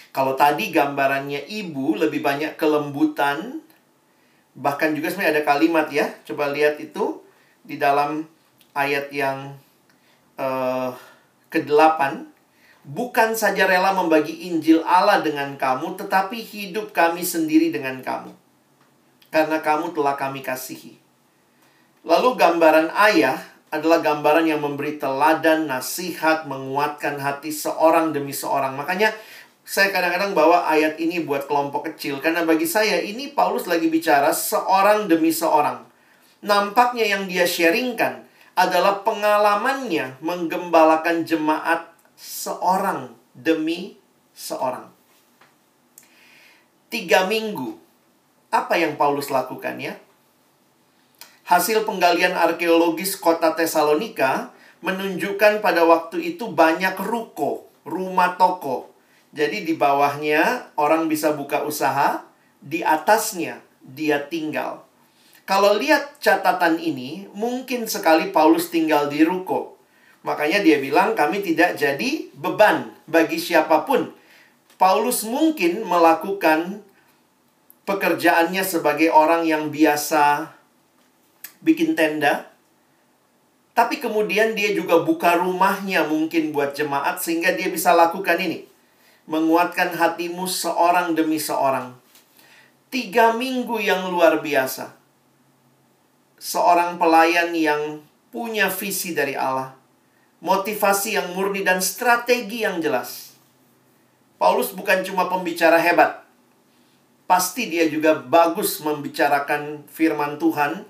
Kalau 0.09 0.33
tadi 0.33 0.73
gambarannya 0.73 1.45
ibu 1.45 1.93
lebih 1.93 2.25
banyak 2.25 2.57
kelembutan, 2.57 3.61
bahkan 4.57 4.97
juga 4.97 5.13
sebenarnya 5.13 5.39
ada 5.39 5.43
kalimat 5.45 5.87
ya. 5.93 6.09
Coba 6.25 6.49
lihat 6.49 6.81
itu 6.81 7.21
di 7.61 7.77
dalam 7.77 8.25
ayat 8.73 9.13
yang 9.13 9.53
uh, 10.41 10.91
ke-8. 11.53 12.25
Bukan 12.89 13.37
saja 13.37 13.69
rela 13.69 13.93
membagi 13.93 14.49
Injil 14.49 14.81
Allah 14.81 15.21
dengan 15.21 15.53
kamu, 15.53 15.93
tetapi 15.99 16.41
hidup 16.41 16.89
kami 16.89 17.21
sendiri 17.21 17.69
dengan 17.69 18.01
kamu. 18.01 18.33
Karena 19.29 19.61
kamu 19.61 19.93
telah 19.93 20.17
kami 20.17 20.41
kasihi. 20.41 20.97
Lalu 22.01 22.33
gambaran 22.33 22.89
ayah 22.97 23.37
adalah 23.69 24.01
gambaran 24.01 24.49
yang 24.49 24.65
memberi 24.65 24.97
teladan, 24.97 25.69
nasihat, 25.69 26.49
menguatkan 26.49 27.21
hati 27.21 27.53
seorang 27.53 28.09
demi 28.09 28.33
seorang. 28.33 28.73
Makanya 28.73 29.13
saya 29.69 29.93
kadang-kadang 29.93 30.33
bawa 30.33 30.65
ayat 30.65 30.97
ini 30.97 31.21
buat 31.21 31.45
kelompok 31.45 31.93
kecil 31.93 32.17
karena 32.25 32.41
bagi 32.41 32.65
saya 32.65 33.05
ini 33.05 33.29
Paulus 33.29 33.69
lagi 33.69 33.85
bicara 33.85 34.33
seorang 34.33 35.05
demi 35.05 35.29
seorang. 35.29 35.85
Nampaknya 36.41 37.05
yang 37.05 37.29
dia 37.29 37.45
sharingkan 37.45 38.25
adalah 38.57 39.05
pengalamannya 39.05 40.17
menggembalakan 40.25 41.21
jemaat 41.21 41.85
seorang 42.17 43.13
demi 43.37 43.93
seorang. 44.33 44.89
Tiga 46.89 47.29
minggu, 47.29 47.77
apa 48.49 48.73
yang 48.73 48.97
Paulus 48.97 49.29
lakukan 49.29 49.77
ya? 49.77 49.93
Hasil 51.45 51.85
penggalian 51.85 52.33
arkeologis 52.33 53.13
kota 53.21 53.53
Tesalonika 53.53 54.49
menunjukkan 54.81 55.61
pada 55.61 55.85
waktu 55.85 56.33
itu 56.33 56.49
banyak 56.49 56.97
ruko, 56.97 57.69
rumah 57.85 58.33
toko. 58.33 58.97
Jadi 59.29 59.61
di 59.61 59.73
bawahnya 59.77 60.73
orang 60.73 61.05
bisa 61.05 61.37
buka 61.37 61.61
usaha, 61.61 62.25
di 62.59 62.81
atasnya 62.81 63.61
dia 63.81 64.25
tinggal. 64.25 64.83
Kalau 65.49 65.73
lihat 65.81 66.21
catatan 66.21 66.77
ini, 66.77 67.25
mungkin 67.33 67.89
sekali 67.89 68.29
Paulus 68.29 68.69
tinggal 68.69 69.09
di 69.09 69.25
ruko. 69.25 69.81
Makanya 70.21 70.61
dia 70.61 70.77
bilang 70.77 71.17
kami 71.17 71.41
tidak 71.41 71.73
jadi 71.73 72.29
beban 72.37 72.93
bagi 73.09 73.41
siapa 73.41 73.81
pun. 73.81 74.13
Paulus 74.77 75.25
mungkin 75.25 75.81
melakukan 75.81 76.85
pekerjaannya 77.89 78.61
sebagai 78.61 79.09
orang 79.09 79.49
yang 79.49 79.73
biasa 79.73 80.53
bikin 81.65 81.97
tenda. 81.97 82.53
Tapi 83.73 83.97
kemudian 83.97 84.53
dia 84.53 84.77
juga 84.77 85.01
buka 85.01 85.33
rumahnya 85.41 86.05
mungkin 86.05 86.53
buat 86.53 86.77
jemaat 86.77 87.17
sehingga 87.25 87.57
dia 87.57 87.73
bisa 87.73 87.97
lakukan 87.97 88.37
ini. 88.37 88.68
Menguatkan 89.29 89.93
hatimu 89.93 90.49
seorang 90.49 91.13
demi 91.13 91.37
seorang. 91.37 91.93
Tiga 92.89 93.37
minggu 93.37 93.77
yang 93.77 94.09
luar 94.09 94.41
biasa. 94.41 94.97
Seorang 96.41 96.97
pelayan 96.97 97.53
yang 97.53 98.01
punya 98.33 98.73
visi 98.73 99.13
dari 99.13 99.37
Allah. 99.37 99.77
Motivasi 100.41 101.13
yang 101.13 101.37
murni 101.37 101.61
dan 101.61 101.77
strategi 101.77 102.65
yang 102.65 102.81
jelas. 102.81 103.29
Paulus 104.39 104.71
bukan 104.71 105.03
cuma 105.03 105.27
pembicara 105.27 105.75
hebat, 105.75 106.23
pasti 107.27 107.67
dia 107.67 107.91
juga 107.91 108.15
bagus 108.15 108.79
membicarakan 108.79 109.83
firman 109.91 110.39
Tuhan. 110.39 110.87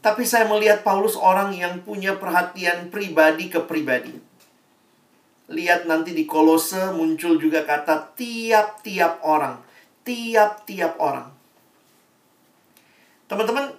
Tapi 0.00 0.24
saya 0.24 0.48
melihat 0.48 0.80
Paulus 0.80 1.12
orang 1.12 1.52
yang 1.52 1.84
punya 1.84 2.16
perhatian 2.16 2.88
pribadi 2.88 3.52
ke 3.52 3.60
pribadi. 3.62 4.25
Lihat 5.46 5.86
nanti 5.86 6.10
di 6.10 6.26
Kolose 6.26 6.90
muncul 6.90 7.38
juga 7.38 7.62
kata 7.62 8.18
tiap-tiap 8.18 9.22
orang. 9.22 9.62
Tiap-tiap 10.02 10.98
orang. 10.98 11.30
Teman-teman, 13.30 13.74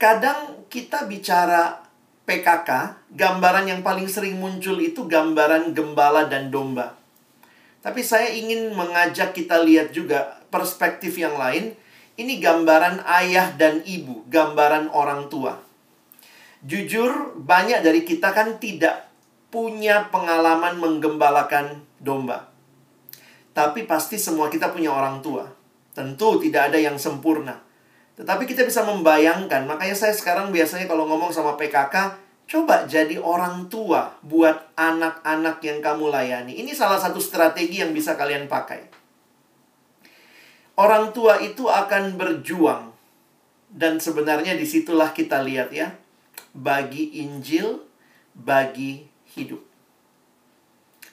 kadang 0.00 0.64
kita 0.72 1.04
bicara 1.04 1.84
PKK, 2.24 2.70
gambaran 3.16 3.68
yang 3.68 3.80
paling 3.84 4.08
sering 4.08 4.40
muncul 4.40 4.78
itu 4.80 5.04
gambaran 5.04 5.76
gembala 5.76 6.24
dan 6.30 6.48
domba. 6.48 6.96
Tapi 7.80 8.04
saya 8.04 8.30
ingin 8.30 8.76
mengajak 8.76 9.34
kita 9.34 9.60
lihat 9.60 9.90
juga 9.90 10.40
perspektif 10.52 11.16
yang 11.16 11.34
lain, 11.34 11.74
ini 12.20 12.38
gambaran 12.38 13.02
ayah 13.08 13.50
dan 13.56 13.80
ibu, 13.82 14.24
gambaran 14.28 14.92
orang 14.92 15.26
tua. 15.32 15.58
Jujur, 16.60 17.34
banyak 17.40 17.80
dari 17.80 18.04
kita 18.04 18.36
kan 18.36 18.60
tidak 18.62 19.09
punya 19.50 20.08
pengalaman 20.14 20.78
menggembalakan 20.78 21.82
domba. 21.98 22.50
Tapi 23.50 23.84
pasti 23.84 24.14
semua 24.16 24.46
kita 24.46 24.70
punya 24.70 24.94
orang 24.94 25.18
tua. 25.18 25.44
Tentu 25.90 26.38
tidak 26.38 26.70
ada 26.70 26.78
yang 26.78 26.94
sempurna. 26.94 27.58
Tetapi 28.14 28.46
kita 28.46 28.62
bisa 28.62 28.86
membayangkan, 28.86 29.66
makanya 29.66 29.96
saya 29.98 30.14
sekarang 30.14 30.54
biasanya 30.54 30.86
kalau 30.86 31.10
ngomong 31.10 31.34
sama 31.34 31.58
PKK, 31.58 32.14
coba 32.46 32.86
jadi 32.86 33.18
orang 33.18 33.66
tua 33.66 34.14
buat 34.22 34.70
anak-anak 34.78 35.58
yang 35.66 35.82
kamu 35.82 36.14
layani. 36.14 36.54
Ini 36.62 36.70
salah 36.76 37.02
satu 37.02 37.18
strategi 37.18 37.82
yang 37.82 37.90
bisa 37.90 38.14
kalian 38.14 38.46
pakai. 38.46 38.86
Orang 40.78 41.10
tua 41.10 41.42
itu 41.42 41.66
akan 41.66 42.14
berjuang. 42.16 42.94
Dan 43.70 44.02
sebenarnya 44.02 44.58
di 44.58 44.66
situlah 44.66 45.10
kita 45.14 45.42
lihat 45.42 45.70
ya. 45.74 45.94
Bagi 46.54 47.22
Injil, 47.22 47.82
bagi 48.34 49.09
hidup. 49.36 49.62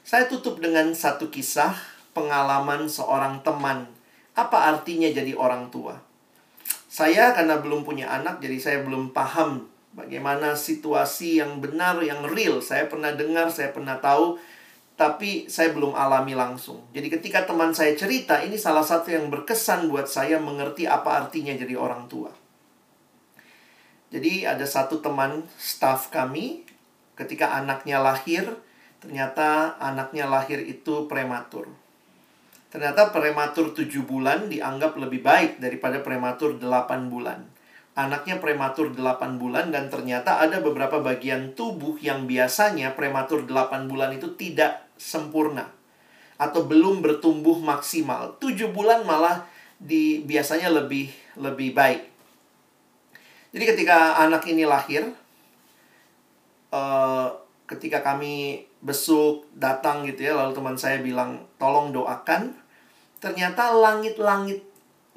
Saya 0.08 0.26
tutup 0.32 0.64
dengan 0.64 0.96
satu 0.96 1.28
kisah 1.28 1.76
pengalaman 2.16 2.88
seorang 2.88 3.44
teman. 3.44 3.92
Apa 4.38 4.72
artinya 4.72 5.10
jadi 5.12 5.36
orang 5.36 5.68
tua? 5.74 6.00
Saya 6.88 7.36
karena 7.36 7.60
belum 7.60 7.84
punya 7.84 8.08
anak, 8.10 8.40
jadi 8.40 8.58
saya 8.58 8.80
belum 8.86 9.12
paham 9.12 9.68
bagaimana 9.98 10.54
situasi 10.54 11.42
yang 11.42 11.58
benar, 11.58 11.98
yang 12.06 12.22
real. 12.30 12.62
Saya 12.62 12.86
pernah 12.86 13.12
dengar, 13.18 13.50
saya 13.50 13.74
pernah 13.74 13.98
tahu, 13.98 14.38
tapi 14.94 15.50
saya 15.50 15.74
belum 15.74 15.98
alami 15.98 16.38
langsung. 16.38 16.86
Jadi 16.94 17.10
ketika 17.10 17.50
teman 17.50 17.74
saya 17.74 17.98
cerita, 17.98 18.42
ini 18.46 18.62
salah 18.62 18.86
satu 18.86 19.10
yang 19.10 19.34
berkesan 19.34 19.90
buat 19.90 20.06
saya 20.06 20.38
mengerti 20.38 20.86
apa 20.86 21.26
artinya 21.26 21.54
jadi 21.58 21.74
orang 21.74 22.06
tua. 22.06 22.30
Jadi 24.08 24.48
ada 24.48 24.64
satu 24.64 25.04
teman 25.04 25.44
staff 25.60 26.14
kami, 26.14 26.64
ketika 27.18 27.58
anaknya 27.58 28.00
lahir, 28.00 28.46
ternyata 29.02 29.76
anaknya 29.82 30.30
lahir 30.30 30.62
itu 30.62 31.10
prematur. 31.10 31.68
Ternyata 32.70 33.10
prematur 33.10 33.74
7 33.74 33.90
bulan 34.06 34.52
dianggap 34.52 35.00
lebih 35.02 35.26
baik 35.26 35.58
daripada 35.58 36.04
prematur 36.06 36.62
8 36.62 37.10
bulan. 37.10 37.42
Anaknya 37.98 38.38
prematur 38.38 38.94
8 38.94 39.42
bulan 39.42 39.74
dan 39.74 39.90
ternyata 39.90 40.38
ada 40.38 40.62
beberapa 40.62 41.02
bagian 41.02 41.58
tubuh 41.58 41.98
yang 41.98 42.30
biasanya 42.30 42.94
prematur 42.94 43.50
8 43.50 43.90
bulan 43.90 44.14
itu 44.14 44.38
tidak 44.38 44.86
sempurna 44.94 45.74
atau 46.38 46.70
belum 46.70 47.02
bertumbuh 47.02 47.58
maksimal. 47.58 48.38
Tujuh 48.38 48.70
bulan 48.70 49.02
malah 49.02 49.50
di 49.82 50.22
biasanya 50.22 50.70
lebih 50.70 51.10
lebih 51.38 51.74
baik. 51.74 52.02
Jadi 53.56 53.64
ketika 53.64 54.22
anak 54.22 54.46
ini 54.46 54.68
lahir, 54.68 55.10
uh, 56.70 57.07
ketika 57.68 58.00
kami 58.02 58.64
besuk 58.80 59.46
datang 59.54 60.08
gitu 60.08 60.32
ya, 60.32 60.34
lalu 60.34 60.56
teman 60.56 60.80
saya 60.80 61.04
bilang 61.04 61.46
tolong 61.60 61.92
doakan. 61.92 62.56
Ternyata 63.20 63.76
langit-langit 63.76 64.64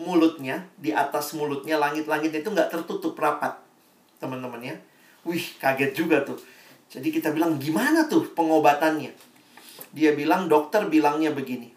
mulutnya 0.01 0.67
di 0.81 0.91
atas 0.91 1.37
mulutnya 1.37 1.77
langit-langit 1.77 2.33
itu 2.33 2.49
nggak 2.51 2.73
tertutup 2.73 3.15
rapat, 3.17 3.55
teman-teman 4.19 4.61
ya. 4.61 4.77
Wih 5.23 5.45
kaget 5.63 5.93
juga 5.95 6.27
tuh. 6.27 6.41
Jadi 6.91 7.15
kita 7.15 7.31
bilang 7.31 7.63
gimana 7.63 8.11
tuh 8.11 8.35
pengobatannya? 8.35 9.15
Dia 9.95 10.15
bilang, 10.15 10.51
dokter 10.51 10.87
bilangnya 10.87 11.31
begini. 11.31 11.71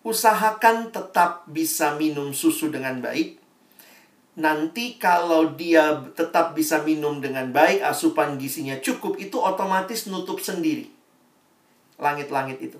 Usahakan 0.00 0.92
tetap 0.92 1.44
bisa 1.48 1.96
minum 1.96 2.32
susu 2.32 2.72
dengan 2.72 3.00
baik. 3.04 3.36
Nanti 4.36 5.00
kalau 5.00 5.56
dia 5.56 5.96
tetap 6.12 6.52
bisa 6.52 6.84
minum 6.84 7.24
dengan 7.24 7.48
baik, 7.52 7.80
asupan 7.80 8.36
gizinya 8.36 8.76
cukup, 8.80 9.16
itu 9.16 9.40
otomatis 9.40 10.04
nutup 10.08 10.36
sendiri. 10.40 10.92
Langit-langit 11.96 12.60
itu. 12.60 12.76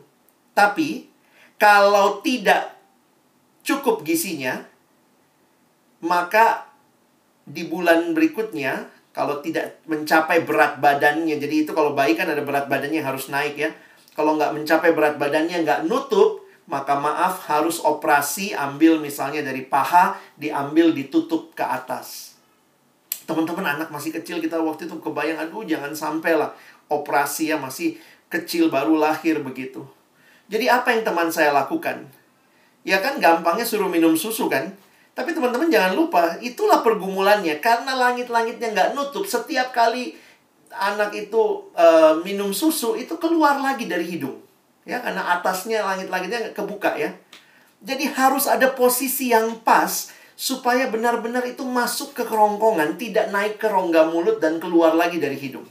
Tapi, 0.53 1.09
kalau 1.57 2.21
tidak 2.21 2.77
cukup 3.65 4.05
gizinya, 4.05 4.69
maka 6.05 6.69
di 7.49 7.65
bulan 7.65 8.13
berikutnya, 8.13 8.93
kalau 9.17 9.41
tidak 9.41 9.81
mencapai 9.89 10.45
berat 10.45 10.77
badannya, 10.77 11.41
jadi 11.41 11.65
itu 11.65 11.73
kalau 11.73 11.97
bayi 11.97 12.13
kan 12.13 12.29
ada 12.29 12.45
berat 12.45 12.69
badannya 12.69 13.01
harus 13.01 13.33
naik 13.33 13.57
ya 13.57 13.73
kalau 14.17 14.41
nggak 14.41 14.57
mencapai 14.57 14.97
berat 14.97 15.21
badannya, 15.21 15.61
nggak 15.61 15.85
nutup, 15.85 16.46
maka 16.67 16.99
maaf 16.99 17.47
harus 17.47 17.79
operasi 17.79 18.51
ambil 18.51 18.99
misalnya 18.99 19.43
dari 19.43 19.63
paha, 19.63 20.19
diambil 20.35 20.91
ditutup 20.91 21.55
ke 21.55 21.63
atas. 21.63 22.35
Teman-teman 23.27 23.79
anak 23.79 23.91
masih 23.91 24.11
kecil 24.11 24.43
kita 24.43 24.59
waktu 24.59 24.91
itu 24.91 24.99
kebayang, 24.99 25.39
aduh 25.39 25.63
jangan 25.63 25.95
sampai 25.95 26.35
lah 26.35 26.51
operasi 26.91 27.55
ya 27.55 27.57
masih 27.59 27.99
kecil 28.27 28.67
baru 28.71 28.99
lahir 28.99 29.43
begitu. 29.43 29.87
Jadi 30.51 30.67
apa 30.71 30.95
yang 30.95 31.03
teman 31.07 31.31
saya 31.31 31.55
lakukan? 31.55 32.07
Ya 32.87 33.03
kan 33.03 33.19
gampangnya 33.19 33.67
suruh 33.67 33.91
minum 33.91 34.15
susu 34.15 34.47
kan? 34.47 34.75
Tapi 35.15 35.35
teman-teman 35.35 35.71
jangan 35.71 35.95
lupa, 35.99 36.39
itulah 36.39 36.87
pergumulannya. 36.87 37.59
Karena 37.59 37.99
langit-langitnya 37.99 38.75
nggak 38.75 38.91
nutup, 38.95 39.27
setiap 39.27 39.75
kali 39.75 40.15
anak 40.71 41.15
itu 41.15 41.67
uh, 41.75 42.19
minum 42.23 42.51
susu 42.51 42.95
itu 42.99 43.15
keluar 43.19 43.59
lagi 43.59 43.91
dari 43.91 44.07
hidung 44.07 44.46
ya 44.87 45.03
karena 45.03 45.37
atasnya 45.37 45.83
langit-langitnya 45.83 46.55
kebuka 46.55 46.95
ya. 46.95 47.13
Jadi 47.83 48.09
harus 48.09 48.49
ada 48.49 48.73
posisi 48.73 49.35
yang 49.35 49.61
pas 49.61 50.15
supaya 50.39 50.89
benar-benar 50.89 51.45
itu 51.45 51.67
masuk 51.67 52.17
ke 52.17 52.25
kerongkongan 52.25 52.97
tidak 52.97 53.29
naik 53.35 53.61
ke 53.61 53.69
rongga 53.69 54.09
mulut 54.09 54.41
dan 54.41 54.63
keluar 54.63 54.97
lagi 54.97 55.21
dari 55.21 55.37
hidung. 55.37 55.67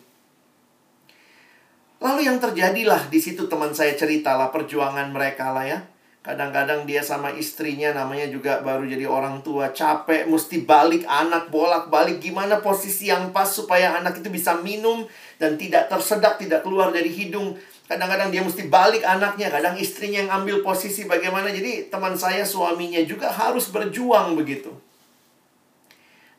Lalu 2.04 2.28
yang 2.28 2.38
terjadilah 2.38 3.08
di 3.10 3.18
situ 3.18 3.48
teman 3.50 3.72
saya 3.74 3.96
ceritalah 3.96 4.52
perjuangan 4.54 5.10
mereka 5.10 5.56
lah 5.56 5.66
ya. 5.66 5.80
Kadang-kadang 6.26 6.90
dia 6.90 7.06
sama 7.06 7.30
istrinya 7.38 7.94
namanya 7.94 8.26
juga 8.26 8.58
baru 8.66 8.90
jadi 8.90 9.06
orang 9.06 9.46
tua 9.46 9.70
Capek, 9.70 10.26
mesti 10.26 10.66
balik 10.66 11.06
anak, 11.06 11.54
bolak-balik 11.54 12.18
Gimana 12.18 12.66
posisi 12.66 13.14
yang 13.14 13.30
pas 13.30 13.46
supaya 13.46 13.94
anak 13.94 14.26
itu 14.26 14.34
bisa 14.34 14.58
minum 14.58 15.06
Dan 15.38 15.54
tidak 15.54 15.86
tersedak, 15.86 16.42
tidak 16.42 16.66
keluar 16.66 16.90
dari 16.90 17.14
hidung 17.14 17.54
Kadang-kadang 17.86 18.34
dia 18.34 18.42
mesti 18.42 18.66
balik 18.66 19.06
anaknya 19.06 19.54
Kadang 19.54 19.78
istrinya 19.78 20.26
yang 20.26 20.32
ambil 20.42 20.66
posisi 20.66 21.06
bagaimana 21.06 21.54
Jadi 21.54 21.94
teman 21.94 22.18
saya 22.18 22.42
suaminya 22.42 23.02
juga 23.06 23.30
harus 23.30 23.70
berjuang 23.70 24.34
begitu 24.34 24.74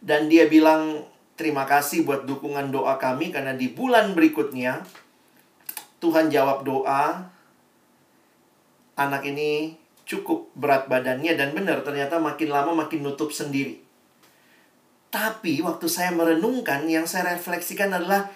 Dan 0.02 0.26
dia 0.26 0.50
bilang 0.50 1.06
terima 1.36 1.68
kasih 1.68 2.02
buat 2.02 2.24
dukungan 2.24 2.72
doa 2.72 2.96
kami 2.96 3.28
karena 3.28 3.52
di 3.52 3.68
bulan 3.70 4.16
berikutnya 4.16 4.82
Tuhan 6.00 6.32
jawab 6.32 6.64
doa 6.64 7.28
anak 8.96 9.22
ini 9.28 9.76
cukup 10.08 10.48
berat 10.56 10.88
badannya 10.88 11.36
dan 11.36 11.52
benar 11.52 11.84
ternyata 11.84 12.16
makin 12.16 12.48
lama 12.48 12.72
makin 12.72 13.04
nutup 13.04 13.28
sendiri. 13.28 13.84
Tapi 15.12 15.60
waktu 15.60 15.86
saya 15.88 16.12
merenungkan 16.12 16.84
yang 16.88 17.04
saya 17.04 17.36
refleksikan 17.36 17.92
adalah 17.92 18.32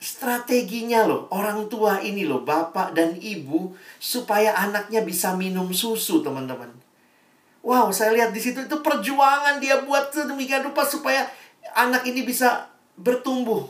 strateginya 0.00 1.04
loh 1.04 1.28
orang 1.28 1.68
tua 1.68 2.00
ini 2.00 2.24
loh 2.24 2.40
bapak 2.40 2.96
dan 2.96 3.20
ibu 3.20 3.76
supaya 4.00 4.56
anaknya 4.56 5.04
bisa 5.04 5.36
minum 5.36 5.68
susu 5.76 6.24
teman-teman. 6.24 6.72
Wow, 7.60 7.92
saya 7.92 8.16
lihat 8.16 8.32
di 8.32 8.40
situ 8.40 8.64
itu 8.64 8.76
perjuangan 8.80 9.60
dia 9.60 9.84
buat 9.84 10.08
sedemikian 10.08 10.64
rupa 10.64 10.80
supaya 10.88 11.28
anak 11.76 12.08
ini 12.08 12.24
bisa 12.24 12.72
bertumbuh. 12.96 13.68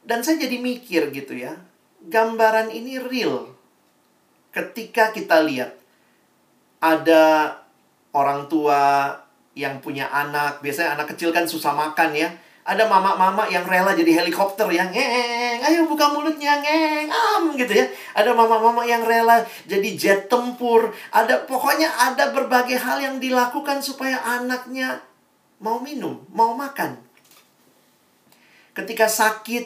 Dan 0.00 0.24
saya 0.24 0.40
jadi 0.40 0.56
mikir 0.56 1.12
gitu 1.12 1.36
ya, 1.36 1.60
gambaran 2.08 2.72
ini 2.72 2.96
real. 2.96 3.52
Ketika 4.48 5.12
kita 5.12 5.44
lihat 5.44 5.76
ada 6.80 7.54
orang 8.16 8.48
tua 8.48 9.12
yang 9.52 9.84
punya 9.84 10.08
anak, 10.08 10.64
biasanya 10.64 10.96
anak 10.96 11.12
kecil 11.14 11.36
kan 11.36 11.44
susah 11.44 11.76
makan 11.76 12.16
ya. 12.16 12.32
Ada 12.60 12.84
mama-mama 12.84 13.48
yang 13.48 13.64
rela 13.64 13.96
jadi 13.96 14.20
helikopter 14.20 14.68
yang 14.68 14.92
ngeng, 14.92 15.64
ayo 15.64 15.88
buka 15.88 16.12
mulutnya 16.12 16.60
ngeng, 16.60 17.08
am 17.08 17.56
gitu 17.56 17.72
ya. 17.72 17.88
Ada 18.12 18.36
mama-mama 18.36 18.84
yang 18.84 19.00
rela 19.00 19.40
jadi 19.64 19.88
jet 19.96 20.28
tempur. 20.28 20.92
Ada 21.08 21.48
pokoknya 21.48 21.88
ada 21.88 22.36
berbagai 22.36 22.76
hal 22.76 23.00
yang 23.00 23.16
dilakukan 23.16 23.80
supaya 23.80 24.20
anaknya 24.22 25.00
mau 25.64 25.80
minum, 25.80 26.20
mau 26.36 26.52
makan. 26.52 27.00
Ketika 28.76 29.08
sakit, 29.08 29.64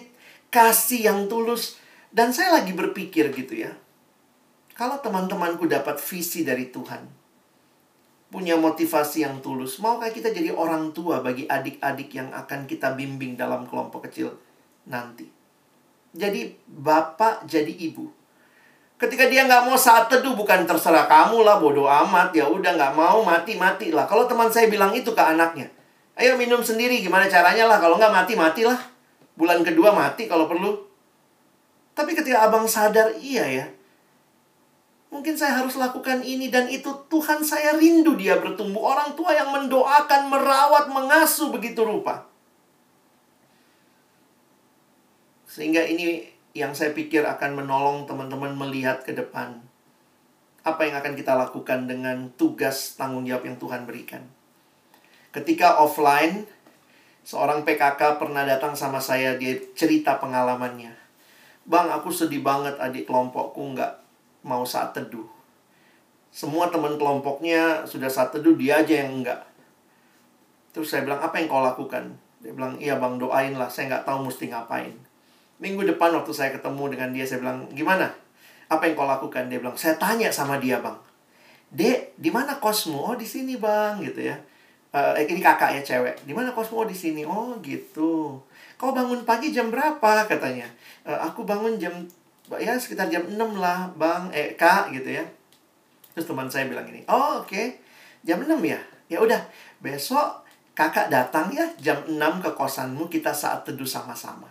kasih 0.55 1.11
yang 1.11 1.27
tulus. 1.27 1.83
Dan 2.15 2.31
saya 2.31 2.63
lagi 2.63 2.71
berpikir 2.71 3.35
gitu 3.35 3.67
ya. 3.67 3.75
Kalau 4.79 5.03
teman-temanku 5.03 5.67
dapat 5.67 5.99
visi 5.99 6.47
dari 6.47 6.71
Tuhan, 6.71 7.03
punya 8.35 8.59
motivasi 8.59 9.23
yang 9.23 9.39
tulus. 9.39 9.79
Maukah 9.79 10.11
kita 10.11 10.35
jadi 10.35 10.51
orang 10.51 10.91
tua 10.91 11.23
bagi 11.23 11.47
adik-adik 11.47 12.11
yang 12.11 12.35
akan 12.35 12.67
kita 12.67 12.99
bimbing 12.99 13.39
dalam 13.39 13.63
kelompok 13.63 14.11
kecil 14.11 14.35
nanti? 14.91 15.31
Jadi 16.11 16.51
bapak 16.67 17.47
jadi 17.47 17.71
ibu. 17.71 18.11
Ketika 18.99 19.31
dia 19.31 19.47
nggak 19.47 19.71
mau 19.71 19.79
saat 19.79 20.11
teduh 20.11 20.35
bukan 20.35 20.67
terserah 20.67 21.07
kamu 21.07 21.47
lah 21.47 21.63
bodoh 21.63 21.87
amat 21.87 22.35
ya 22.35 22.51
udah 22.51 22.75
nggak 22.75 22.95
mau 22.99 23.23
mati 23.23 23.55
mati 23.55 23.95
lah. 23.95 24.11
Kalau 24.11 24.27
teman 24.27 24.51
saya 24.51 24.67
bilang 24.67 24.91
itu 24.91 25.15
ke 25.15 25.23
anaknya, 25.23 25.71
ayo 26.19 26.35
minum 26.35 26.59
sendiri 26.59 26.99
gimana 26.99 27.31
caranya 27.31 27.71
lah 27.71 27.79
kalau 27.79 27.95
nggak 27.95 28.11
mati 28.11 28.35
matilah. 28.35 28.79
Bulan 29.39 29.63
kedua 29.63 29.95
mati 29.95 30.27
kalau 30.27 30.51
perlu. 30.51 30.75
Tapi 31.95 32.11
ketika 32.19 32.51
abang 32.51 32.67
sadar 32.67 33.15
iya 33.23 33.47
ya, 33.47 33.67
Mungkin 35.15 35.39
saya 35.39 35.63
harus 35.63 35.79
lakukan 35.79 36.27
ini 36.27 36.51
dan 36.51 36.67
itu 36.67 36.91
Tuhan 37.07 37.47
saya 37.47 37.79
rindu 37.79 38.19
dia 38.19 38.35
bertumbuh. 38.35 38.83
Orang 38.83 39.15
tua 39.15 39.31
yang 39.31 39.55
mendoakan, 39.55 40.27
merawat, 40.27 40.91
mengasuh 40.91 41.55
begitu 41.55 41.87
rupa. 41.87 42.27
Sehingga 45.47 45.87
ini 45.87 46.27
yang 46.51 46.75
saya 46.75 46.91
pikir 46.91 47.23
akan 47.23 47.63
menolong 47.63 48.11
teman-teman 48.11 48.59
melihat 48.59 49.07
ke 49.07 49.15
depan. 49.15 49.63
Apa 50.67 50.83
yang 50.83 50.99
akan 50.99 51.15
kita 51.15 51.39
lakukan 51.39 51.87
dengan 51.87 52.35
tugas 52.35 52.99
tanggung 52.99 53.23
jawab 53.23 53.47
yang 53.47 53.55
Tuhan 53.63 53.87
berikan. 53.87 54.27
Ketika 55.31 55.79
offline, 55.79 56.43
seorang 57.23 57.63
PKK 57.63 58.19
pernah 58.19 58.43
datang 58.43 58.75
sama 58.75 58.99
saya, 58.99 59.39
dia 59.39 59.63
cerita 59.79 60.19
pengalamannya. 60.19 60.91
Bang, 61.71 61.87
aku 61.95 62.11
sedih 62.11 62.43
banget 62.43 62.75
adik 62.83 63.07
kelompokku 63.07 63.63
nggak 63.79 64.04
mau 64.45 64.63
saat 64.63 64.93
teduh. 64.93 65.27
Semua 66.29 66.69
teman 66.69 67.01
kelompoknya 67.01 67.89
sudah 67.89 68.13
saat 68.13 68.31
teduh, 68.31 68.55
dia 68.55 68.85
aja 68.85 69.03
yang 69.03 69.25
enggak. 69.25 69.41
Terus 70.77 70.93
saya 70.93 71.07
bilang, 71.09 71.23
apa 71.25 71.41
yang 71.41 71.49
kau 71.49 71.65
lakukan? 71.65 72.15
Dia 72.45 72.53
bilang, 72.53 72.77
iya 72.77 73.01
bang, 73.01 73.17
doain 73.17 73.57
lah, 73.57 73.73
saya 73.73 73.89
nggak 73.89 74.05
tahu 74.05 74.29
mesti 74.29 74.53
ngapain. 74.53 74.95
Minggu 75.63 75.87
depan 75.97 76.13
waktu 76.13 76.35
saya 76.35 76.51
ketemu 76.53 76.93
dengan 76.93 77.09
dia, 77.15 77.25
saya 77.25 77.41
bilang, 77.41 77.65
gimana? 77.73 78.13
Apa 78.69 78.85
yang 78.85 78.99
kau 78.99 79.09
lakukan? 79.09 79.49
Dia 79.49 79.63
bilang, 79.63 79.79
saya 79.79 79.97
tanya 79.97 80.29
sama 80.29 80.61
dia 80.61 80.83
bang. 80.83 80.99
Dek, 81.75 82.19
di 82.19 82.29
mana 82.35 82.59
kosmu? 82.59 82.99
Oh, 82.99 83.17
di 83.17 83.25
sini 83.25 83.57
bang, 83.57 84.03
gitu 84.03 84.29
ya. 84.29 84.37
Uh, 84.95 85.15
ini 85.19 85.43
kakak 85.43 85.75
ya 85.75 85.83
cewek. 85.83 86.23
Di 86.23 86.31
mana 86.31 86.55
kosmu? 86.55 86.83
Oh, 86.83 86.87
di 86.87 86.95
sini. 86.95 87.27
Oh, 87.27 87.59
gitu. 87.59 88.39
Kau 88.79 88.95
bangun 88.95 89.27
pagi 89.27 89.51
jam 89.51 89.71
berapa? 89.71 90.27
Katanya. 90.27 90.71
Uh, 91.03 91.19
aku 91.19 91.43
bangun 91.43 91.79
jam 91.79 91.91
ya 92.61 92.77
sekitar 92.77 93.09
jam 93.09 93.25
6 93.25 93.37
lah 93.57 93.89
bang 93.97 94.29
eh 94.37 94.53
kak 94.53 94.93
gitu 94.93 95.17
ya 95.17 95.25
terus 96.13 96.29
teman 96.29 96.49
saya 96.53 96.69
bilang 96.69 96.85
gini 96.85 97.01
oh 97.09 97.41
oke 97.41 97.49
okay. 97.49 97.81
jam 98.21 98.45
6 98.45 98.53
ya 98.61 98.81
ya 99.09 99.19
udah 99.25 99.41
besok 99.81 100.45
kakak 100.77 101.09
datang 101.09 101.49
ya 101.55 101.65
jam 101.81 102.05
6 102.05 102.17
ke 102.45 102.51
kosanmu 102.53 103.09
kita 103.09 103.33
saat 103.33 103.65
teduh 103.65 103.89
sama-sama 103.89 104.47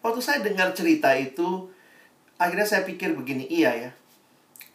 waktu 0.00 0.20
saya 0.24 0.40
dengar 0.40 0.72
cerita 0.72 1.12
itu 1.12 1.68
akhirnya 2.40 2.64
saya 2.64 2.82
pikir 2.88 3.12
begini 3.12 3.44
iya 3.52 3.72
ya 3.76 3.90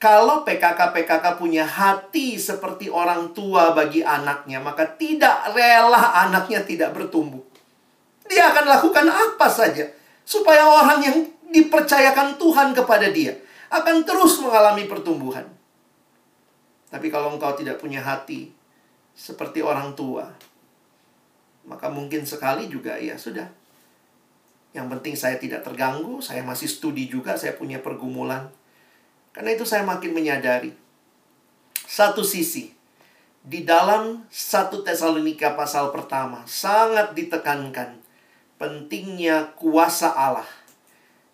kalau 0.02 0.42
PKK-PKK 0.42 1.38
punya 1.38 1.62
hati 1.62 2.34
seperti 2.34 2.90
orang 2.90 3.38
tua 3.38 3.70
bagi 3.78 4.02
anaknya, 4.02 4.58
maka 4.58 4.98
tidak 4.98 5.54
rela 5.54 6.26
anaknya 6.26 6.66
tidak 6.66 6.98
bertumbuh. 6.98 7.46
Dia 8.26 8.50
akan 8.50 8.66
lakukan 8.66 9.06
apa 9.06 9.46
saja 9.46 9.86
supaya 10.26 10.66
orang 10.66 11.06
yang 11.06 11.18
dipercayakan 11.52 12.40
Tuhan 12.40 12.72
kepada 12.72 13.12
dia 13.12 13.36
akan 13.72 14.04
terus 14.04 14.40
mengalami 14.44 14.88
pertumbuhan. 14.88 15.48
Tapi 16.92 17.08
kalau 17.08 17.36
engkau 17.36 17.56
tidak 17.56 17.80
punya 17.80 18.04
hati 18.04 18.52
seperti 19.16 19.64
orang 19.64 19.96
tua, 19.96 20.28
maka 21.64 21.88
mungkin 21.88 22.28
sekali 22.28 22.68
juga 22.68 23.00
ya 23.00 23.16
sudah. 23.16 23.48
Yang 24.76 24.88
penting 24.98 25.16
saya 25.16 25.36
tidak 25.40 25.64
terganggu, 25.64 26.20
saya 26.20 26.44
masih 26.44 26.68
studi 26.68 27.08
juga, 27.08 27.40
saya 27.40 27.56
punya 27.56 27.80
pergumulan. 27.80 28.52
Karena 29.32 29.56
itu 29.56 29.64
saya 29.64 29.88
makin 29.88 30.12
menyadari 30.12 30.76
satu 31.88 32.24
sisi 32.24 32.72
di 33.42 33.64
dalam 33.66 34.28
satu 34.30 34.86
Tesalonika 34.86 35.58
pasal 35.58 35.90
pertama 35.90 36.46
sangat 36.46 37.18
ditekankan 37.18 37.98
pentingnya 38.62 39.58
kuasa 39.58 40.14
Allah 40.14 40.46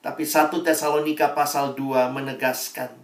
tapi 0.07 0.23
satu 0.23 0.63
Tesalonika 0.63 1.35
pasal 1.35 1.75
2 1.75 2.15
menegaskan 2.15 2.95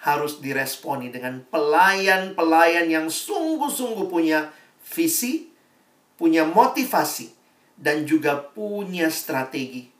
harus 0.00 0.40
diresponi 0.40 1.12
dengan 1.12 1.44
pelayan-pelayan 1.52 2.88
yang 2.88 3.12
sungguh-sungguh 3.12 4.08
punya 4.08 4.48
visi, 4.80 5.52
punya 6.16 6.48
motivasi, 6.48 7.36
dan 7.76 8.08
juga 8.08 8.40
punya 8.40 9.12
strategi 9.12 9.92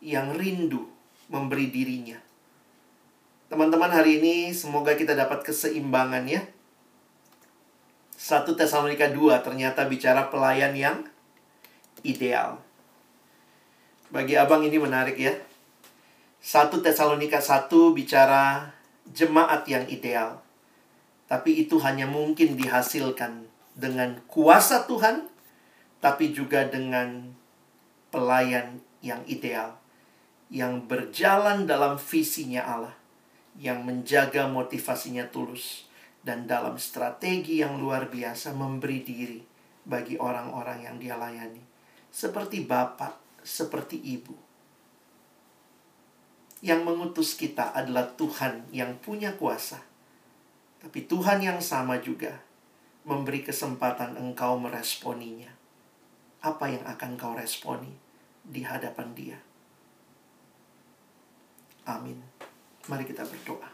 yang 0.00 0.32
rindu 0.32 0.88
memberi 1.28 1.68
dirinya. 1.68 2.16
Teman-teman 3.52 3.92
hari 3.92 4.24
ini 4.24 4.56
semoga 4.56 4.96
kita 4.96 5.12
dapat 5.12 5.44
keseimbangan 5.44 6.24
ya. 6.24 6.48
1 8.16 8.56
Tesalonika 8.56 9.12
2 9.12 9.44
ternyata 9.44 9.84
bicara 9.84 10.32
pelayan 10.32 10.72
yang 10.72 11.04
ideal. 12.08 12.56
Bagi 14.08 14.32
abang 14.32 14.64
ini 14.64 14.80
menarik 14.80 15.20
ya. 15.20 15.36
1 16.38 16.70
Tesalonika 16.70 17.42
1 17.42 17.66
bicara 17.98 18.70
jemaat 19.10 19.66
yang 19.66 19.82
ideal. 19.90 20.38
Tapi 21.26 21.66
itu 21.66 21.82
hanya 21.82 22.06
mungkin 22.06 22.54
dihasilkan 22.54 23.50
dengan 23.74 24.22
kuasa 24.30 24.86
Tuhan, 24.86 25.26
tapi 25.98 26.30
juga 26.30 26.62
dengan 26.70 27.34
pelayan 28.14 28.78
yang 29.02 29.20
ideal, 29.26 29.76
yang 30.48 30.86
berjalan 30.86 31.66
dalam 31.66 31.98
visinya 31.98 32.62
Allah, 32.64 32.96
yang 33.58 33.82
menjaga 33.82 34.46
motivasinya 34.46 35.26
tulus, 35.34 35.90
dan 36.22 36.46
dalam 36.46 36.78
strategi 36.78 37.60
yang 37.60 37.82
luar 37.82 38.06
biasa 38.08 38.54
memberi 38.54 39.02
diri 39.02 39.40
bagi 39.82 40.14
orang-orang 40.14 40.86
yang 40.86 40.96
dia 41.02 41.18
layani. 41.18 41.60
Seperti 42.08 42.64
bapak, 42.64 43.42
seperti 43.42 44.00
ibu 44.00 44.47
yang 46.58 46.82
mengutus 46.82 47.38
kita 47.38 47.70
adalah 47.70 48.10
Tuhan 48.18 48.66
yang 48.74 48.98
punya 48.98 49.34
kuasa. 49.38 49.78
Tapi 50.78 51.06
Tuhan 51.06 51.42
yang 51.42 51.62
sama 51.62 51.98
juga 52.02 52.38
memberi 53.06 53.46
kesempatan 53.46 54.18
engkau 54.18 54.58
meresponinya. 54.58 55.50
Apa 56.42 56.70
yang 56.70 56.86
akan 56.86 57.18
kau 57.18 57.34
responi 57.34 57.90
di 58.46 58.62
hadapan 58.62 59.08
dia? 59.14 59.38
Amin. 61.88 62.20
Mari 62.86 63.04
kita 63.08 63.26
berdoa. 63.26 63.68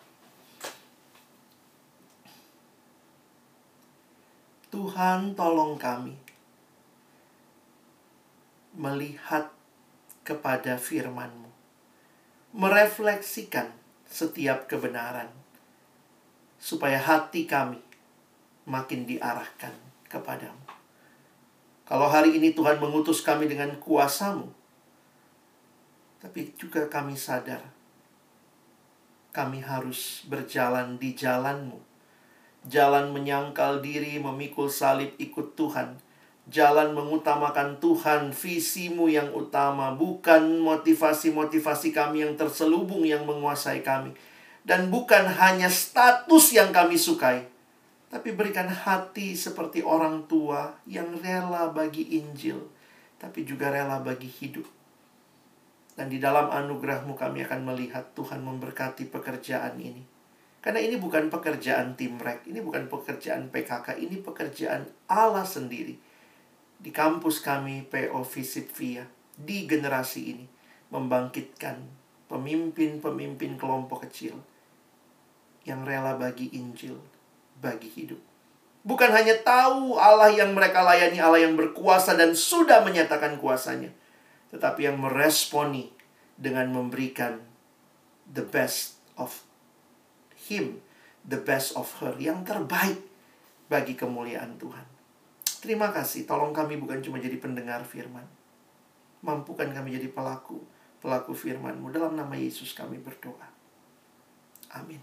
Tuhan 4.74 5.39
tolong 5.39 5.78
kami 5.78 6.18
melihat 8.74 9.55
kepada 10.26 10.74
firman-Mu. 10.74 11.43
Merefleksikan 12.55 13.74
setiap 14.07 14.70
kebenaran. 14.70 15.28
Supaya 16.57 16.96
hati 16.96 17.44
kami 17.44 17.82
makin 18.64 19.05
diarahkan 19.05 19.74
kepadamu. 20.09 20.64
Kalau 21.84 22.09
hari 22.09 22.40
ini 22.40 22.57
Tuhan 22.57 22.80
mengutus 22.80 23.20
kami 23.20 23.44
dengan 23.44 23.76
kuasamu, 23.76 24.48
tapi 26.24 26.57
juga 26.57 26.88
kami 26.88 27.12
sadar 27.12 27.61
kami 29.34 29.59
harus 29.66 30.22
berjalan 30.30 30.94
di 30.94 31.18
jalanmu. 31.18 31.82
Jalan 32.70 33.11
menyangkal 33.11 33.82
diri, 33.82 34.22
memikul 34.22 34.70
salib 34.70 35.11
ikut 35.18 35.59
Tuhan. 35.59 35.98
Jalan 36.45 36.92
mengutamakan 36.92 37.80
Tuhan, 37.80 38.36
visimu 38.36 39.09
yang 39.09 39.32
utama, 39.32 39.97
bukan 39.97 40.61
motivasi-motivasi 40.61 41.97
kami 41.97 42.20
yang 42.20 42.36
terselubung 42.36 43.01
yang 43.09 43.24
menguasai 43.24 43.80
kami. 43.80 44.12
Dan 44.61 44.92
bukan 44.92 45.24
hanya 45.24 45.72
status 45.72 46.53
yang 46.53 46.68
kami 46.72 47.01
sukai, 47.01 47.49
tapi 48.12 48.36
berikan 48.36 48.68
hati 48.68 49.32
seperti 49.32 49.80
orang 49.80 50.28
tua 50.28 50.76
yang 50.84 51.16
rela 51.20 51.72
bagi 51.72 52.20
Injil, 52.20 52.61
tapi 53.16 53.49
juga 53.49 53.72
rela 53.72 54.01
bagi 54.05 54.28
hidup. 54.28 54.68
Dan 55.97 56.12
di 56.12 56.20
dalam 56.20 56.53
anugerahmu 56.53 57.16
kami 57.16 57.42
akan 57.49 57.61
melihat 57.64 58.12
Tuhan 58.12 58.45
memberkati 58.45 59.09
pekerjaan 59.09 59.80
ini. 59.80 60.05
Karena 60.64 60.80
ini 60.80 60.97
bukan 60.97 61.28
pekerjaan 61.28 61.92
tim 61.92 62.16
rek, 62.16 62.49
ini 62.49 62.61
bukan 62.64 62.88
pekerjaan 62.88 63.53
PKK, 63.53 64.01
ini 64.01 64.16
pekerjaan 64.20 64.88
Allah 65.12 65.45
sendiri. 65.45 66.14
Di 66.85 66.93
kampus 66.93 67.41
kami 67.41 67.89
PO 67.89 68.20
Visip 68.28 68.68
Via, 68.76 69.09
di 69.32 69.64
generasi 69.64 70.37
ini, 70.37 70.45
membangkitkan 70.93 71.80
pemimpin-pemimpin 72.28 73.57
kelompok 73.57 74.05
kecil 74.05 74.37
yang 75.64 75.80
rela 75.89 76.20
bagi 76.20 76.53
Injil, 76.53 77.01
bagi 77.57 77.89
hidup. 77.89 78.20
Bukan 78.85 79.09
hanya 79.16 79.32
tahu 79.41 79.97
Allah 79.97 80.28
yang 80.28 80.53
mereka 80.53 80.85
layani, 80.85 81.16
Allah 81.16 81.41
yang 81.41 81.57
berkuasa 81.57 82.20
dan 82.20 82.37
sudah 82.37 82.85
menyatakan 82.85 83.41
kuasanya. 83.41 83.89
Tetapi 84.53 84.85
yang 84.85 85.01
meresponi 85.01 85.89
dengan 86.37 86.68
memberikan 86.68 87.41
the 88.28 88.45
best 88.45 89.01
of 89.16 89.41
him, 90.37 90.85
the 91.24 91.41
best 91.41 91.72
of 91.80 91.89
her, 92.05 92.12
yang 92.20 92.45
terbaik 92.45 93.01
bagi 93.72 93.97
kemuliaan 93.97 94.61
Tuhan. 94.61 94.93
Terima 95.65 95.89
kasih, 95.89 96.29
tolong 96.29 96.53
kami 96.53 96.77
bukan 96.77 97.01
cuma 97.01 97.17
jadi 97.17 97.41
pendengar 97.41 97.81
firman. 97.89 98.29
Mampukan 99.25 99.73
kami 99.73 99.97
jadi 99.97 100.12
pelaku, 100.12 100.61
pelaku 101.01 101.33
firman-Mu. 101.33 101.89
Dalam 101.89 102.12
nama 102.21 102.37
Yesus 102.37 102.77
kami 102.77 103.01
berdoa. 103.01 103.49
Amin. 104.77 105.01